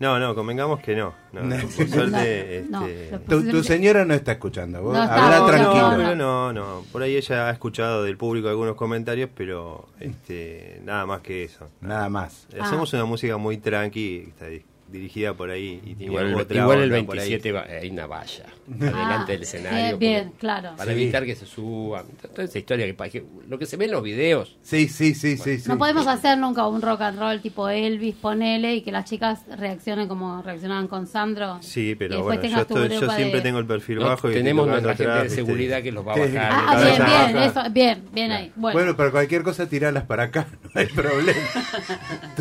No, 0.00 0.18
no, 0.18 0.34
convengamos 0.34 0.80
que 0.80 0.96
no. 0.96 1.14
no, 1.32 1.42
no, 1.42 1.56
por 1.56 1.88
suerte, 1.88 2.64
no, 2.70 2.84
este, 2.86 3.18
Tu, 3.28 3.48
tu 3.48 3.62
señora 3.62 4.04
no 4.04 4.12
está 4.14 4.32
escuchando, 4.32 4.82
vos 4.82 4.96
habla 4.96 5.46
tranquilo. 5.46 5.90
No, 5.92 5.96
pero 5.96 6.16
no, 6.16 6.52
no. 6.52 6.82
Por 6.90 7.02
ahí 7.02 7.16
ella 7.16 7.48
ha 7.48 7.50
escuchado 7.52 8.02
del 8.02 8.16
público 8.16 8.48
algunos 8.48 8.74
comentarios, 8.74 9.30
pero 9.36 9.88
este, 10.00 10.80
nada 10.84 11.06
más 11.06 11.20
que 11.20 11.44
eso. 11.44 11.68
Nada 11.80 12.08
más. 12.08 12.48
Ah. 12.58 12.64
Hacemos 12.64 12.92
una 12.92 13.04
música 13.04 13.36
muy 13.36 13.58
tranqui, 13.58 14.24
está 14.28 14.46
di- 14.46 14.64
dirigida 14.90 15.32
por 15.34 15.50
ahí 15.50 15.80
y 15.84 15.94
tiene 15.94 16.12
Igual, 16.12 16.34
otra 16.34 16.56
igual 16.60 16.82
el 16.82 16.92
onda 16.92 17.06
por 17.06 17.18
ahí. 17.18 17.28
27 17.30 17.52
va- 17.52 17.62
hay 17.80 17.90
una 17.90 18.06
valla 18.06 18.44
Ah, 18.66 18.74
delante 18.86 19.32
del 19.32 19.42
escenario. 19.42 19.98
bien, 19.98 20.24
porque- 20.24 20.38
claro. 20.38 20.70
Para 20.76 20.92
Sí. 20.94 21.02
evitar 21.02 21.24
que 21.26 21.36
se 21.36 21.44
suban. 21.46 22.06
Toda 22.34 22.44
esa 22.44 22.58
historia 22.58 22.86
que, 22.86 23.10
que 23.10 23.24
lo 23.48 23.58
que 23.58 23.66
se 23.66 23.76
ve 23.76 23.84
en 23.84 23.90
los 23.90 24.02
videos. 24.02 24.56
Sí, 24.62 24.88
sí, 24.88 25.14
sí, 25.14 25.36
sí. 25.36 25.58
sí. 25.58 25.68
No 25.68 25.76
podemos 25.78 26.06
hacer 26.06 26.38
nunca 26.38 26.66
un 26.66 26.80
rock 26.80 27.02
and 27.02 27.18
roll 27.18 27.40
tipo 27.40 27.68
Elvis, 27.68 28.14
ponele, 28.14 28.76
y 28.76 28.80
que 28.82 28.90
las 28.92 29.04
chicas 29.04 29.40
reaccionen 29.58 30.08
como 30.08 30.40
reaccionaban 30.42 30.88
con 30.88 31.06
Sandro. 31.06 31.58
Sí, 31.60 31.94
pero 31.94 32.22
bueno, 32.22 32.42
yo, 32.42 32.58
estoy- 32.60 32.88
siempre 32.88 33.38
de- 33.38 33.42
tengo 33.42 33.58
el 33.58 33.66
perfil 33.66 33.98
No, 33.98 34.06
bajo 34.06 34.30
y 34.30 34.34
tenemos 34.34 34.66
nuestra 34.66 34.96
gente 34.96 35.22
de 35.24 35.30
seguridad 35.30 35.76
¿viste? 35.76 35.82
que 35.90 35.92
los 35.92 36.06
va 36.06 36.12
a 36.12 36.16
Sí. 36.16 36.20
bajar. 36.32 36.50
Ah, 36.52 36.76
bien, 36.82 36.94
bien, 36.96 37.34
baja. 37.34 37.44
eso, 37.46 37.70
bien, 37.70 38.04
bien 38.12 38.32
ahí. 38.32 38.52
Bueno, 38.56 38.78
Bueno, 38.78 38.96
pero 38.96 39.10
cualquier 39.12 39.42
cosa 39.42 39.68
tiralas 39.68 40.04
para 40.04 40.24
acá, 40.24 40.46
no 40.74 40.80
hay 40.80 40.86
problema. 40.86 41.40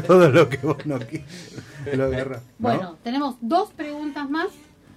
Todo 0.07 0.29
lo 0.29 0.47
que 0.49 0.57
vos 0.57 0.85
no 0.85 0.99
quieras 0.99 1.27
lo 1.97 2.05
agarrás. 2.05 2.41
¿no? 2.41 2.49
bueno, 2.59 2.97
tenemos 3.03 3.35
dos 3.41 3.71
preguntas 3.71 4.29
más. 4.29 4.47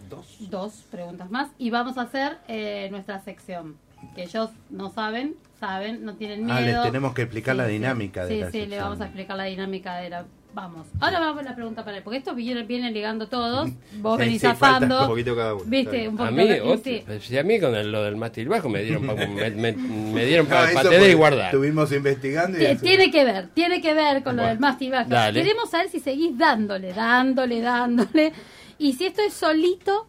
Dos. 0.09 0.85
preguntas 0.91 1.31
más. 1.31 1.49
Y 1.59 1.71
vamos 1.71 1.99
a 1.99 2.03
hacer 2.03 2.39
eh, 2.49 2.89
nuestra 2.91 3.21
sección. 3.21 3.77
Que 4.15 4.25
ellos 4.25 4.51
no 4.71 4.91
saben, 4.93 5.35
saben, 5.59 6.05
no 6.05 6.15
tienen 6.15 6.45
miedo. 6.45 6.57
Ah, 6.57 6.61
les 6.61 6.83
tenemos 6.83 7.15
que 7.15 7.23
explicar 7.23 7.57
la 7.57 7.67
dinámica 7.67 8.27
de 8.27 8.35
sí, 8.35 8.41
la 8.41 8.51
Sí, 8.51 8.59
le 8.59 8.65
sección. 8.65 8.85
vamos 8.85 9.01
a 9.01 9.05
explicar 9.05 9.37
la 9.37 9.45
dinámica 9.45 9.97
de 9.97 10.11
la... 10.11 10.25
Vamos. 10.55 10.87
Ahora 11.01 11.21
vamos 11.21 11.43
a 11.43 11.45
la 11.51 11.55
pregunta 11.55 11.85
para 11.85 11.99
él, 11.99 12.03
porque 12.03 12.17
estos 12.19 12.35
vienen, 12.35 12.67
vienen 12.67 12.95
ligando 12.95 13.29
todos. 13.29 13.69
Vos 13.99 14.19
Sí, 14.19 14.25
venís 14.25 14.41
zafando. 14.41 15.03
un 15.03 15.09
poquito 15.09 15.37
cada 15.37 15.55
uno. 15.55 15.65
Viste, 15.67 16.09
un 16.09 16.15
A 16.15 16.31
poquito. 16.31 16.43
mí, 16.43 16.51
otro- 16.61 16.81
sí. 16.85 17.05
si 17.21 17.37
a 17.39 17.43
mí 17.43 17.61
con 17.61 17.75
el- 17.75 17.93
lo 17.93 18.03
del 18.05 18.17
mástil 18.17 18.49
bajo 18.49 18.69
me 18.71 18.83
dieron 18.83 19.07
para 19.07 19.27
me, 19.27 19.51
me- 19.51 19.73
me 19.73 20.25
dieron 20.25 20.49
No, 20.49 20.55
para 20.55 20.73
patear 20.73 21.11
y 21.11 21.15
guardar. 21.15 21.47
Estuvimos 21.47 21.93
investigando 21.93 22.59
y 22.59 22.75
Tiene 22.77 23.11
que 23.11 23.25
ver, 23.25 23.49
tiene 23.49 23.83
que 23.83 23.93
ver 23.93 24.23
con 24.23 24.37
lo 24.37 24.45
del 24.45 24.59
mástil 24.59 24.93
bajo. 24.93 25.11
dale. 25.11 25.43
Queremos 25.43 25.69
saber 25.69 25.91
si 25.91 26.01
seguís 26.01 26.39
dándole, 26.39 26.93
dándole, 26.95 27.61
dándole. 27.61 28.33
Y 28.79 28.93
si 28.95 29.07
esto 29.07 29.23
es 29.23 29.33
solito, 29.35 30.07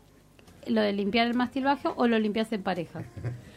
lo 0.68 0.82
de 0.82 0.94
limpiar 0.94 1.28
el 1.28 1.34
mástil 1.34 1.64
bajo 1.64 1.94
o 1.98 2.08
lo 2.08 2.20
limpias 2.20 2.52
en 2.52 2.64
pareja. 2.64 3.04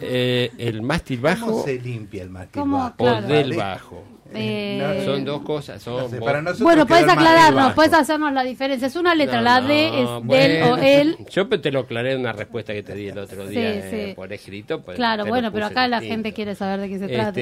Eh, 0.00 0.50
el 0.58 0.82
mástil 0.82 1.20
¿Cómo 1.20 1.30
bajo 1.34 1.64
se 1.64 1.80
limpia 1.80 2.22
el 2.22 2.28
mástil 2.30 2.60
¿Cómo? 2.60 2.76
bajo? 2.76 2.96
o 2.98 3.22
del 3.22 3.50
Vale. 3.50 3.56
bajo. 3.56 4.04
Eh, 4.34 4.78
no, 4.98 5.04
Son 5.04 5.24
dos 5.24 5.42
cosas. 5.42 5.82
Son 5.82 6.02
No 6.02 6.08
sé, 6.08 6.20
para 6.20 6.42
Bueno, 6.60 6.86
puedes 6.86 7.08
aclararnos, 7.08 7.72
puedes 7.72 7.94
hacernos 7.94 8.32
la 8.32 8.42
diferencia. 8.42 8.88
Es 8.88 8.96
una 8.96 9.14
letra, 9.14 9.38
No, 9.38 9.42
la 9.42 9.60
no, 9.60 9.68
D 9.68 9.86
es 10.02 10.28
del 10.28 10.62
o 10.64 10.76
él. 10.76 11.16
Yo 11.30 11.48
te 11.48 11.70
lo 11.70 11.80
aclaré 11.80 12.12
en 12.12 12.20
una 12.20 12.32
respuesta 12.32 12.72
que 12.74 12.82
te 12.82 12.94
di 12.94 13.08
el 13.08 13.18
otro 13.18 13.46
día 13.46 13.72
Sí, 13.72 13.78
eh, 13.84 14.06
sí. 14.08 14.14
por 14.14 14.32
escrito. 14.32 14.82
pues, 14.82 14.96
Claro, 14.96 15.24
bueno, 15.26 15.50
pero 15.52 15.66
acá 15.66 15.88
la 15.88 16.00
gente 16.00 16.32
quiere 16.32 16.54
saber 16.54 16.80
de 16.80 16.88
qué 16.88 16.98
se 16.98 17.08
trata. 17.08 17.32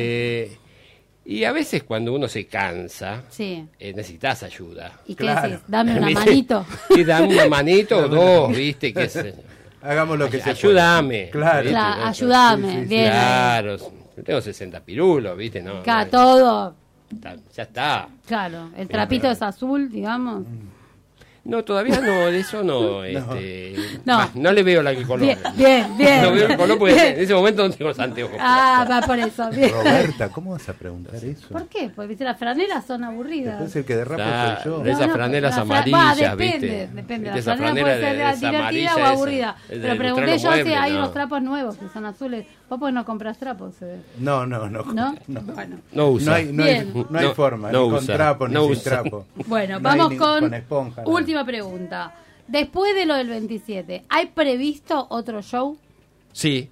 Y 1.24 1.44
a 1.44 1.52
veces 1.52 1.84
cuando 1.84 2.12
uno 2.12 2.26
se 2.28 2.46
cansa, 2.46 3.22
Sí. 3.30 3.64
eh, 3.78 3.92
necesitas 3.94 4.42
ayuda. 4.42 4.92
¿Y 5.06 5.14
qué 5.14 5.24
Claro. 5.24 5.48
decís? 5.50 5.64
Dame 5.68 5.96
una 5.98 6.10
manito. 6.10 6.66
Y 6.90 7.04
dame 7.04 7.28
una 7.34 7.46
manito 7.48 7.96
o 8.04 8.08
dos, 8.08 8.56
¿viste? 8.56 8.92
¿Qué 8.92 9.08
sé 9.08 9.34
yo. 9.36 9.42
Hagamos 9.88 10.18
lo 10.18 10.28
que 10.30 10.40
se 10.40 10.50
Ayúdame. 10.50 11.30
Claro. 11.30 11.68
ayúdame, 12.06 12.68
Sí, 12.68 12.74
sí, 12.74 12.82
sí. 12.82 12.88
bien. 12.88 13.10
Claro, 13.10 13.76
yo 14.16 14.22
tengo 14.24 14.40
60 14.40 14.80
pirulos, 14.80 15.36
¿viste? 15.36 15.62
No, 15.62 15.78
Acá 15.78 16.04
no, 16.04 16.10
todo. 16.10 16.74
está- 17.12 17.36
ya 17.54 17.62
está. 17.64 18.08
Claro, 18.26 18.70
el 18.76 18.88
trapito 18.88 19.30
es 19.30 19.42
azul, 19.42 19.90
digamos. 19.90 20.44
No, 21.44 21.64
todavía 21.64 22.00
no, 22.00 22.26
de 22.26 22.38
eso 22.38 22.62
no. 22.64 23.02
Este, 23.02 23.74
No. 24.04 24.16
bah, 24.18 24.28
no 24.34 24.52
le 24.52 24.62
veo 24.62 24.80
la 24.82 24.94
que 24.94 25.02
color. 25.02 25.26
Bien, 25.26 25.38
bien, 25.56 25.98
bien. 25.98 26.22
No 26.22 26.30
veo 26.32 26.46
el 26.46 26.56
color 26.56 26.78
porque 26.78 26.94
Bien. 26.94 27.06
en 27.14 27.20
ese 27.20 27.34
momento 27.34 27.66
no 27.66 27.74
tengo 27.74 27.88
los 27.88 27.98
anteojos. 27.98 28.36
Ah, 28.38 28.86
va 28.88 29.00
por 29.04 29.18
eso. 29.18 29.50
Bien. 29.50 29.70
Roberta, 29.72 30.28
¿cómo 30.28 30.52
vas 30.52 30.68
a 30.68 30.72
preguntar 30.72 31.16
eso? 31.16 31.48
¿Por 31.48 31.66
qué? 31.66 31.90
Porque 31.94 32.08
viste, 32.10 32.22
las 32.24 32.38
franelas 32.38 32.86
son 32.86 33.02
aburridas. 33.02 33.54
Después 33.58 33.74
el 33.76 33.84
que 33.84 33.96
derrapa 33.96 34.62
soy 34.62 34.72
yo. 34.72 34.78
de 34.84 34.90
esas 34.92 35.10
franelas 35.12 35.56
la 35.56 35.64
fra- 35.64 35.78
amarillas, 35.78 36.00
va, 36.32 36.36
depende, 36.36 36.68
¿viste? 36.68 36.88
Depende, 36.94 37.28
la 37.30 37.34
¿Viste 37.34 37.50
esa 37.50 37.56
franela 37.56 37.80
puede 37.86 38.00
ser 38.00 38.16
de- 38.16 38.22
esa 38.30 38.50
divertida 38.50 38.94
o 38.94 38.98
esa? 38.98 39.08
aburrida. 39.10 39.56
Es 39.68 39.68
de 39.68 39.88
Pero 39.88 39.96
pregunté 39.98 40.38
yo 40.38 40.52
si 40.52 40.72
hay 40.72 40.92
no. 40.92 40.98
unos 40.98 41.12
trapos 41.12 41.42
nuevos 41.42 41.76
que 41.76 41.88
son 41.88 42.06
azules. 42.06 42.46
Vos 42.68 42.78
pues 42.78 42.94
no 42.94 43.04
compras 43.04 43.36
trapos, 43.38 43.74
eh. 43.82 44.00
No, 44.20 44.46
no, 44.46 44.70
no. 44.70 44.82
¿no? 44.84 45.14
No, 45.26 45.40
Bueno. 45.42 45.76
No 45.92 46.08
usa. 46.08 46.30
No 46.30 46.36
hay, 46.36 46.52
no 46.52 46.64
hay, 46.64 46.70
hay 46.70 46.92
No, 47.10 47.34
forma, 47.34 47.70
no 47.70 47.82
ni 47.84 47.90
con 47.90 47.98
usa, 48.04 48.14
trapo, 48.14 48.48
ni 48.48 48.54
no 48.54 48.62
sin 48.62 48.72
usa. 48.72 48.82
trapo. 49.02 49.26
Bueno, 49.46 49.78
vamos 49.80 50.14
con, 50.14 50.40
con 50.40 50.54
esponja, 50.54 51.02
nada. 51.02 51.04
Última 51.32 51.44
pregunta. 51.46 52.14
Después 52.46 52.94
de 52.94 53.06
lo 53.06 53.14
del 53.14 53.28
27, 53.28 54.04
¿hay 54.08 54.26
previsto 54.26 55.06
otro 55.10 55.42
show? 55.42 55.78
Sí, 56.32 56.68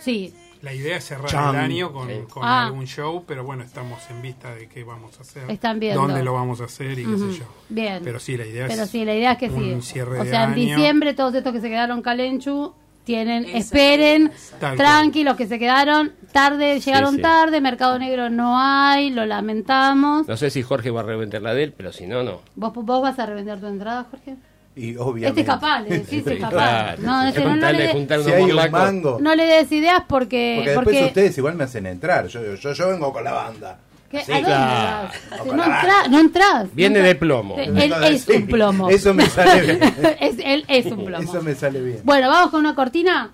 Sí. 0.00 0.34
La 0.62 0.74
idea 0.74 0.96
es 0.98 1.04
cerrar 1.04 1.54
el 1.54 1.60
año 1.60 1.90
con, 1.92 2.08
Sí. 2.08 2.14
con 2.28 2.42
Ah. 2.44 2.66
algún 2.66 2.86
show, 2.86 3.24
pero 3.26 3.44
bueno, 3.44 3.62
estamos 3.64 3.98
en 4.10 4.20
vista 4.20 4.54
de 4.54 4.68
qué 4.68 4.82
vamos 4.84 5.18
a 5.18 5.22
hacer. 5.22 5.50
Están 5.50 5.78
viendo. 5.80 6.02
Dónde 6.02 6.22
lo 6.22 6.34
vamos 6.34 6.60
a 6.60 6.64
hacer 6.64 6.98
y 6.98 7.04
qué 7.06 7.16
sé 7.18 7.38
yo. 7.38 7.44
Bien. 7.70 8.00
Pero 8.04 8.18
sí, 8.20 8.36
la 8.36 8.44
idea 8.46 8.66
Pero 8.68 8.82
es 8.82 8.90
sí, 8.90 9.04
la 9.06 9.14
idea 9.14 9.32
es 9.32 9.38
que 9.38 9.48
un 9.48 9.80
sí. 9.82 9.92
cierre 9.92 10.20
O 10.20 10.24
de 10.24 10.30
sea, 10.30 10.44
en 10.44 10.50
año. 10.52 10.54
diciembre 10.56 11.14
todos 11.14 11.34
estos 11.34 11.52
que 11.54 11.60
se 11.62 11.68
quedaron 11.70 12.02
calenchu 12.02 12.74
tienen, 13.04 13.44
esperen, 13.44 14.30
Tal 14.58 14.76
tranqui, 14.76 15.24
los 15.24 15.36
que 15.36 15.46
se 15.46 15.58
quedaron 15.58 16.12
tarde, 16.32 16.80
llegaron 16.80 17.16
sí. 17.16 17.22
tarde, 17.22 17.60
Mercado 17.60 17.98
Negro 17.98 18.30
no 18.30 18.58
hay, 18.58 19.10
lo 19.10 19.26
lamentamos. 19.26 20.28
no 20.28 20.36
sé 20.36 20.50
si 20.50 20.62
Jorge 20.62 20.90
va 20.90 21.00
a 21.00 21.04
revender 21.04 21.42
la 21.42 21.54
de 21.54 21.64
él, 21.64 21.74
pero 21.76 21.92
si 21.92 22.06
no, 22.06 22.22
no. 22.22 22.40
¿Vos, 22.54 22.72
¿Vos 22.74 23.02
vas 23.02 23.18
a 23.18 23.26
revender 23.26 23.58
tu 23.60 23.66
entrada, 23.66 24.06
Jorge? 24.10 24.36
Y 24.76 24.96
obviamente. 24.96 25.28
Este 25.28 25.40
es 25.40 25.46
capaz, 25.46 25.80
le 25.82 25.98
decís, 25.98 26.26
es 26.26 26.38
capaz. 26.38 26.50
Claro, 26.96 27.02
No, 27.02 27.24
ese 27.26 27.44
no, 27.44 27.56
no 27.56 27.72
le, 27.72 27.90
Si 27.90 27.96
unos 27.98 28.26
hay 28.28 28.42
un 28.42 28.46
morlacos. 28.48 28.72
mango. 28.72 29.18
no 29.20 29.34
le 29.34 29.44
des 29.46 29.72
ideas 29.72 30.04
porque... 30.06 30.54
Porque 30.58 30.70
después 30.70 30.84
porque 30.84 31.04
ustedes 31.06 31.38
igual 31.38 31.54
me 31.56 31.64
hacen 31.64 31.86
entrar. 31.86 32.28
Yo, 32.28 32.54
yo, 32.54 32.72
yo 32.72 32.88
vengo 32.88 33.12
con 33.12 33.24
la 33.24 33.32
banda. 33.32 33.78
¿Qué? 34.10 34.24
Sí, 34.24 34.32
¿A 34.32 34.34
dónde 34.34 34.48
claro. 34.50 35.08
vas? 35.30 35.40
O 35.40 35.54
No, 35.54 35.64
entra- 35.64 36.04
entras. 36.20 36.74
Viene 36.74 36.98
no 36.98 37.04
de 37.06 37.14
plomo. 37.14 37.56
Él 37.56 37.92
es 38.04 38.24
Sí, 38.24 38.32
un 38.32 38.46
plomo. 38.48 38.90
Eso 38.90 39.14
me 39.14 39.26
sale 39.28 39.60
bien. 39.62 39.82
es, 40.20 40.34
él 40.44 40.64
es 40.68 40.86
un 40.86 41.04
plomo. 41.04 41.22
Eso 41.30 41.42
me 41.42 41.54
sale 41.54 41.80
bien. 41.80 42.00
Bueno, 42.02 42.28
vamos 42.28 42.50
con 42.50 42.60
una 42.60 42.74
cortina. 42.74 43.32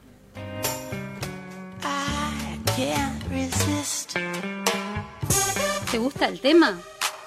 ¿Te 5.90 5.98
gusta 5.98 6.26
el 6.26 6.40
tema? 6.40 6.78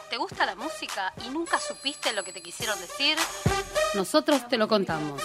¿Te 0.09 0.17
gusta 0.17 0.45
la 0.45 0.55
música 0.55 1.13
y 1.25 1.29
nunca 1.29 1.57
supiste 1.59 2.13
lo 2.13 2.23
que 2.23 2.33
te 2.33 2.41
quisieron 2.41 2.77
decir? 2.79 3.15
Nosotros 3.95 4.47
te 4.47 4.57
lo 4.57 4.67
contamos. 4.67 5.21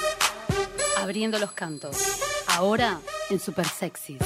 Abriendo 0.99 1.39
los 1.39 1.53
cantos. 1.53 1.97
Ahora 2.49 3.01
en 3.31 3.41
Super 3.41 3.67
Sexy. 3.67 4.19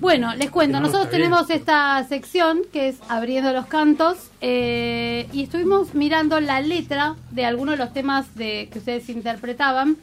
Bueno, 0.00 0.34
les 0.36 0.50
cuento, 0.50 0.78
nosotros 0.78 1.10
tenemos 1.10 1.50
esta 1.50 2.04
sección 2.08 2.60
que 2.72 2.88
es 2.88 2.98
Abriendo 3.08 3.52
los 3.52 3.66
Cantos 3.66 4.16
eh, 4.40 5.26
y 5.32 5.42
estuvimos 5.42 5.94
mirando 5.94 6.38
la 6.40 6.60
letra 6.60 7.16
de 7.32 7.44
algunos 7.44 7.76
de 7.76 7.84
los 7.84 7.92
temas 7.92 8.32
de, 8.36 8.68
que 8.72 8.78
ustedes 8.78 9.08
interpretaban 9.08 9.96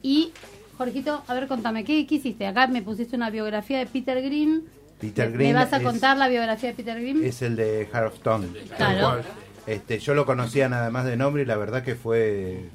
y, 0.00 0.32
Jorgito, 0.78 1.22
a 1.26 1.34
ver, 1.34 1.48
contame, 1.48 1.82
¿qué, 1.84 2.06
qué 2.06 2.16
hiciste? 2.16 2.46
Acá 2.46 2.68
me 2.68 2.82
pusiste 2.82 3.16
una 3.16 3.30
biografía 3.30 3.78
de 3.78 3.86
Peter 3.86 4.22
Green. 4.22 4.62
Peter 5.00 5.28
¿Me- 5.30 5.36
Green 5.36 5.52
¿Me 5.52 5.54
vas 5.58 5.72
a 5.72 5.78
es- 5.78 5.82
contar 5.82 6.16
la 6.16 6.28
biografía 6.28 6.70
de 6.70 6.76
Peter 6.76 7.00
Green? 7.00 7.24
Es 7.24 7.42
el 7.42 7.56
de 7.56 7.88
Heart 7.92 8.06
of 8.06 8.14
Stone. 8.14 8.48
Claro. 8.76 9.22
Este, 9.66 9.98
yo 9.98 10.14
lo 10.14 10.24
conocía 10.24 10.68
nada 10.68 10.90
más 10.90 11.04
de 11.04 11.16
nombre 11.16 11.42
y 11.42 11.46
la 11.46 11.56
verdad 11.56 11.82
que 11.82 11.96
fue 11.96 12.68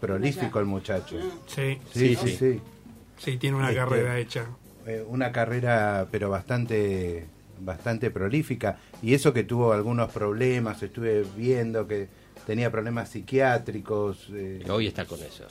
prolífico 0.00 0.60
el 0.60 0.66
muchacho. 0.66 1.16
Sí, 1.46 1.78
Sí, 1.92 2.14
sí, 2.16 2.36
sí. 2.36 2.60
sí, 3.18 3.36
tiene 3.38 3.56
una 3.56 3.70
Este, 3.70 3.80
carrera 3.80 4.18
hecha. 4.18 4.46
Eh, 4.86 5.04
una 5.06 5.30
carrera 5.32 6.06
pero 6.10 6.28
bastante 6.28 7.26
bastante 7.60 8.10
prolífica 8.10 8.78
y 9.00 9.14
eso 9.14 9.32
que 9.32 9.44
tuvo 9.44 9.72
algunos 9.72 10.10
problemas 10.10 10.82
estuve 10.82 11.24
viendo 11.36 11.86
que 11.86 12.08
tenía 12.46 12.70
problemas 12.72 13.08
psiquiátricos 13.10 14.28
eh, 14.34 14.64
Hoy 14.68 14.88
está 14.88 15.04
con 15.04 15.20
eso. 15.20 15.44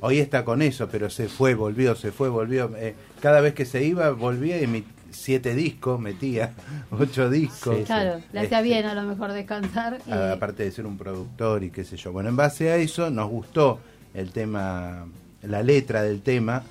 hoy 0.00 0.18
está 0.20 0.44
con 0.44 0.62
eso 0.62 0.88
pero 0.88 1.10
se 1.10 1.28
fue 1.28 1.54
volvió 1.54 1.96
se 1.96 2.12
fue 2.12 2.28
volvió 2.28 2.70
eh, 2.76 2.94
cada 3.20 3.40
vez 3.40 3.54
que 3.54 3.64
se 3.64 3.82
iba 3.84 4.10
volvía 4.10 4.62
y 4.62 4.66
mi- 4.68 4.84
siete 5.10 5.54
discos 5.56 5.98
metía 5.98 6.54
ocho 6.92 7.28
discos 7.30 7.78
Claro, 7.86 8.20
le 8.32 8.40
hacía 8.40 8.58
Este, 8.58 8.62
bien 8.62 8.86
a 8.86 8.94
lo 8.94 9.02
mejor 9.02 9.32
descansar. 9.32 9.98
y- 10.06 10.12
aparte 10.12 10.62
de 10.62 10.70
ser 10.70 10.86
un 10.86 10.96
productor 10.98 11.64
y 11.64 11.70
qué 11.70 11.82
sé 11.82 11.96
yo. 11.96 12.12
Bueno, 12.12 12.28
en 12.28 12.36
base 12.36 12.70
a 12.70 12.76
eso 12.76 13.10
nos 13.10 13.28
gustó 13.28 13.80
el 14.14 14.30
tema, 14.32 15.06
la 15.42 15.62
letra 15.62 16.02
del 16.02 16.20
tema. 16.22 16.62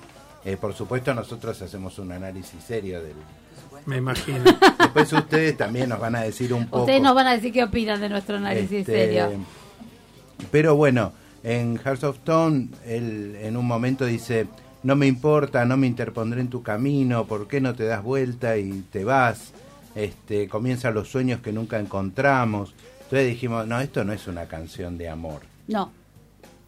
Eh, 0.44 0.56
por 0.56 0.74
supuesto 0.74 1.12
nosotros 1.14 1.60
hacemos 1.62 1.98
un 1.98 2.12
análisis 2.12 2.62
serio 2.62 3.02
del... 3.02 3.14
Me 3.86 3.96
imagino. 3.96 4.44
Después 4.78 5.12
ustedes 5.12 5.56
también 5.56 5.88
nos 5.88 6.00
van 6.00 6.16
a 6.16 6.22
decir 6.22 6.52
un 6.52 6.66
poco... 6.66 6.82
Ustedes 6.82 7.02
nos 7.02 7.14
van 7.14 7.26
a 7.26 7.32
decir 7.32 7.52
qué 7.52 7.64
opinan 7.64 8.00
de 8.00 8.08
nuestro 8.08 8.36
análisis 8.36 8.80
este, 8.80 8.92
serio. 8.92 9.30
Pero 10.50 10.76
bueno, 10.76 11.12
en 11.42 11.78
Hearts 11.78 12.04
of 12.04 12.16
Stone, 12.16 12.68
él 12.86 13.36
en 13.40 13.56
un 13.56 13.66
momento 13.66 14.04
dice, 14.04 14.46
no 14.82 14.96
me 14.96 15.06
importa, 15.06 15.64
no 15.64 15.76
me 15.76 15.86
interpondré 15.86 16.40
en 16.40 16.48
tu 16.48 16.62
camino, 16.62 17.26
¿por 17.26 17.48
qué 17.48 17.60
no 17.60 17.74
te 17.74 17.84
das 17.84 18.02
vuelta 18.02 18.56
y 18.56 18.84
te 18.90 19.04
vas? 19.04 19.52
Este, 19.94 20.48
comienzan 20.48 20.94
los 20.94 21.08
sueños 21.08 21.40
que 21.40 21.52
nunca 21.52 21.78
encontramos. 21.78 22.74
Entonces 23.02 23.28
dijimos, 23.28 23.66
no, 23.66 23.80
esto 23.80 24.04
no 24.04 24.12
es 24.12 24.26
una 24.26 24.46
canción 24.46 24.98
de 24.98 25.08
amor, 25.08 25.40
No, 25.66 25.92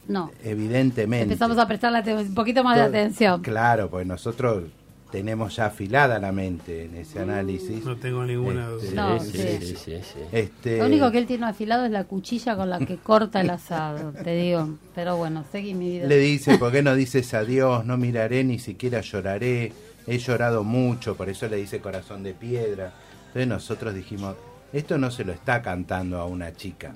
no. 0.09 0.31
evidentemente. 0.43 1.25
Empezamos 1.25 1.59
a 1.59 1.67
prestarle 1.67 2.15
un 2.15 2.35
poquito 2.35 2.63
más 2.65 2.77
de 2.77 2.83
atención. 2.83 3.43
Claro, 3.43 3.89
pues 3.91 4.07
nosotros 4.07 4.65
tenemos 5.11 5.57
ya 5.57 5.67
afilada 5.67 6.19
la 6.21 6.31
mente 6.31 6.85
en 6.85 6.97
ese 6.97 7.19
análisis. 7.19 7.85
No 7.85 7.97
tengo 7.97 8.25
ninguna 8.25 8.69
Este, 8.81 8.91
duda. 8.93 9.15
No, 9.15 9.21
sí, 9.21 9.31
sí. 9.33 9.59
sí, 9.61 9.67
sí, 9.77 9.93
sí. 10.03 10.19
Este, 10.31 10.79
Lo 10.79 10.87
único 10.87 11.11
que 11.11 11.19
él 11.19 11.27
tiene 11.27 11.47
afilado 11.47 11.85
es 11.85 11.91
la 11.91 12.05
cuchilla 12.05 12.55
con 12.57 12.71
la 12.71 12.79
que 12.79 12.97
corta 13.03 13.41
el 13.41 13.51
asado, 13.51 14.13
te 14.13 14.37
digo. 14.37 14.69
Pero 14.95 15.17
bueno, 15.17 15.45
seguí 15.51 15.75
mi 15.75 15.91
vida. 15.91 16.07
Le 16.07 16.17
dice, 16.19 16.59
¿por 16.59 16.71
qué 16.71 16.83
no 16.83 16.95
dices 16.95 17.35
adiós? 17.35 17.85
No 17.85 17.97
miraré, 17.97 18.45
ni 18.45 18.59
siquiera 18.59 19.01
lloraré. 19.01 19.73
He 20.07 20.19
llorado 20.19 20.65
mucho, 20.65 21.17
por 21.17 21.29
eso 21.29 21.47
le 21.49 21.57
dice 21.57 21.81
corazón 21.81 22.23
de 22.23 22.33
piedra. 22.33 22.93
Entonces 23.27 23.49
nosotros 23.49 23.95
dijimos, 23.95 24.35
esto 24.73 24.97
no 24.99 25.11
se 25.11 25.25
lo 25.25 25.33
está 25.33 25.61
cantando 25.63 26.19
a 26.19 26.25
una 26.27 26.53
chica. 26.55 26.95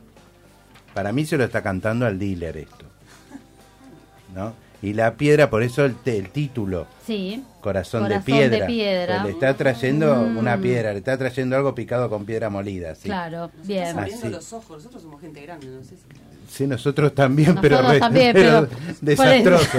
Para 0.94 1.12
mí 1.12 1.24
se 1.26 1.36
lo 1.36 1.44
está 1.44 1.62
cantando 1.62 2.06
al 2.06 2.18
dealer 2.18 2.56
esto. 2.56 2.83
¿No? 4.34 4.52
Y 4.82 4.92
la 4.92 5.14
piedra, 5.14 5.48
por 5.48 5.62
eso 5.62 5.84
el, 5.84 5.94
te- 5.94 6.18
el 6.18 6.28
título, 6.28 6.86
Sí. 7.06 7.42
Corazón, 7.62 8.02
Corazón 8.02 8.20
de 8.20 8.24
Piedra. 8.24 8.58
de 8.58 8.66
piedra. 8.66 9.14
Pues 9.22 9.24
le 9.24 9.30
está 9.30 9.54
trayendo 9.56 10.14
Mm. 10.14 10.36
una 10.36 10.58
piedra, 10.58 10.92
le 10.92 10.98
está 10.98 11.16
trayendo 11.16 11.56
algo 11.56 11.74
picado 11.74 12.10
con 12.10 12.26
piedra 12.26 12.50
molida. 12.50 12.94
Sí, 12.94 13.04
Claro, 13.04 13.50
bien. 13.62 13.98
Abriendo 13.98 14.28
los 14.28 14.52
ojos, 14.52 14.76
nosotros 14.78 15.02
somos 15.02 15.20
gente 15.22 15.40
grande, 15.40 15.68
no 15.68 15.82
sé 15.82 15.90
si... 15.96 16.02
Sí, 16.54 16.66
nosotros 16.66 17.14
también, 17.14 17.56
pero, 17.62 17.76
Nosotros 17.76 18.00
también, 18.00 18.32
pero 18.34 18.68
pero- 18.68 18.94
desastroso. 19.00 19.78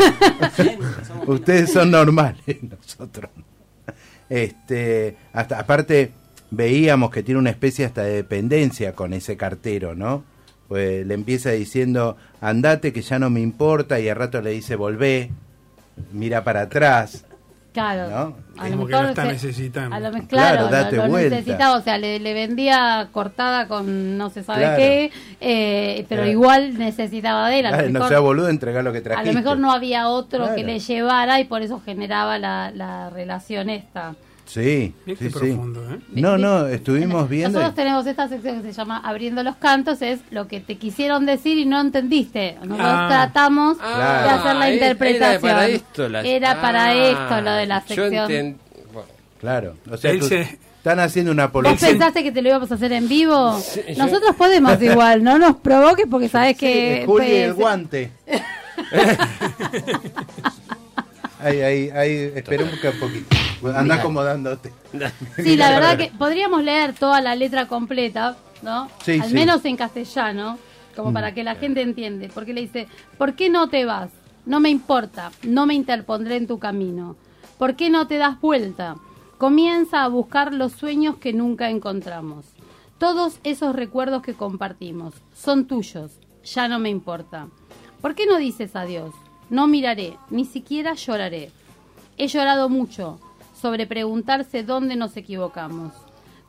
Bien, 0.63 0.79
somos 1.07 1.27
Ustedes 1.29 1.71
son 1.71 1.91
normales, 1.91 2.41
nosotros. 2.63 3.29
no. 3.35 3.43
Este, 4.29 5.15
hasta 5.33 5.59
aparte 5.59 6.11
veíamos 6.49 7.11
que 7.11 7.21
tiene 7.21 7.39
una 7.39 7.51
especie 7.51 7.85
hasta 7.85 8.01
de 8.03 8.13
dependencia 8.15 8.93
con 8.93 9.13
ese 9.13 9.37
cartero, 9.37 9.93
¿no? 9.93 10.23
Pues 10.67 11.05
le 11.05 11.13
empieza 11.13 11.51
diciendo, 11.51 12.17
andate 12.41 12.91
que 12.91 13.01
ya 13.01 13.19
no 13.19 13.29
me 13.29 13.39
importa 13.41 13.99
y 13.99 14.09
al 14.09 14.15
rato 14.15 14.41
le 14.41 14.51
dice, 14.51 14.75
volvé, 14.75 15.29
mira 16.11 16.43
para 16.43 16.61
atrás. 16.61 17.23
Claro. 17.71 18.09
¿No? 18.09 18.35
A 18.57 18.69
Como 18.69 18.85
que 18.87 18.93
lo 18.93 19.09
está 19.09 19.25
necesitando. 19.25 19.93
A 19.93 19.99
lo 19.99 20.09
Claro, 20.11 20.27
claro, 20.29 20.67
date 20.69 20.95
lo, 20.95 21.03
lo 21.03 21.09
vuelta. 21.09 21.35
necesitaba, 21.35 21.77
o 21.77 21.81
sea, 21.81 21.97
le, 21.97 22.19
le 22.21 22.33
vendía 22.33 23.09
cortada 23.11 23.67
con 23.67 24.17
no 24.17 24.29
se 24.29 24.43
sabe 24.43 24.61
Claro. 24.61 24.77
qué, 24.77 25.11
eh, 25.41 26.05
pero 26.07 26.21
Claro. 26.21 26.31
igual 26.31 26.77
necesitaba 26.79 27.49
de 27.49 27.59
él. 27.59 27.65
A 27.65 27.71
lo 27.71 27.77
Ay, 27.77 27.85
no 27.87 27.91
mejor- 27.93 28.09
sea 28.09 28.19
boludo, 28.19 28.47
entregar 28.47 28.81
lo 28.83 28.93
que 28.93 28.99
A 28.99 29.03
trajiste. 29.03 29.33
lo 29.33 29.37
mejor 29.39 29.57
no 29.59 29.73
había 29.73 30.07
otro 30.07 30.39
Claro. 30.45 30.55
que 30.55 30.63
le 30.63 30.79
llevara 30.79 31.41
y 31.41 31.43
por 31.43 31.61
eso 31.63 31.81
generaba 31.83 32.39
la, 32.39 32.71
la 32.73 33.09
relación 33.09 33.69
esta. 33.69 34.15
Sí, 34.45 34.93
Mira 35.05 35.17
sí, 35.19 35.25
qué 35.25 35.31
sí. 35.31 35.39
profundo, 35.39 35.81
¿eh? 35.91 35.99
No, 36.13 36.37
no, 36.37 36.67
estuvimos 36.67 37.27
viendo. 37.27 37.57
Nosotros 37.59 37.75
tenemos 37.75 38.05
esta 38.05 38.27
sección 38.29 38.61
que 38.61 38.67
se 38.71 38.73
llama 38.73 39.01
Abriendo 39.03 39.41
los 39.43 39.55
Cantos, 39.55 40.01
es 40.03 40.19
lo 40.29 40.47
que 40.47 40.59
te 40.59 40.77
quisieron 40.77 41.25
decir 41.25 41.57
y 41.57 41.65
no 41.65 41.81
entendiste. 41.81 42.55
Nosotros 42.61 42.79
Ah. 42.87 43.07
tratamos 43.09 43.77
Ah, 43.81 44.21
de 44.23 44.29
hacer 44.29 44.55
la 44.55 44.71
interpretación. 44.73 45.49
Era 45.49 45.55
para 45.55 45.67
esto, 45.67 46.09
la- 46.09 46.21
Era 46.21 46.61
para 46.61 46.85
Ah, 46.85 46.93
esto 46.93 47.41
lo 47.41 47.51
de 47.53 47.65
la 47.65 47.79
yo 47.85 47.95
sección. 47.95 48.29
enten- 48.31 48.55
bueno, 48.93 49.07
Claro, 49.39 49.75
o 49.91 49.97
sea, 49.97 50.11
Él 50.11 50.19
tú- 50.19 50.27
se- 50.27 50.41
están 50.77 50.99
haciendo 50.99 51.31
una 51.31 51.43
¿Vos 51.45 51.49
apología. 51.49 51.87
pensaste 51.89 52.23
que 52.23 52.31
te 52.31 52.41
lo 52.43 52.49
íbamos 52.49 52.71
a 52.71 52.75
hacer 52.75 52.91
en 52.93 53.09
vivo? 53.09 53.59
Sí, 53.59 53.81
yo- 53.89 54.03
Nosotros 54.05 54.35
podemos 54.35 54.79
igual, 54.81 55.23
no 55.23 55.39
nos 55.39 55.55
provoques 55.57 56.05
porque 56.09 56.29
sabes 56.29 56.55
que... 56.55 56.99
Sí, 57.01 57.05
Juli, 57.07 57.31
el 57.31 57.45
pues, 57.53 57.57
guante. 57.59 58.11
Ahí, 61.45 61.61
ahí, 61.61 61.89
ahí, 61.91 62.31
espera 62.35 62.63
un 62.63 62.71
poco- 62.71 62.99
poquito. 62.99 63.35
Anda 63.77 63.95
acomodándote. 63.95 64.73
Sí, 65.37 65.55
la 65.55 65.69
verdad 65.69 65.97
que 65.97 66.11
podríamos 66.17 66.63
leer 66.63 66.93
toda 66.93 67.21
la 67.21 67.35
letra 67.35 67.67
completa, 67.67 68.35
¿no? 68.63 68.89
Sí, 69.03 69.19
Al 69.21 69.27
sí. 69.29 69.33
menos 69.35 69.63
en 69.65 69.75
castellano, 69.77 70.57
como 70.95 71.13
para 71.13 71.33
que 71.35 71.43
la 71.43 71.55
gente 71.55 71.81
entiende. 71.81 72.29
Porque 72.33 72.53
le 72.53 72.61
dice, 72.61 72.87
¿por 73.19 73.33
qué 73.35 73.49
no 73.49 73.69
te 73.69 73.85
vas? 73.85 74.09
No 74.47 74.59
me 74.59 74.69
importa, 74.69 75.31
no 75.43 75.65
me 75.67 75.73
interpondré 75.75 76.37
en 76.37 76.47
tu 76.47 76.57
camino. 76.57 77.15
¿Por 77.59 77.75
qué 77.75 77.89
no 77.91 78.07
te 78.07 78.17
das 78.17 78.39
vuelta? 78.41 78.95
Comienza 79.37 80.03
a 80.03 80.07
buscar 80.07 80.51
los 80.53 80.71
sueños 80.71 81.17
que 81.17 81.31
nunca 81.33 81.69
encontramos. 81.69 82.45
Todos 82.97 83.39
esos 83.43 83.75
recuerdos 83.75 84.21
que 84.23 84.33
compartimos 84.33 85.13
son 85.35 85.65
tuyos, 85.67 86.19
ya 86.43 86.67
no 86.67 86.79
me 86.79 86.89
importa. 86.89 87.47
¿Por 88.01 88.15
qué 88.15 88.25
no 88.25 88.37
dices 88.37 88.75
adiós? 88.75 89.13
No 89.49 89.67
miraré, 89.67 90.17
ni 90.29 90.45
siquiera 90.45 90.93
lloraré. 90.93 91.51
He 92.17 92.27
llorado 92.27 92.69
mucho 92.69 93.19
sobre 93.59 93.85
preguntarse 93.87 94.63
dónde 94.63 94.95
nos 94.95 95.15
equivocamos. 95.17 95.93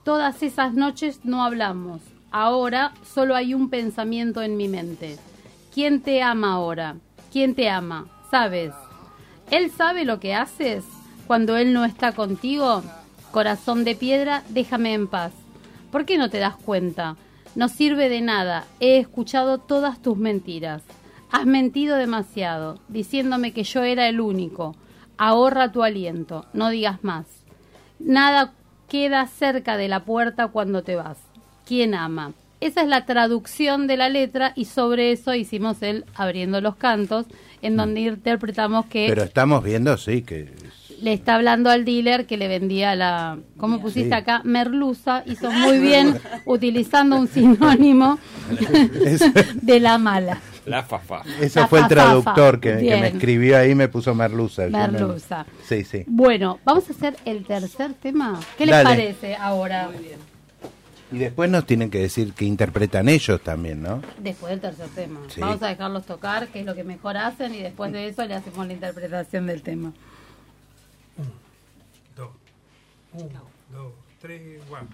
Todas 0.05 0.43
esas 0.43 0.75
noches 0.75 1.21
no 1.25 1.45
hablamos. 1.45 2.01
Ahora 2.31 2.93
solo 3.15 3.35
hay 3.35 3.55
un 3.55 3.71
pensamiento 3.71 4.43
en 4.43 4.57
mi 4.57 4.69
mente. 4.69 5.19
¿Quién 5.75 6.01
te 6.01 6.23
ama 6.23 6.53
ahora? 6.53 6.97
¿Quién 7.33 7.55
te 7.55 7.69
ama? 7.69 8.07
¿Sabes? 8.31 8.73
¿Él 9.51 9.71
sabe 9.71 10.05
lo 10.05 10.21
que 10.21 10.35
haces 10.35 10.85
cuando 11.27 11.57
él 11.57 11.73
no 11.73 11.85
está 11.85 12.13
contigo? 12.13 12.83
Corazón 13.31 13.85
de 13.85 13.95
piedra, 13.95 14.43
déjame 14.49 14.95
en 14.95 15.07
paz. 15.07 15.33
¿Por 15.91 16.05
qué 16.05 16.19
no 16.19 16.31
te 16.31 16.39
das 16.39 16.57
cuenta? 16.57 17.17
No 17.55 17.69
sirve 17.69 18.09
de 18.09 18.21
nada. 18.21 18.67
He 18.81 18.99
escuchado 18.99 19.59
todas 19.59 20.01
tus 20.01 20.17
mentiras. 20.17 20.83
Has 21.37 21.45
mentido 21.45 21.97
demasiado, 21.99 22.81
diciéndome 22.89 23.53
que 23.53 23.63
yo 23.63 23.83
era 23.83 24.09
el 24.09 24.21
único. 24.23 24.75
Ahorra 25.19 25.71
tu 25.71 25.83
aliento, 25.83 26.47
no 26.55 26.71
digas 26.71 27.05
más. 27.05 27.27
Nada 27.99 28.55
queda 28.89 29.27
cerca 29.27 29.77
de 29.77 29.87
la 29.89 30.05
puerta 30.07 30.49
cuando 30.49 30.83
te 30.83 30.97
vas. 30.97 31.19
¿Quién 31.67 31.95
ama? 31.95 32.33
Esa 32.63 32.81
es 32.81 32.89
la 32.89 33.05
traducción 33.05 33.87
de 33.87 33.99
la 33.99 34.09
letra 34.09 34.55
y 34.57 34.65
sobre 34.65 35.13
eso 35.13 35.35
hicimos 35.35 35.83
el 35.83 36.07
Abriendo 36.15 36.63
los 36.63 36.77
Cantos, 36.77 37.27
en 37.61 37.77
donde 37.77 38.01
interpretamos 38.01 38.87
que 38.87 39.05
Pero 39.07 39.23
estamos 39.25 39.63
viendo, 39.63 39.99
sí, 39.99 40.23
que 40.23 40.55
le 41.03 41.13
está 41.13 41.35
hablando 41.35 41.69
al 41.69 41.85
dealer 41.85 42.25
que 42.25 42.39
le 42.39 42.49
vendía 42.49 42.95
la, 42.97 43.37
¿cómo 43.59 43.83
pusiste 43.83 44.09
Sí. 44.09 44.15
acá? 44.15 44.41
Merluza, 44.43 45.23
hizo 45.27 45.51
muy 45.53 45.81
bien 45.81 46.19
utilizando 46.47 47.17
un 47.19 47.29
sinónimo 47.29 48.19
de 49.55 49.81
la 49.81 49.99
mala. 49.99 50.41
La 50.67 50.83
fafa. 50.83 51.23
Ese 51.41 51.61
La 51.61 51.69
fue 51.69 51.81
el 51.81 51.89
traductor 51.89 52.61
que, 52.61 52.71
que 52.73 52.83
Bien. 52.83 53.01
me 53.01 53.09
escribió 53.09 53.57
ahí 53.59 53.71
y 53.71 53.75
me 53.75 53.89
puso 53.89 54.15
Merluza. 54.15 54.67
Merluza. 54.69 55.47
Sí, 55.65 55.85
sí. 55.85 56.05
Bueno, 56.07 56.59
vamos 56.65 56.89
a 56.89 56.93
hacer 56.93 57.17
el 57.25 57.45
tercer 57.45 57.95
tema. 57.95 58.41
¿Qué 58.59 58.67
les 58.67 58.75
Dale. 58.75 58.85
parece 58.85 59.37
ahora? 59.37 59.91
Y 61.13 61.19
después 61.19 61.49
nos 61.49 61.65
tienen 61.67 61.89
que 61.89 62.01
decir 62.01 62.33
que 62.33 62.45
interpretan 62.45 63.09
ellos 63.09 63.41
también, 63.41 63.81
¿no? 63.81 64.03
Después 64.19 64.51
del 64.51 64.61
tercer 64.61 64.89
tema. 64.89 65.21
Sí. 65.29 65.41
Vamos 65.41 65.63
a 65.63 65.69
dejarlos 65.69 66.05
tocar, 66.05 66.49
que 66.49 66.61
es 66.61 66.67
lo 66.67 66.75
que 66.75 66.83
mejor 66.83 67.17
hacen, 67.17 67.55
y 67.55 67.63
después 67.63 67.93
de 67.93 68.09
eso 68.09 68.25
le 68.27 68.35
hacemos 68.35 68.67
la 68.67 68.73
interpretación 68.73 69.47
del 69.47 69.63
tema. 69.63 69.93
Dos. 72.17 72.31
Uno, 73.13 73.43
dos, 73.71 73.93
tres, 74.21 74.61
cuatro. 74.69 74.89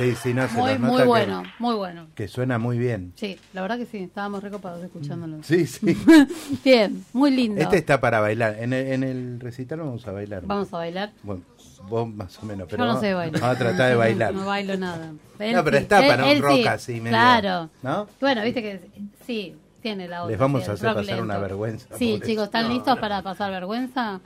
Sí, 0.00 0.10
sí, 0.12 0.16
sí, 0.22 0.34
no, 0.34 0.48
se 0.48 0.54
Muy, 0.54 0.70
nos 0.72 0.80
muy 0.80 0.90
nota 0.90 1.02
que- 1.02 1.08
bueno, 1.08 1.42
muy 1.58 1.74
bueno. 1.74 2.06
Que, 2.14 2.26
suena 2.28 2.58
muy 2.58 2.78
bien. 2.78 3.12
Sí, 3.16 3.38
la 3.52 3.60
verdad 3.62 3.76
que 3.78 3.86
sí, 3.86 3.98
estábamos 3.98 4.42
recopados 4.42 4.82
escuchándolo. 4.82 5.42
Sí, 5.42 5.66
sí. 5.66 5.96
Bien, 6.64 7.04
muy 7.12 7.30
lindo. 7.30 7.60
Este 7.60 7.76
está 7.76 8.00
para 8.00 8.20
bailar. 8.20 8.56
En 8.60 8.72
el, 8.72 8.86
en 8.92 9.04
el 9.04 9.40
recital 9.40 9.80
vamos 9.80 10.06
a 10.08 10.12
bailar. 10.12 10.42
Vamos 10.46 10.72
a 10.72 10.78
bailar. 10.78 11.12
Bueno, 11.22 11.42
vos 11.88 12.08
más 12.08 12.38
o 12.42 12.46
menos, 12.46 12.66
pero 12.70 12.78
Yo 12.78 12.84
no 12.84 12.88
vamos, 12.94 13.00
sé 13.02 13.12
bailar. 13.14 13.40
vamos 13.40 13.56
a 13.56 13.58
tratar 13.58 13.90
de 13.90 13.94
bailar. 13.96 14.34
No 14.34 14.46
bailo 14.46 14.76
nada. 14.78 15.12
No, 15.12 15.64
pero 15.64 15.76
está 15.76 16.00
para 16.06 16.24
un 16.24 16.40
rock 16.42 16.66
así, 16.66 16.94
medio, 16.94 17.10
Claro. 17.10 17.70
¿no? 17.82 18.06
Bueno, 18.20 18.42
viste 18.42 18.62
que 18.62 18.80
sí, 19.26 19.54
tiene 19.82 20.08
la 20.08 20.22
otra. 20.22 20.30
Les 20.30 20.38
vamos 20.38 20.64
sí, 20.64 20.70
a 20.70 20.74
hacer 20.74 20.94
pasar 20.94 21.20
una 21.22 21.34
lento. 21.34 21.40
vergüenza, 21.48 21.86
Sí, 21.98 22.20
chicos, 22.24 22.44
¿están 22.44 22.68
listos 22.68 22.98
para 22.98 23.22
pasar 23.22 23.50
vergüenza? 23.50 24.20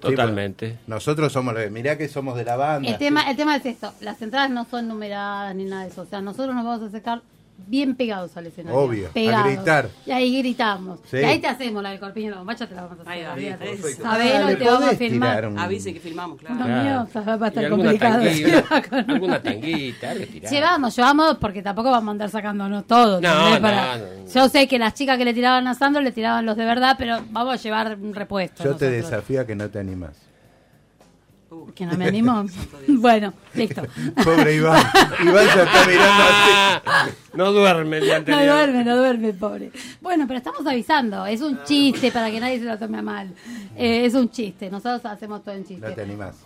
Totalmente. 0.00 0.66
Sí, 0.66 0.72
bueno, 0.72 0.96
nosotros 0.96 1.32
somos 1.32 1.54
los 1.54 1.64
que, 1.64 1.70
mirá 1.70 1.96
que 1.98 2.08
somos 2.08 2.36
de 2.36 2.44
la 2.44 2.56
banda. 2.56 2.88
El 2.88 2.98
tema, 2.98 3.30
el 3.30 3.36
tema 3.36 3.56
es 3.56 3.66
esto, 3.66 3.92
las 4.00 4.20
entradas 4.22 4.50
no 4.50 4.64
son 4.64 4.88
numeradas 4.88 5.54
ni 5.54 5.64
nada 5.64 5.82
de 5.82 5.88
eso, 5.88 6.02
o 6.02 6.06
sea, 6.06 6.20
nosotros 6.20 6.54
nos 6.54 6.64
vamos 6.64 6.82
a 6.82 6.86
acercar 6.86 7.22
bien 7.68 7.94
pegados 7.96 8.36
al 8.36 8.46
escenario. 8.46 8.78
Obvio, 8.78 9.08
a 9.08 9.10
pegados. 9.10 9.46
gritar. 9.52 9.88
Y 10.06 10.10
ahí 10.12 10.38
gritamos. 10.38 11.00
Sí. 11.10 11.16
Y 11.18 11.24
ahí 11.24 11.38
te 11.40 11.46
hacemos 11.48 11.82
la 11.82 11.90
del 11.90 11.98
corpiño, 12.00 12.30
la 12.30 12.36
bombacha 12.38 12.66
te 12.66 12.74
la 12.74 12.82
vamos 12.82 12.98
a 12.98 13.02
hacer. 13.02 13.12
Ahí 13.12 13.22
va. 13.50 14.02
Sabelo 14.02 14.44
y 14.50 14.52
¿le 14.52 14.56
te 14.56 14.64
vamos 14.64 14.88
a 14.92 14.96
filmar. 14.96 15.46
un- 15.48 15.58
Avise 15.58 15.92
que 15.94 16.00
filmamos, 16.00 16.38
claro. 16.38 16.54
No, 16.56 16.64
mío, 16.66 17.08
va 17.14 17.32
a 17.32 17.36
Y 17.36 17.48
estar 17.48 17.64
alguna 17.64 17.68
complicado. 17.90 18.24
tanguita, 18.24 19.04
alguna 19.12 19.42
tanguita. 19.42 20.14
Llevamos, 20.50 20.96
llevamos, 20.96 21.36
porque 21.38 21.62
tampoco 21.62 21.90
vamos 21.90 22.08
a 22.08 22.12
andar 22.12 22.30
sacándonos 22.30 22.86
todo. 22.86 23.20
No, 23.20 23.50
no, 23.54 23.60
Para- 23.60 23.98
no. 23.98 24.04
Yo 24.32 24.48
sé 24.48 24.68
que 24.68 24.78
las 24.78 24.94
chicas 24.94 25.18
que 25.18 25.24
le 25.24 25.34
tiraban 25.34 25.66
a 25.66 25.74
Sandro 25.74 26.02
le 26.02 26.12
tiraban 26.12 26.46
los 26.46 26.56
de 26.56 26.64
verdad, 26.64 26.96
pero 26.98 27.18
vamos 27.30 27.54
a 27.54 27.56
llevar 27.56 27.96
un 28.00 28.14
repuesto. 28.14 28.62
Yo 28.64 28.76
te 28.76 28.90
desafío 28.90 29.40
a 29.40 29.46
que 29.46 29.54
no 29.56 29.68
te 29.70 29.78
animas. 29.78 30.16
¿Que 31.74 31.84
no 31.86 31.96
me 31.96 32.06
animo? 32.06 32.44
bueno, 32.88 33.32
listo. 33.54 33.82
Pobre 34.24 34.54
Iván. 34.54 34.82
Iván 35.22 35.46
se 35.48 35.62
está 35.62 35.86
mirando 35.86 36.22
así. 36.22 36.50
Ah, 36.86 37.08
no 37.34 37.52
duerme 37.52 37.98
el 37.98 38.02
día 38.04 38.12
No 38.14 38.18
anterior. 38.18 38.44
duerme, 38.56 38.84
no 38.84 38.96
duerme, 38.96 39.32
pobre. 39.32 39.70
Bueno, 40.00 40.26
pero 40.26 40.38
estamos 40.38 40.66
avisando. 40.66 41.26
Es 41.26 41.40
un 41.42 41.62
chiste 41.64 42.10
para 42.12 42.30
que 42.30 42.40
nadie 42.40 42.58
se 42.58 42.64
lo 42.64 42.78
tome 42.78 42.98
a 42.98 43.02
mal. 43.02 43.32
Eh, 43.76 44.04
es 44.06 44.14
un 44.14 44.30
chiste. 44.30 44.70
Nosotros 44.70 45.04
hacemos 45.06 45.42
todo 45.44 45.54
en 45.54 45.64
chiste. 45.64 45.86
No 45.88 45.94
te 45.94 46.02
animas. 46.02 46.36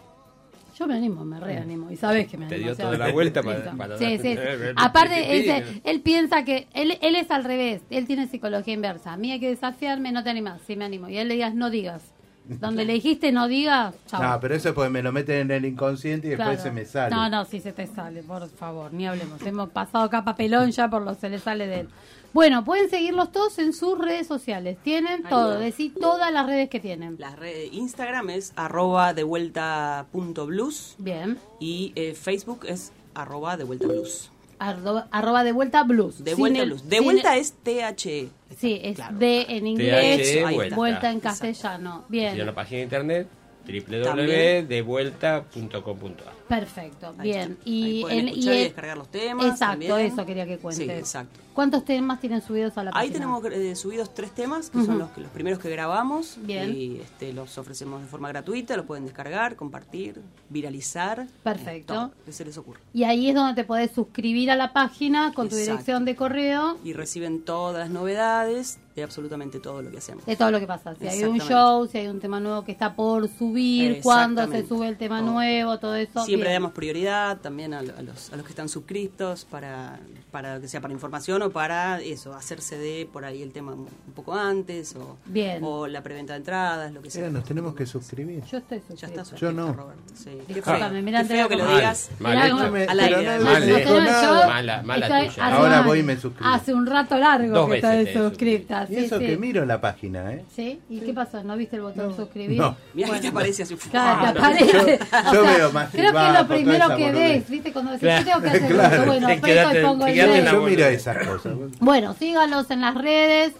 Yo 0.78 0.86
me 0.86 0.94
animo, 0.94 1.24
me 1.26 1.38
reanimo. 1.38 1.90
Y 1.90 1.96
sabes 1.96 2.26
que 2.26 2.38
me 2.38 2.46
Te 2.46 2.54
animo. 2.54 2.68
dio 2.68 2.72
o 2.72 2.76
sea, 2.76 2.86
toda 2.86 2.96
la 2.98 3.12
vuelta 3.12 3.42
para- 3.42 3.70
para- 3.72 3.98
Sí, 3.98 4.16
sí, 4.16 4.32
sí. 4.34 4.38
Aparte, 4.76 5.36
él, 5.58 5.80
él 5.84 6.00
piensa 6.00 6.42
que. 6.44 6.68
Él, 6.72 6.96
él 7.02 7.16
es 7.16 7.30
al 7.30 7.44
revés. 7.44 7.82
Él 7.90 8.06
tiene 8.06 8.26
psicología 8.28 8.72
inversa. 8.72 9.12
A 9.12 9.16
mí 9.18 9.30
hay 9.30 9.40
que 9.40 9.48
desafiarme, 9.50 10.10
no 10.10 10.24
te 10.24 10.30
animas. 10.30 10.62
Sí, 10.66 10.76
me 10.76 10.86
animo. 10.86 11.08
Y 11.10 11.18
él 11.18 11.28
le 11.28 11.34
digas, 11.34 11.54
no 11.54 11.68
digas. 11.68 12.02
Donde 12.48 12.84
le 12.84 12.94
dijiste 12.94 13.30
no 13.30 13.46
digas, 13.46 13.94
chao. 14.06 14.22
No, 14.22 14.40
pero 14.40 14.54
eso 14.56 14.74
pues 14.74 14.90
me 14.90 15.02
lo 15.02 15.12
meten 15.12 15.36
en 15.42 15.50
el 15.52 15.64
inconsciente 15.64 16.26
y 16.26 16.30
después 16.30 16.48
Claro. 16.56 16.62
se 16.62 16.70
me 16.72 16.84
sale. 16.84 17.14
No, 17.14 17.28
no, 17.28 17.44
sí 17.44 17.60
se 17.60 17.72
te 17.72 17.86
sale, 17.86 18.22
por 18.24 18.48
favor, 18.48 18.92
ni 18.92 19.06
hablemos. 19.06 19.40
Hemos 19.42 19.70
pasado 19.70 20.04
acá 20.04 20.24
papelón 20.24 20.70
ya 20.72 20.88
por 20.90 21.02
lo 21.02 21.14
que 21.14 21.20
se 21.20 21.28
le 21.28 21.38
sale 21.38 21.66
de 21.68 21.80
él. 21.80 21.88
Bueno, 22.32 22.64
pueden 22.64 22.88
seguirlos 22.90 23.30
todos 23.32 23.58
en 23.58 23.72
sus 23.72 23.98
redes 23.98 24.26
sociales. 24.26 24.78
Tienen 24.82 25.24
Ahí 25.26 25.30
todo, 25.30 25.50
va. 25.50 25.56
decir 25.58 25.94
todas 26.00 26.32
las 26.32 26.46
redes 26.46 26.68
que 26.70 26.80
tienen. 26.80 27.16
La 27.18 27.34
red 27.36 27.70
Instagram 27.72 28.30
es 28.30 28.52
arroba 28.56 29.14
de 29.14 29.22
vuelta 29.24 30.06
punto 30.12 30.46
blues 30.46 30.94
Bien. 30.98 31.38
y 31.60 31.92
eh, 31.96 32.14
Facebook 32.14 32.66
es 32.66 32.92
arroba 33.14 33.56
de 33.56 33.64
vuelta 33.64 33.86
blues. 33.86 34.30
Arroba, 34.62 35.08
arroba 35.10 35.42
de 35.42 35.52
vuelta 35.52 35.82
blues. 35.84 36.22
De 36.22 36.34
vuelta 36.34 36.64
blues. 36.64 36.86
De 36.88 37.00
vuelta 37.00 37.34
el- 37.34 37.40
es 37.40 37.54
THE. 37.62 38.28
Sí, 38.58 38.78
es 38.82 38.96
Claro. 38.96 39.16
de 39.16 39.46
en 39.48 39.66
inglés, 39.66 40.18
THE, 40.34 40.42
vuelta, 40.54 40.76
vuelta. 40.76 41.10
en 41.10 41.20
castellano. 41.20 42.04
Y 42.10 42.18
en 42.18 42.36
la 42.38 42.44
Bien, 42.44 42.54
página 42.54 42.76
de 42.78 42.82
internet. 42.84 43.28
www.devuelta.com.ar 43.70 46.40
perfecto. 46.50 47.14
Ahí 47.16 47.28
Bien. 47.30 47.52
está. 47.52 47.62
Y, 47.64 48.04
Ahí 48.06 48.18
en- 48.18 48.28
escuchar 48.28 48.54
y 48.54 48.56
el- 48.56 48.64
descargar 48.64 48.98
los 48.98 49.08
temas. 49.08 49.46
Exacto, 49.46 49.86
también. 49.86 50.12
eso 50.12 50.26
quería 50.26 50.46
que 50.46 50.58
cuentes. 50.58 50.84
Sí, 50.84 50.90
exacto. 50.92 51.38
¿Cuántos 51.54 51.84
temas 51.84 52.20
tienen 52.20 52.42
subidos 52.42 52.76
a 52.76 52.82
la 52.84 52.90
página? 52.90 53.04
Ahí 53.06 53.10
tenemos 53.12 53.44
eh, 53.44 53.76
subidos 53.76 54.12
tres 54.14 54.32
temas, 54.32 54.68
que 54.70 54.82
son 54.84 54.98
los, 54.98 55.10
que- 55.10 55.20
los 55.20 55.30
primeros 55.30 55.60
que 55.60 55.70
grabamos. 55.70 56.38
Bien. 56.42 56.74
Y 56.74 56.96
este, 56.96 57.32
los 57.32 57.56
ofrecemos 57.56 58.00
de 58.00 58.08
forma 58.08 58.28
gratuita, 58.30 58.76
lo 58.76 58.84
pueden 58.84 59.04
descargar, 59.04 59.54
compartir, 59.54 60.20
viralizar. 60.48 61.28
Perfecto. 61.44 61.94
Todo 61.94 62.06
lo 62.18 62.24
que 62.24 62.32
se 62.32 62.44
les 62.44 62.58
ocurra. 62.58 62.80
Y 62.92 63.04
ahí 63.04 63.28
es 63.28 63.34
donde 63.36 63.54
te 63.54 63.62
podés 63.64 63.92
suscribir 63.92 64.50
a 64.50 64.56
la 64.56 64.72
página 64.72 65.32
con 65.34 65.48
tu 65.48 65.54
dirección 65.56 66.04
de 66.04 66.16
correo 66.16 66.78
Y 66.82 66.94
reciben 66.94 67.42
todas 67.44 67.78
las 67.78 67.90
novedades 67.90 68.78
de 69.00 69.04
absolutamente 69.04 69.60
todo 69.60 69.82
lo 69.82 69.90
que 69.90 69.98
hacemos. 69.98 70.24
de 70.26 70.36
todo 70.36 70.50
lo 70.50 70.60
que 70.60 70.66
pasa. 70.66 70.94
Si 70.94 71.06
hay 71.08 71.24
un 71.24 71.38
show, 71.40 71.86
si 71.86 71.98
hay 71.98 72.06
un 72.08 72.20
tema 72.20 72.40
nuevo 72.40 72.64
que 72.64 72.72
está 72.72 72.94
por 72.94 73.28
subir, 73.28 74.00
cuándo 74.02 74.46
se 74.50 74.66
sube 74.66 74.88
el 74.88 74.96
tema 74.96 75.20
Todo. 75.20 75.32
nuevo, 75.32 75.78
todo 75.78 75.94
eso. 75.96 76.24
Siempre 76.24 76.48
bien. 76.50 76.62
damos 76.62 76.72
prioridad 76.72 77.38
también 77.40 77.74
a, 77.74 77.80
a 77.80 77.82
los, 77.82 78.32
a 78.32 78.36
los 78.36 78.44
que 78.44 78.50
están 78.50 78.68
suscriptos 78.68 79.44
para, 79.44 79.98
para 80.30 80.60
que 80.60 80.68
sea 80.68 80.80
para 80.80 80.92
información 80.94 81.42
o 81.42 81.50
para 81.50 82.00
eso, 82.00 82.34
hacerse 82.34 82.78
de 82.78 83.08
por 83.12 83.24
ahí 83.24 83.42
el 83.42 83.52
tema 83.52 83.72
un 83.72 83.86
poco 84.14 84.34
antes 84.34 84.94
o, 84.96 85.16
Bien. 85.26 85.62
o 85.64 85.86
la 85.86 86.02
preventa 86.02 86.34
de 86.34 86.38
entradas, 86.38 86.92
lo 86.92 87.02
que 87.02 87.10
sea. 87.10 87.22
Mira, 87.22 87.32
nos 87.32 87.44
tenemos 87.44 87.74
que 87.74 87.86
suscribir. 87.86 88.42
Yo 88.44 88.58
estoy 88.58 88.78
Ya 88.78 88.84
suscrita. 88.86 89.06
está 89.08 89.24
suscrito, 89.24 89.52
no. 89.52 89.72
Roberto. 89.72 90.02
Sí. 90.14 90.30
Qué 90.46 90.54
Discúlpame, 90.54 90.90
feo, 90.94 91.02
mirá, 91.02 91.22
qué 91.22 91.28
feo 91.28 91.48
que 91.48 91.56
lo 91.56 91.66
digas. 91.74 92.10
Mal 92.18 92.38
hecho. 92.46 92.56
no, 92.70 92.76
Al 92.90 93.00
aire, 93.00 93.28
además. 93.28 93.52
Mal 93.52 93.66
dijo 93.66 93.78
hecho. 93.78 93.88
yo- 93.94 94.00
nada. 94.04 94.46
Mala- 94.46 94.82
mala 94.82 95.06
tuya. 95.06 95.46
Ahora 95.56 95.82
voy 95.82 95.98
y 96.00 96.02
me 96.02 96.16
suscribo. 96.18 96.48
Hace 96.50 96.74
un 96.74 96.86
rato 96.86 97.16
largo 97.16 97.54
Dos 97.54 97.68
que 97.70 97.76
estoy 97.76 98.06
suscripta. 98.12 98.86
Y 98.90 98.94
sí, 98.94 99.00
eso 99.04 99.18
sí. 99.18 99.26
que 99.26 99.36
miro 99.36 99.64
la 99.64 99.80
página, 99.80 100.32
¿eh? 100.32 100.44
¿Sí? 100.54 100.80
¿Y 100.90 101.00
qué 101.00 101.12
pasó? 101.14 101.42
¿No 101.44 101.56
viste 101.56 101.76
el 101.76 101.82
botón 101.82 102.14
suscribir? 102.16 102.58
No. 102.58 102.76
Mirá 102.94 103.06
que 103.06 103.10
Bueno. 103.12 103.22
te 103.22 103.28
aparece 103.28 103.62
así. 103.62 103.76
Claro, 103.76 104.32
te 104.32 104.38
¡fua! 104.38 104.48
aparece. 104.48 104.98
Yo- 104.98 105.32
yo 105.32 105.42
veo 105.44 105.72
más 105.72 105.90
Creo 105.90 106.12
que 106.12 106.26
es 106.26 106.32
lo 106.34 106.46
primero 106.48 106.96
que 106.96 107.12
ves, 107.12 107.48
¿viste? 107.48 107.72
Cuando 107.72 107.92
decís, 107.92 108.08
Claro. 108.08 108.24
¿qué 108.24 108.30
tengo 108.30 108.42
que 108.42 108.48
hacer? 108.48 108.68
Claro. 108.72 108.94
Esto, 108.96 109.06
Bueno, 109.06 109.26
Te 109.26 109.32
aprieto 109.34 109.46
quedaste- 109.60 109.80
y 109.80 109.84
pongo 109.84 110.06
el 110.06 110.16
la 110.44 110.52
Yo 110.52 110.62
miro 110.62 110.84
esas 110.86 111.26
cosas. 111.26 111.52
Bueno, 111.80 112.14
sígalos 112.14 112.70
en 112.70 112.80
las 112.80 112.94
redes, 112.94 113.52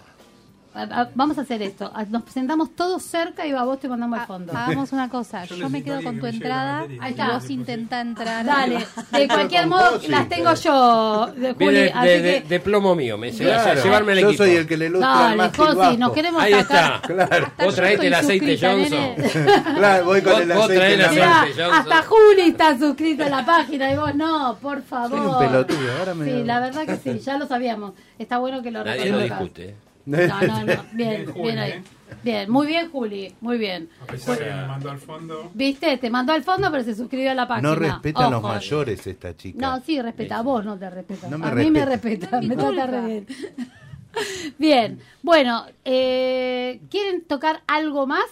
A- 0.77 1.01
a- 1.01 1.09
Vamos 1.15 1.37
a 1.37 1.41
hacer 1.41 1.61
esto. 1.61 1.91
A- 1.93 2.05
Nos 2.05 2.23
sentamos 2.31 2.75
todos 2.75 3.01
cerca 3.03 3.45
y 3.45 3.51
va 3.51 3.63
vos 3.63 3.79
te 3.79 3.87
mandamos 3.89 4.19
al 4.19 4.27
fondo. 4.27 4.53
Hagamos 4.55 4.91
una 4.93 5.09
cosa, 5.09 5.43
Yo 5.45 5.55
yo 5.55 5.69
me 5.69 5.83
quedo 5.83 6.01
con 6.03 6.19
tu 6.19 6.25
entrada. 6.27 6.85
Ahí 7.01 7.11
está. 7.11 7.31
vos 7.33 7.49
intenta 7.49 7.99
entrar. 8.01 8.45
Dale, 8.45 8.85
de 9.11 9.27
cualquier 9.27 9.67
modo 9.67 9.91
vos, 9.93 10.01
sí, 10.03 10.07
las 10.09 10.29
tengo 10.29 10.51
pero- 10.51 10.55
yo, 10.61 11.27
de 11.35 11.53
Juli, 11.53 11.57
Viene 11.67 11.79
de, 11.81 11.91
así 11.91 12.07
de- 12.21 12.43
que... 12.43 12.47
de 12.47 12.59
plomo 12.59 12.95
mío, 12.95 13.17
me 13.17 13.31
lleva 13.31 13.61
Claro, 13.63 13.79
a 13.79 13.83
llevarme 13.83 14.13
el 14.13 14.19
yo 14.19 14.27
equipo. 14.29 14.43
soy 14.43 14.55
el 14.55 14.67
que 14.67 14.77
le 14.77 14.85
ilustra 14.87 15.09
Dale, 15.35 15.97
nos 15.97 16.11
queremos 16.13 16.41
Ahí 16.43 16.53
sacar. 16.53 16.95
está. 17.01 17.07
Claro, 17.27 17.51
Vos 17.57 17.75
traete 17.75 18.07
el 18.07 18.13
aceite 18.13 18.57
Johnson. 18.59 19.15
claro, 19.75 20.05
voy 20.05 20.21
con 20.21 20.33
Vos- 20.33 20.41
el 20.41 20.51
aceite 20.51 20.93
el. 20.93 21.03
Johnson. 21.05 21.73
hasta 21.73 22.03
Juli 22.03 22.41
está 22.49 22.77
suscrito 22.77 23.23
a 23.25 23.29
la 23.29 23.45
página 23.45 23.91
y 23.91 23.95
vos 23.97 24.13
no, 24.15 24.57
por 24.61 24.81
favor. 24.83 25.17
Soy 25.17 25.27
un 25.27 25.39
pelotudo, 25.39 25.97
ahora 25.99 26.13
me- 26.13 26.25
Sí, 26.25 26.43
la 26.43 26.59
verdad 26.59 26.85
que 26.85 26.97
sí, 26.97 27.19
ya 27.19 27.37
lo 27.37 27.47
sabíamos. 27.47 27.93
Está 28.19 28.37
bueno 28.37 28.61
que 28.61 28.71
lo 28.71 28.83
Nadie 28.83 29.09
lo 29.11 29.19
discute. 29.19 29.75
No, 30.07 30.41
no, 30.41 30.47
no. 30.65 30.65
Bien, 30.65 30.85
Bien, 30.93 31.25
Juli, 31.25 31.43
bien 31.43 31.59
ahí. 31.59 31.71
¿eh? 31.71 31.83
Bien, 32.23 32.49
muy 32.49 32.67
bien, 32.67 32.89
Juli, 32.89 33.35
muy 33.41 33.57
bien. 33.57 33.89
A 34.01 34.05
pesar 34.05 34.39
de 34.39 34.45
que 34.45 34.53
me 34.53 34.65
mandó 34.65 34.89
al 34.89 34.99
fondo. 34.99 35.51
Viste, 35.53 35.97
te 35.97 36.09
mandó 36.09 36.31
al 36.31 36.43
fondo, 36.43 36.71
pero 36.71 36.83
se 36.83 36.95
suscribió 36.95 37.31
a 37.31 37.33
la 37.33 37.47
página. 37.47 37.69
No 37.69 37.75
respeta 37.75 38.27
a 38.27 38.29
los 38.29 38.41
mayores 38.41 39.05
esta 39.05 39.35
chica. 39.35 39.59
No, 39.59 39.83
sí, 39.83 40.01
respeta. 40.01 40.39
A 40.39 40.41
vos 40.41 40.63
no 40.63 40.77
te 40.77 40.89
respeta. 40.89 41.27
No 41.27 41.37
me 41.37 41.47
a 41.47 41.51
mí 41.51 41.69
me 41.69 41.85
respeta. 41.85 42.39
respeta. 42.39 42.41
me 42.41 42.55
trata 42.55 42.87
re 42.87 43.01
bien. 43.01 43.27
Bien, 44.57 44.99
bueno, 45.21 45.65
eh, 45.85 46.81
¿quieren 46.89 47.23
tocar 47.25 47.61
algo 47.67 48.07
más? 48.07 48.25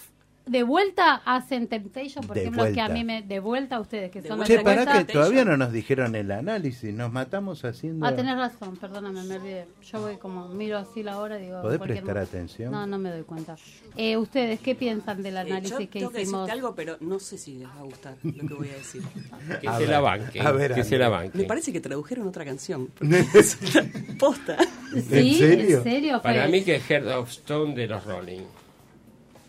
De 0.45 0.63
vuelta 0.63 1.15
hacen 1.25 1.67
Temptation, 1.67 2.25
por 2.25 2.35
De 2.35 2.41
ejemplo, 2.43 2.65
que 2.73 2.79
a 2.81 2.87
mí 2.89 3.03
me 3.03 3.21
de 3.23 3.39
vuelta 3.39 3.77
a 3.77 3.79
ustedes 3.79 4.11
que 4.11 4.21
De 4.21 4.27
son 4.29 4.39
los 4.39 4.47
Che, 4.47 4.59
pará 4.59 4.85
que 5.05 5.11
todavía 5.13 5.43
no 5.43 5.57
nos 5.57 5.71
dijeron 5.71 6.15
el 6.15 6.31
análisis, 6.31 6.93
nos 6.93 7.11
matamos 7.11 7.65
haciendo... 7.65 8.05
Ah, 8.05 8.15
tenés 8.15 8.35
razón, 8.37 8.77
perdóname, 8.77 9.23
me 9.23 9.35
olvidé. 9.37 9.65
Yo 9.91 10.01
voy 10.01 10.17
como, 10.17 10.47
miro 10.49 10.77
así 10.77 11.01
la 11.03 11.17
hora 11.19 11.39
y 11.39 11.45
digo... 11.45 11.61
¿Podés 11.61 11.79
prestar 11.79 12.15
mo- 12.15 12.21
atención? 12.21 12.71
No, 12.71 12.85
no 12.85 12.97
me 12.97 13.09
doy 13.11 13.23
cuenta. 13.23 13.55
Eh, 13.97 14.17
¿Ustedes 14.17 14.59
qué 14.59 14.75
piensan 14.75 15.23
del 15.23 15.35
Eh, 15.35 15.39
análisis 15.39 15.71
yo 15.71 15.77
que 15.79 15.87
tengo 15.87 16.11
que 16.11 16.21
hicimos? 16.21 16.41
decirte 16.41 16.51
algo, 16.59 16.75
pero 16.75 16.97
no 16.99 17.19
sé 17.19 17.37
si 17.37 17.55
les 17.55 17.67
va 17.67 17.79
a 17.79 17.83
gustar 17.83 18.15
lo 18.23 18.47
que 18.47 18.53
voy 18.53 18.69
a 18.69 18.73
decir. 18.73 19.01
Que 19.61 19.67
A 19.67 19.73
se 19.73 19.79
ver, 19.81 19.89
la 19.89 19.99
banque. 20.01 20.39
a 20.41 20.51
ver, 20.51 20.73
que 20.73 20.81
a 20.81 20.83
se 20.83 20.91
ver. 20.91 20.99
la 21.01 21.09
Me 21.09 21.15
banque. 21.25 21.43
parece 21.45 21.73
que 21.73 21.79
tradujeron 21.81 22.27
otra 22.27 22.45
canción. 22.45 22.89
Posta. 24.19 24.57
¿Sí? 25.09 25.39
¿En 25.43 25.59
¿En 25.61 25.83
serio? 25.83 26.21
Para 26.21 26.47
mí 26.47 26.63
que 26.63 26.75
es 26.75 26.83
Heart 26.83 27.07
of 27.07 27.29
Stone 27.29 27.73
de 27.75 27.87
los 27.87 28.03
Rolling. 28.05 28.41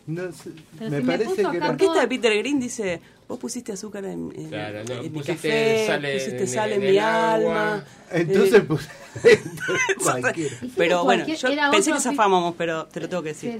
No 0.07 0.31
sé, 0.31 0.51
Pero 0.79 0.89
me 0.89 0.97
si 0.99 1.03
me 1.03 1.11
parece 1.11 1.25
puso 1.25 1.35
que 1.35 1.47
acá 1.47 1.57
era... 1.57 1.67
Porque 1.67 1.85
esta 1.85 1.99
de 2.01 2.07
Peter 2.07 2.37
Green 2.37 2.59
dice, 2.61 3.01
vos 3.27 3.37
pusiste 3.39 3.73
azúcar 3.73 4.05
en, 4.05 4.31
en- 4.35 4.47
Claro, 4.49 4.83
no, 4.85 4.93
en 5.03 5.11
mi 5.11 5.21
café, 5.21 5.85
sal 5.85 6.05
en- 6.05 6.17
pusiste 6.17 6.47
sal 6.47 6.71
en 6.71 6.81
mi 6.81 6.97
agua. 6.97 7.83
Entonces 8.11 8.61
puse... 8.61 8.89
cualquiera. 10.03 10.55
Hicimos 10.55 10.73
pero 10.77 11.03
bueno, 11.03 11.25
yo 11.25 11.49
pensé 11.71 11.91
que 11.91 11.99
zafábamos, 11.99 12.55
pero 12.57 12.85
te 12.85 13.01
lo 13.01 13.09
tengo 13.09 13.23
que 13.23 13.29
decir. 13.29 13.59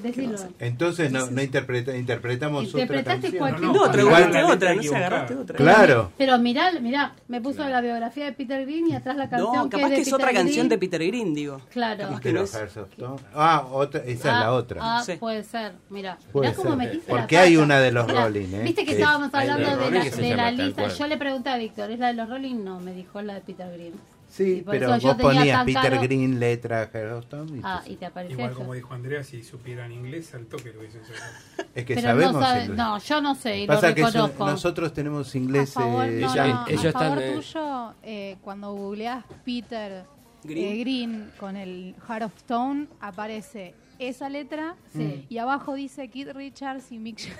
Entonces 0.59 1.11
no, 1.11 1.29
no 1.31 1.41
interpreta, 1.41 1.95
interpretamos 1.95 2.67
otra 2.67 2.81
Interpretaste 2.81 3.21
canción. 3.21 3.39
cualquier 3.39 3.71
No, 3.71 3.87
No, 3.87 3.97
Igual- 4.01 4.51
otra, 4.51 4.69
no 4.69 4.81
se 4.81 4.87
equivocada. 4.87 5.07
agarraste 5.07 5.35
otra. 5.35 5.57
Claro. 5.57 6.11
Pero 6.17 6.37
mirá, 6.39 6.71
mirá, 6.79 7.15
me 7.27 7.41
puso 7.41 7.67
la 7.67 7.81
biografía 7.81 8.25
de 8.25 8.31
Peter 8.33 8.65
Green 8.65 8.87
y 8.87 8.95
atrás 8.95 9.17
la 9.17 9.29
canción 9.29 9.53
No, 9.53 9.69
que 9.69 9.77
es 9.77 9.81
capaz 9.81 9.95
que 9.95 10.01
es 10.01 10.13
otra 10.13 10.31
canción 10.31 10.69
de 10.69 10.77
Peter 10.77 11.05
Green, 11.05 11.33
digo. 11.33 11.61
Claro. 11.71 12.09
Ah, 13.33 13.65
otra, 13.71 14.01
esa 14.01 14.11
es 14.11 14.23
la 14.25 14.45
Ah, 14.47 14.53
otra. 14.53 14.79
Ah, 14.81 15.03
Sí. 15.03 15.13
puede 15.13 15.43
ser, 15.43 15.73
mira. 15.89 16.17
Puede 16.31 16.49
Mirá 16.51 16.57
cómo 16.63 16.75
la 16.75 16.91
Porque 17.07 17.37
hay 17.37 17.57
una 17.57 17.79
de 17.79 17.91
los 17.91 18.07
Mirá, 18.07 18.23
Rolling, 18.25 18.53
¿eh? 18.53 18.61
Viste 18.63 18.85
que 18.85 18.91
estábamos 18.91 19.33
hablando 19.33 19.77
de 19.77 20.35
la, 20.35 20.51
lista. 20.51 20.87
Yo 20.87 21.07
le 21.07 21.17
pregunté 21.17 21.49
a 21.49 21.57
Víctor, 21.57 21.91
¿es 21.91 21.99
la 21.99 22.07
de 22.07 22.13
los 22.13 22.29
Rolling? 22.29 22.63
No, 22.63 22.79
me 22.79 22.93
dijo 22.93 23.21
la 23.21 23.35
de 23.35 23.41
Peter 23.41 23.71
Green. 23.71 23.93
Sí, 24.29 24.63
pero 24.69 24.99
vos 24.99 25.15
ponías 25.15 25.63
Peter 25.63 25.99
Green, 25.99 26.39
letra 26.39 26.83
Stone. 27.21 27.57
y 27.57 27.61
Ah, 27.63 27.81
te- 27.83 27.93
y 27.93 27.95
te 27.95 28.05
apareció 28.05 28.35
Igual 28.35 28.51
eso. 28.51 28.59
como 28.59 28.73
dijo 28.73 28.93
Andrea, 28.93 29.23
si 29.23 29.41
supieran 29.43 29.91
inglés, 29.91 30.33
al 30.35 30.45
toque 30.47 30.73
lo 30.73 30.79
hubiesen 30.79 31.01
sacado. 31.05 31.31
Es 31.73 31.85
que 31.85 31.95
Pero 31.95 32.07
sabemos 32.07 32.33
no, 32.33 32.41
sabe- 32.41 32.67
no, 32.69 32.97
yo 32.99 33.21
no 33.21 33.35
sé 33.35 33.59
y 33.61 33.67
Pasa 33.67 33.89
lo 33.89 33.95
que 33.95 34.01
nosotros 34.39 34.93
tenemos 34.93 35.33
inglés... 35.35 35.75
A 35.77 35.81
favor, 35.81 36.05
eh, 36.05 36.19
no, 36.19 36.33
ella- 36.33 36.47
no, 36.47 36.67
ellos 36.67 36.85
a 36.85 36.87
están, 36.89 37.15
favor 37.19 37.33
tuyo, 37.35 37.93
eh, 38.03 38.37
cuando 38.41 38.73
googleás 38.73 39.23
Peter 39.45 40.05
Green. 40.43 40.65
eh, 40.65 40.79
Green 40.81 41.31
con 41.39 41.55
el 41.55 41.95
Heart 42.07 42.23
of 42.23 42.35
Stone, 42.37 42.87
aparece 42.99 43.73
esa 43.99 44.29
letra 44.29 44.75
Sí. 44.95 45.25
y 45.29 45.37
abajo 45.37 45.73
dice 45.75 46.07
Kid 46.09 46.29
Richards 46.33 46.91
y 46.91 46.97
Mick. 46.99 47.31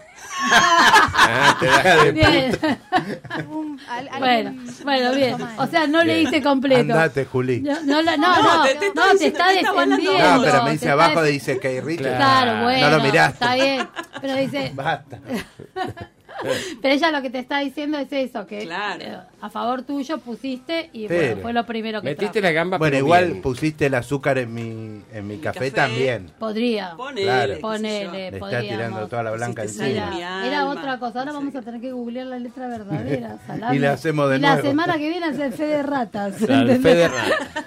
Ah, 0.42 1.58
te 1.60 2.12
Bien. 2.12 2.58
Un- 3.50 3.80
al- 3.90 4.10
bueno, 4.20 4.54
bueno, 4.84 5.14
bien. 5.14 5.38
O 5.58 5.68
sea, 5.68 5.88
no 5.88 6.04
leíste 6.04 6.42
completo. 6.42 6.94
Andate, 6.94 7.26
Juli. 7.26 7.62
No, 7.62 7.82
no, 7.84 8.02
no, 8.02 8.18
No, 8.18 8.42
no, 8.58 8.64
te- 8.64 8.76
te 8.76 8.88
está 8.88 9.02
no, 9.14 9.18
te 9.18 9.28
está 9.28 9.54
está 9.54 9.72
defendiendo. 9.72 10.36
No, 10.38 10.42
pero 10.44 10.64
me 10.64 10.72
dice 10.72 10.86
está 10.86 10.94
abajo, 10.94 11.22
def- 11.22 11.32
dice 11.32 11.60
Kay 11.60 11.80
Richards. 11.82 12.16
Claro, 12.18 12.64
bueno. 12.64 12.90
No 12.90 12.98
lo 12.98 13.04
miraste. 13.04 13.34
Está 13.44 13.56
bien. 13.56 13.88
Pero 14.22 14.36
dice, 14.36 14.72
Basta. 14.74 15.20
pero 16.82 16.94
ella 16.94 17.12
lo 17.12 17.22
que 17.22 17.30
te 17.30 17.40
está 17.40 17.60
diciendo 17.60 17.98
es 17.98 18.12
eso, 18.12 18.46
que 18.46 18.60
Claro. 18.60 19.02
eh, 19.04 19.18
a 19.42 19.50
favor 19.50 19.84
tuyo 19.84 20.18
pusiste 20.20 20.90
y 20.94 21.08
Pero- 21.08 21.28
bueno, 21.28 21.42
fue 21.42 21.54
lo 21.54 21.66
primero 21.66 22.02
que 22.02 22.10
Metiste 22.10 22.40
trajo. 22.40 22.46
la 22.46 22.52
gamba, 22.52 22.78
Bueno, 22.78 22.98
igual 22.98 23.26
bien. 23.28 23.42
pusiste 23.42 23.86
el 23.88 23.96
azúcar 23.96 24.38
en 24.38 24.54
mi, 24.54 25.02
en 25.14 25.28
mi 25.28 25.38
café, 25.38 25.60
café. 25.60 25.72
también. 25.72 26.32
Podría. 26.40 26.94
Ponele, 26.96 27.24
Claro. 27.24 27.54
Ponele, 27.62 28.12
Le 28.32 28.38
está 28.38 28.62
tirando 28.62 29.08
toda 29.08 29.24
la 29.24 29.32
blanca 29.32 29.64
encima. 29.64 30.46
Era, 30.46 30.66
otra 30.68 31.00
cosa. 31.00 31.20
Ahora 31.20 31.32
No 31.32 31.40
vamos 31.40 31.56
a 31.56 31.62
tener 31.62 31.82
que 31.82 31.92
googlear 31.92 32.28
la 32.28 32.40
letra 32.40 32.68
verdadera. 32.78 33.38
salame. 33.48 33.76
Y 33.76 33.80
la 33.80 33.94
hacemos 33.94 34.30
de 34.30 34.38
Y 34.38 34.40
la 34.40 34.54
nuevo. 34.54 34.68
semana 34.70 34.98
que 34.98 35.10
viene 35.10 35.26
hace 35.28 35.46
el 35.46 35.54
fe 35.54 35.66
de 35.66 35.84
ratas. 35.84 36.36
Claro, 36.46 36.72
¿entendés? 36.72 36.82
fe 36.82 36.96
de 36.98 37.08
rata. 37.08 37.66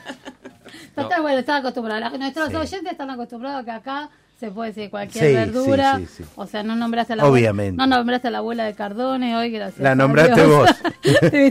No, 0.97 1.03
No. 1.05 1.09
está 1.09 1.21
bueno, 1.23 1.39
están 1.39 1.57
acostumbrados. 1.61 2.01
La- 2.13 2.19
Nuestros 2.19 2.49
Sí. 2.51 2.57
oyentes 2.57 2.93
están 2.93 3.11
acostumbrados 3.11 3.63
a 3.63 3.65
que 3.65 3.71
acá 3.71 4.11
se 4.41 4.51
puede 4.51 4.71
decir 4.73 4.89
cualquier 4.91 5.27
Sí, 5.27 5.35
verdura. 5.35 5.99
sí, 5.99 6.07
sí, 6.07 6.25
sí. 6.25 6.31
O 6.35 6.47
sea, 6.47 6.63
no 6.63 6.75
nombraste 6.75 7.13
a 7.13 7.17
la 7.17 7.27
Obviamente. 7.27 7.75
Abuela, 7.81 7.87
no 7.87 7.97
nombraste 7.99 8.29
a 8.29 8.31
la 8.31 8.39
abuela 8.39 8.65
de 8.65 8.73
Cardone 8.75 9.37
hoy, 9.37 9.51
gracias. 9.51 9.81
La 9.81 9.91
a 9.91 9.95
nombraste 9.95 10.35
Dios. 10.35 10.49
vos. 10.49 10.71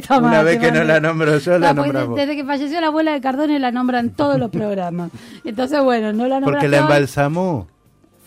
Una 0.20 0.42
vez 0.42 0.58
que 0.60 0.72
no 0.72 0.84
la 0.84 1.00
nombro 1.00 1.38
yo, 1.38 1.60
la 1.60 1.74
No, 1.74 1.76
porque 1.76 1.88
nombras 1.94 2.08
vos. 2.08 2.16
Desde 2.18 2.36
que 2.36 2.44
falleció 2.46 2.82
la 2.82 2.88
abuela 2.88 3.12
de 3.14 3.22
Cardone 3.22 3.60
la 3.60 3.72
nombran 3.72 4.10
todos 4.10 4.40
los 4.40 4.50
programas. 4.50 5.12
Entonces, 5.46 5.82
bueno, 5.84 6.12
no 6.14 6.28
la 6.28 6.40
nombraste 6.40 6.52
Porque 6.52 6.68
la 6.68 6.78
embalsamó. 6.80 7.68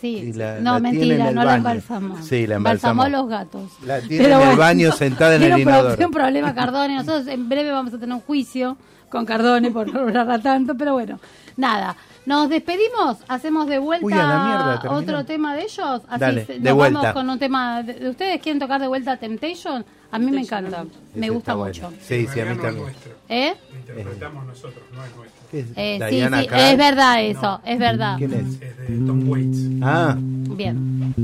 Sí, 0.01 0.33
la- 0.33 0.59
no, 0.61 0.75
la 0.75 0.81
mentira, 0.81 1.31
no 1.33 1.45
la 1.45 1.57
embalsamó. 1.57 2.23
Sí, 2.23 2.47
la 2.47 2.55
embalsamó. 2.57 3.03
a 3.03 3.09
los 3.09 3.29
gatos. 3.29 3.71
La 3.85 4.01
tiene 4.01 4.33
en 4.33 4.49
el 4.51 4.57
baño 4.57 4.93
sentada 4.93 5.35
en 5.37 5.43
el 5.43 5.59
inodoro. 5.61 6.07
un 6.07 6.13
problema 6.13 6.55
Cardone. 6.55 6.95
Nosotros 6.97 7.27
en 7.27 7.49
breve 7.49 7.71
vamos 7.73 7.93
a 7.95 7.99
tener 7.99 8.15
un 8.15 8.21
juicio 8.21 8.77
con 9.09 9.25
Cardone 9.27 9.71
por 9.73 9.93
nombrarla 9.93 10.41
tanto, 10.41 10.77
pero 10.77 10.93
bueno, 10.95 11.19
nada. 11.57 11.97
Nos 12.25 12.49
despedimos, 12.49 13.19
hacemos 13.27 13.67
de 13.67 13.79
vuelta 13.81 14.07
Uy, 14.07 14.13
a 14.13 14.17
la 14.27 14.45
mierda, 14.45 14.81
terminamos. 14.81 15.03
otro 15.03 15.25
tema 15.25 15.57
de 15.57 15.63
ellos. 15.63 16.03
Así 16.09 16.21
Dale, 16.21 16.47
se- 16.47 16.53
de 16.55 16.61
nos 16.61 16.75
vuelta. 16.75 16.99
vamos 17.01 17.13
con 17.15 17.31
un 17.31 17.39
tema. 17.39 17.83
De, 17.83 17.95
de- 17.95 18.11
¿Ustedes 18.11 18.41
quieren 18.41 18.61
tocar 18.61 18.81
de 18.81 18.87
vuelta 18.87 19.17
Temptation? 19.17 19.85
A 20.13 20.19
mí 20.19 20.31
me 20.31 20.43
encanta, 20.43 20.85
me 21.15 21.31
gusta 21.31 21.55
bueno. 21.55 21.75
mucho. 21.89 21.93
Sí, 22.03 22.27
sí, 22.33 22.39
a 22.41 22.45
mí 22.45 22.57
también. 22.57 22.77
nuestro. 22.85 23.13
¿Eh? 23.29 23.55
Lo 23.73 23.79
interpretamos 23.79 24.47
nosotros, 24.47 24.85
no 24.95 25.05
es 25.05 25.17
nuestro. 25.17 25.43
¿Qué 25.51 25.61
es? 25.61 25.67
Eh, 25.75 25.99
sí, 26.09 26.17
sí, 26.49 26.49
es 26.55 26.77
verdad 26.79 27.23
eso, 27.25 27.61
es 27.65 27.79
verdad. 27.79 28.17
¿Quién 28.19 28.33
es? 28.35 28.63
Es 28.63 28.79
de 28.89 29.07
Tom 29.07 29.29
Waits. 29.29 29.59
Ah, 29.83 30.15
Bien. 30.19 31.15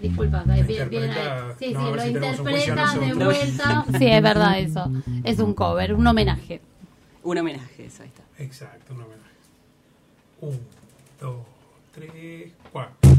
Disculpa, 0.00 0.42
bien, 0.44 0.66
bien, 0.66 0.82
interpreta- 0.82 1.54
sí, 1.58 1.66
sí, 1.66 1.72
no, 1.72 1.94
lo 1.94 2.02
si 2.02 2.12
tenemos 2.12 2.38
un 2.40 2.46
juicio 2.46 2.74
interpreta 2.74 3.14
de 3.16 3.24
vuelta. 3.24 3.84
Sí, 3.98 4.06
es 4.06 4.22
verdad 4.22 4.58
eso. 4.58 4.90
Es 5.24 5.38
un 5.38 5.54
cover, 5.54 5.94
un 5.94 6.06
homenaje. 6.06 6.60
Un 7.22 7.38
homenaje, 7.38 7.86
eso, 7.86 8.02
ahí 8.02 8.08
está. 8.08 8.22
Exacto, 8.42 8.92
un 8.94 9.00
homenaje. 9.02 9.15
Un, 10.40 10.58
dos, 11.18 11.46
tres, 11.94 12.52
cuatro. 12.70 13.10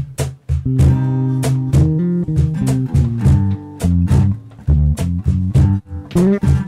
Rasta 6.14 6.58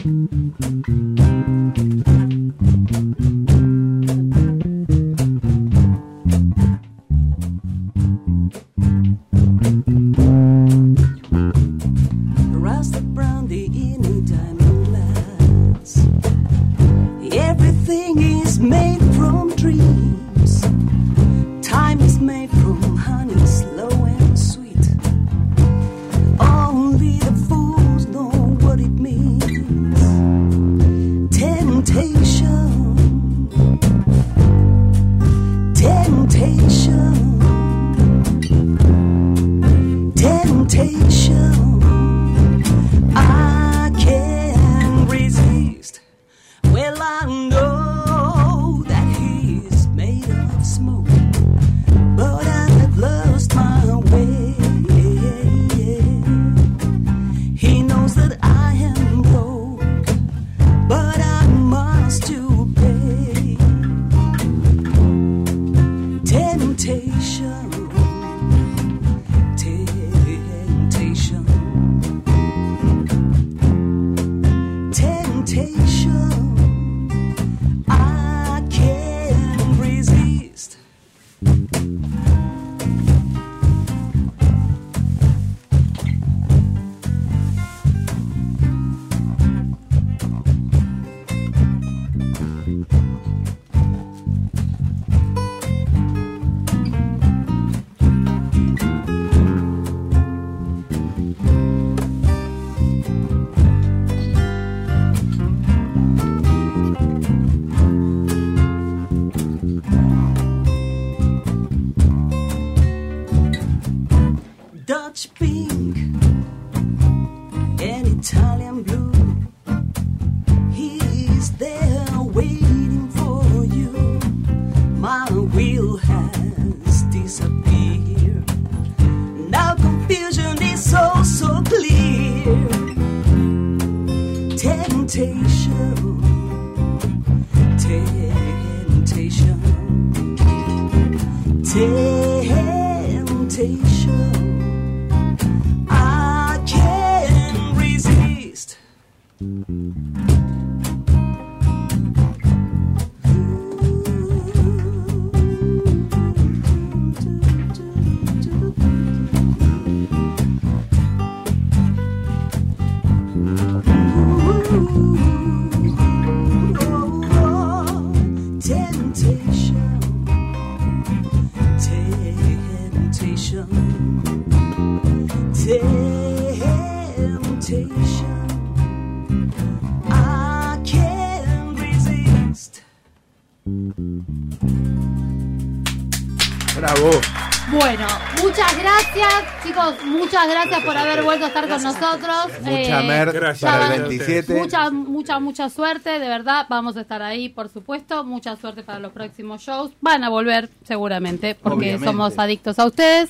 Muchas 190.30 190.48
gracias 190.48 190.84
por 190.84 190.96
haber 190.96 191.24
vuelto 191.24 191.44
a 191.46 191.48
estar 191.48 191.68
con 191.68 191.82
nosotros. 191.82 192.60
Mucha 192.62 193.00
Eh, 193.00 193.04
mer 193.08 193.32
gracias. 193.32 193.68
para 193.68 193.94
el 193.96 194.02
van- 194.02 194.08
27. 194.10 194.54
Mucha, 194.54 194.88
mucha, 194.90 195.40
mucha 195.40 195.68
suerte, 195.68 196.20
de 196.20 196.28
verdad. 196.28 196.66
Vamos 196.68 196.96
a 196.96 197.00
estar 197.00 197.20
ahí, 197.20 197.48
por 197.48 197.68
supuesto. 197.68 198.22
Mucha 198.22 198.54
suerte 198.54 198.84
para 198.84 199.00
los 199.00 199.10
próximos 199.10 199.60
shows. 199.60 199.90
Van 200.00 200.22
a 200.22 200.28
volver, 200.28 200.68
seguramente, 200.84 201.56
porque 201.56 201.78
Obviamente. 201.78 202.06
somos 202.06 202.38
adictos 202.38 202.78
a 202.78 202.86
ustedes. 202.86 203.28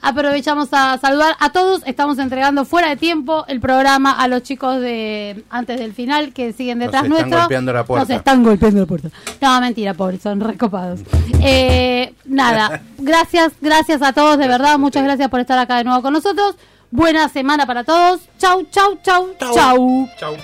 Aprovechamos 0.00 0.68
a 0.72 0.98
saludar 0.98 1.36
a 1.40 1.50
todos. 1.50 1.82
Estamos 1.86 2.18
entregando 2.18 2.64
fuera 2.64 2.88
de 2.88 2.96
tiempo 2.96 3.44
el 3.48 3.60
programa 3.60 4.12
a 4.12 4.28
los 4.28 4.42
chicos 4.42 4.80
de 4.80 5.44
antes 5.50 5.78
del 5.78 5.92
final 5.92 6.32
que 6.32 6.52
siguen 6.52 6.78
detrás 6.78 7.04
están 7.04 7.10
nuestro. 7.10 7.38
golpeando 7.40 7.72
la 7.72 7.84
puerta. 7.84 8.06
Nos 8.08 8.18
están 8.18 8.42
golpeando 8.42 8.80
la 8.80 8.86
puerta. 8.86 9.10
No, 9.40 9.60
mentira, 9.60 9.94
pobres, 9.94 10.22
son 10.22 10.40
recopados. 10.40 11.00
Eh, 11.40 12.14
nada, 12.24 12.82
gracias, 12.98 13.52
gracias 13.60 14.02
a 14.02 14.12
todos, 14.12 14.38
de 14.38 14.48
verdad. 14.48 14.78
Muchas 14.78 15.04
gracias 15.04 15.28
por 15.28 15.40
estar 15.40 15.58
acá 15.58 15.76
de 15.78 15.84
nuevo 15.84 16.02
con 16.02 16.12
nosotros. 16.12 16.56
Buena 16.90 17.28
semana 17.28 17.66
para 17.66 17.84
todos. 17.84 18.20
Chau, 18.38 18.64
chau, 18.70 18.98
chau, 19.02 19.28
chau. 19.38 20.08
Chau. 20.18 20.36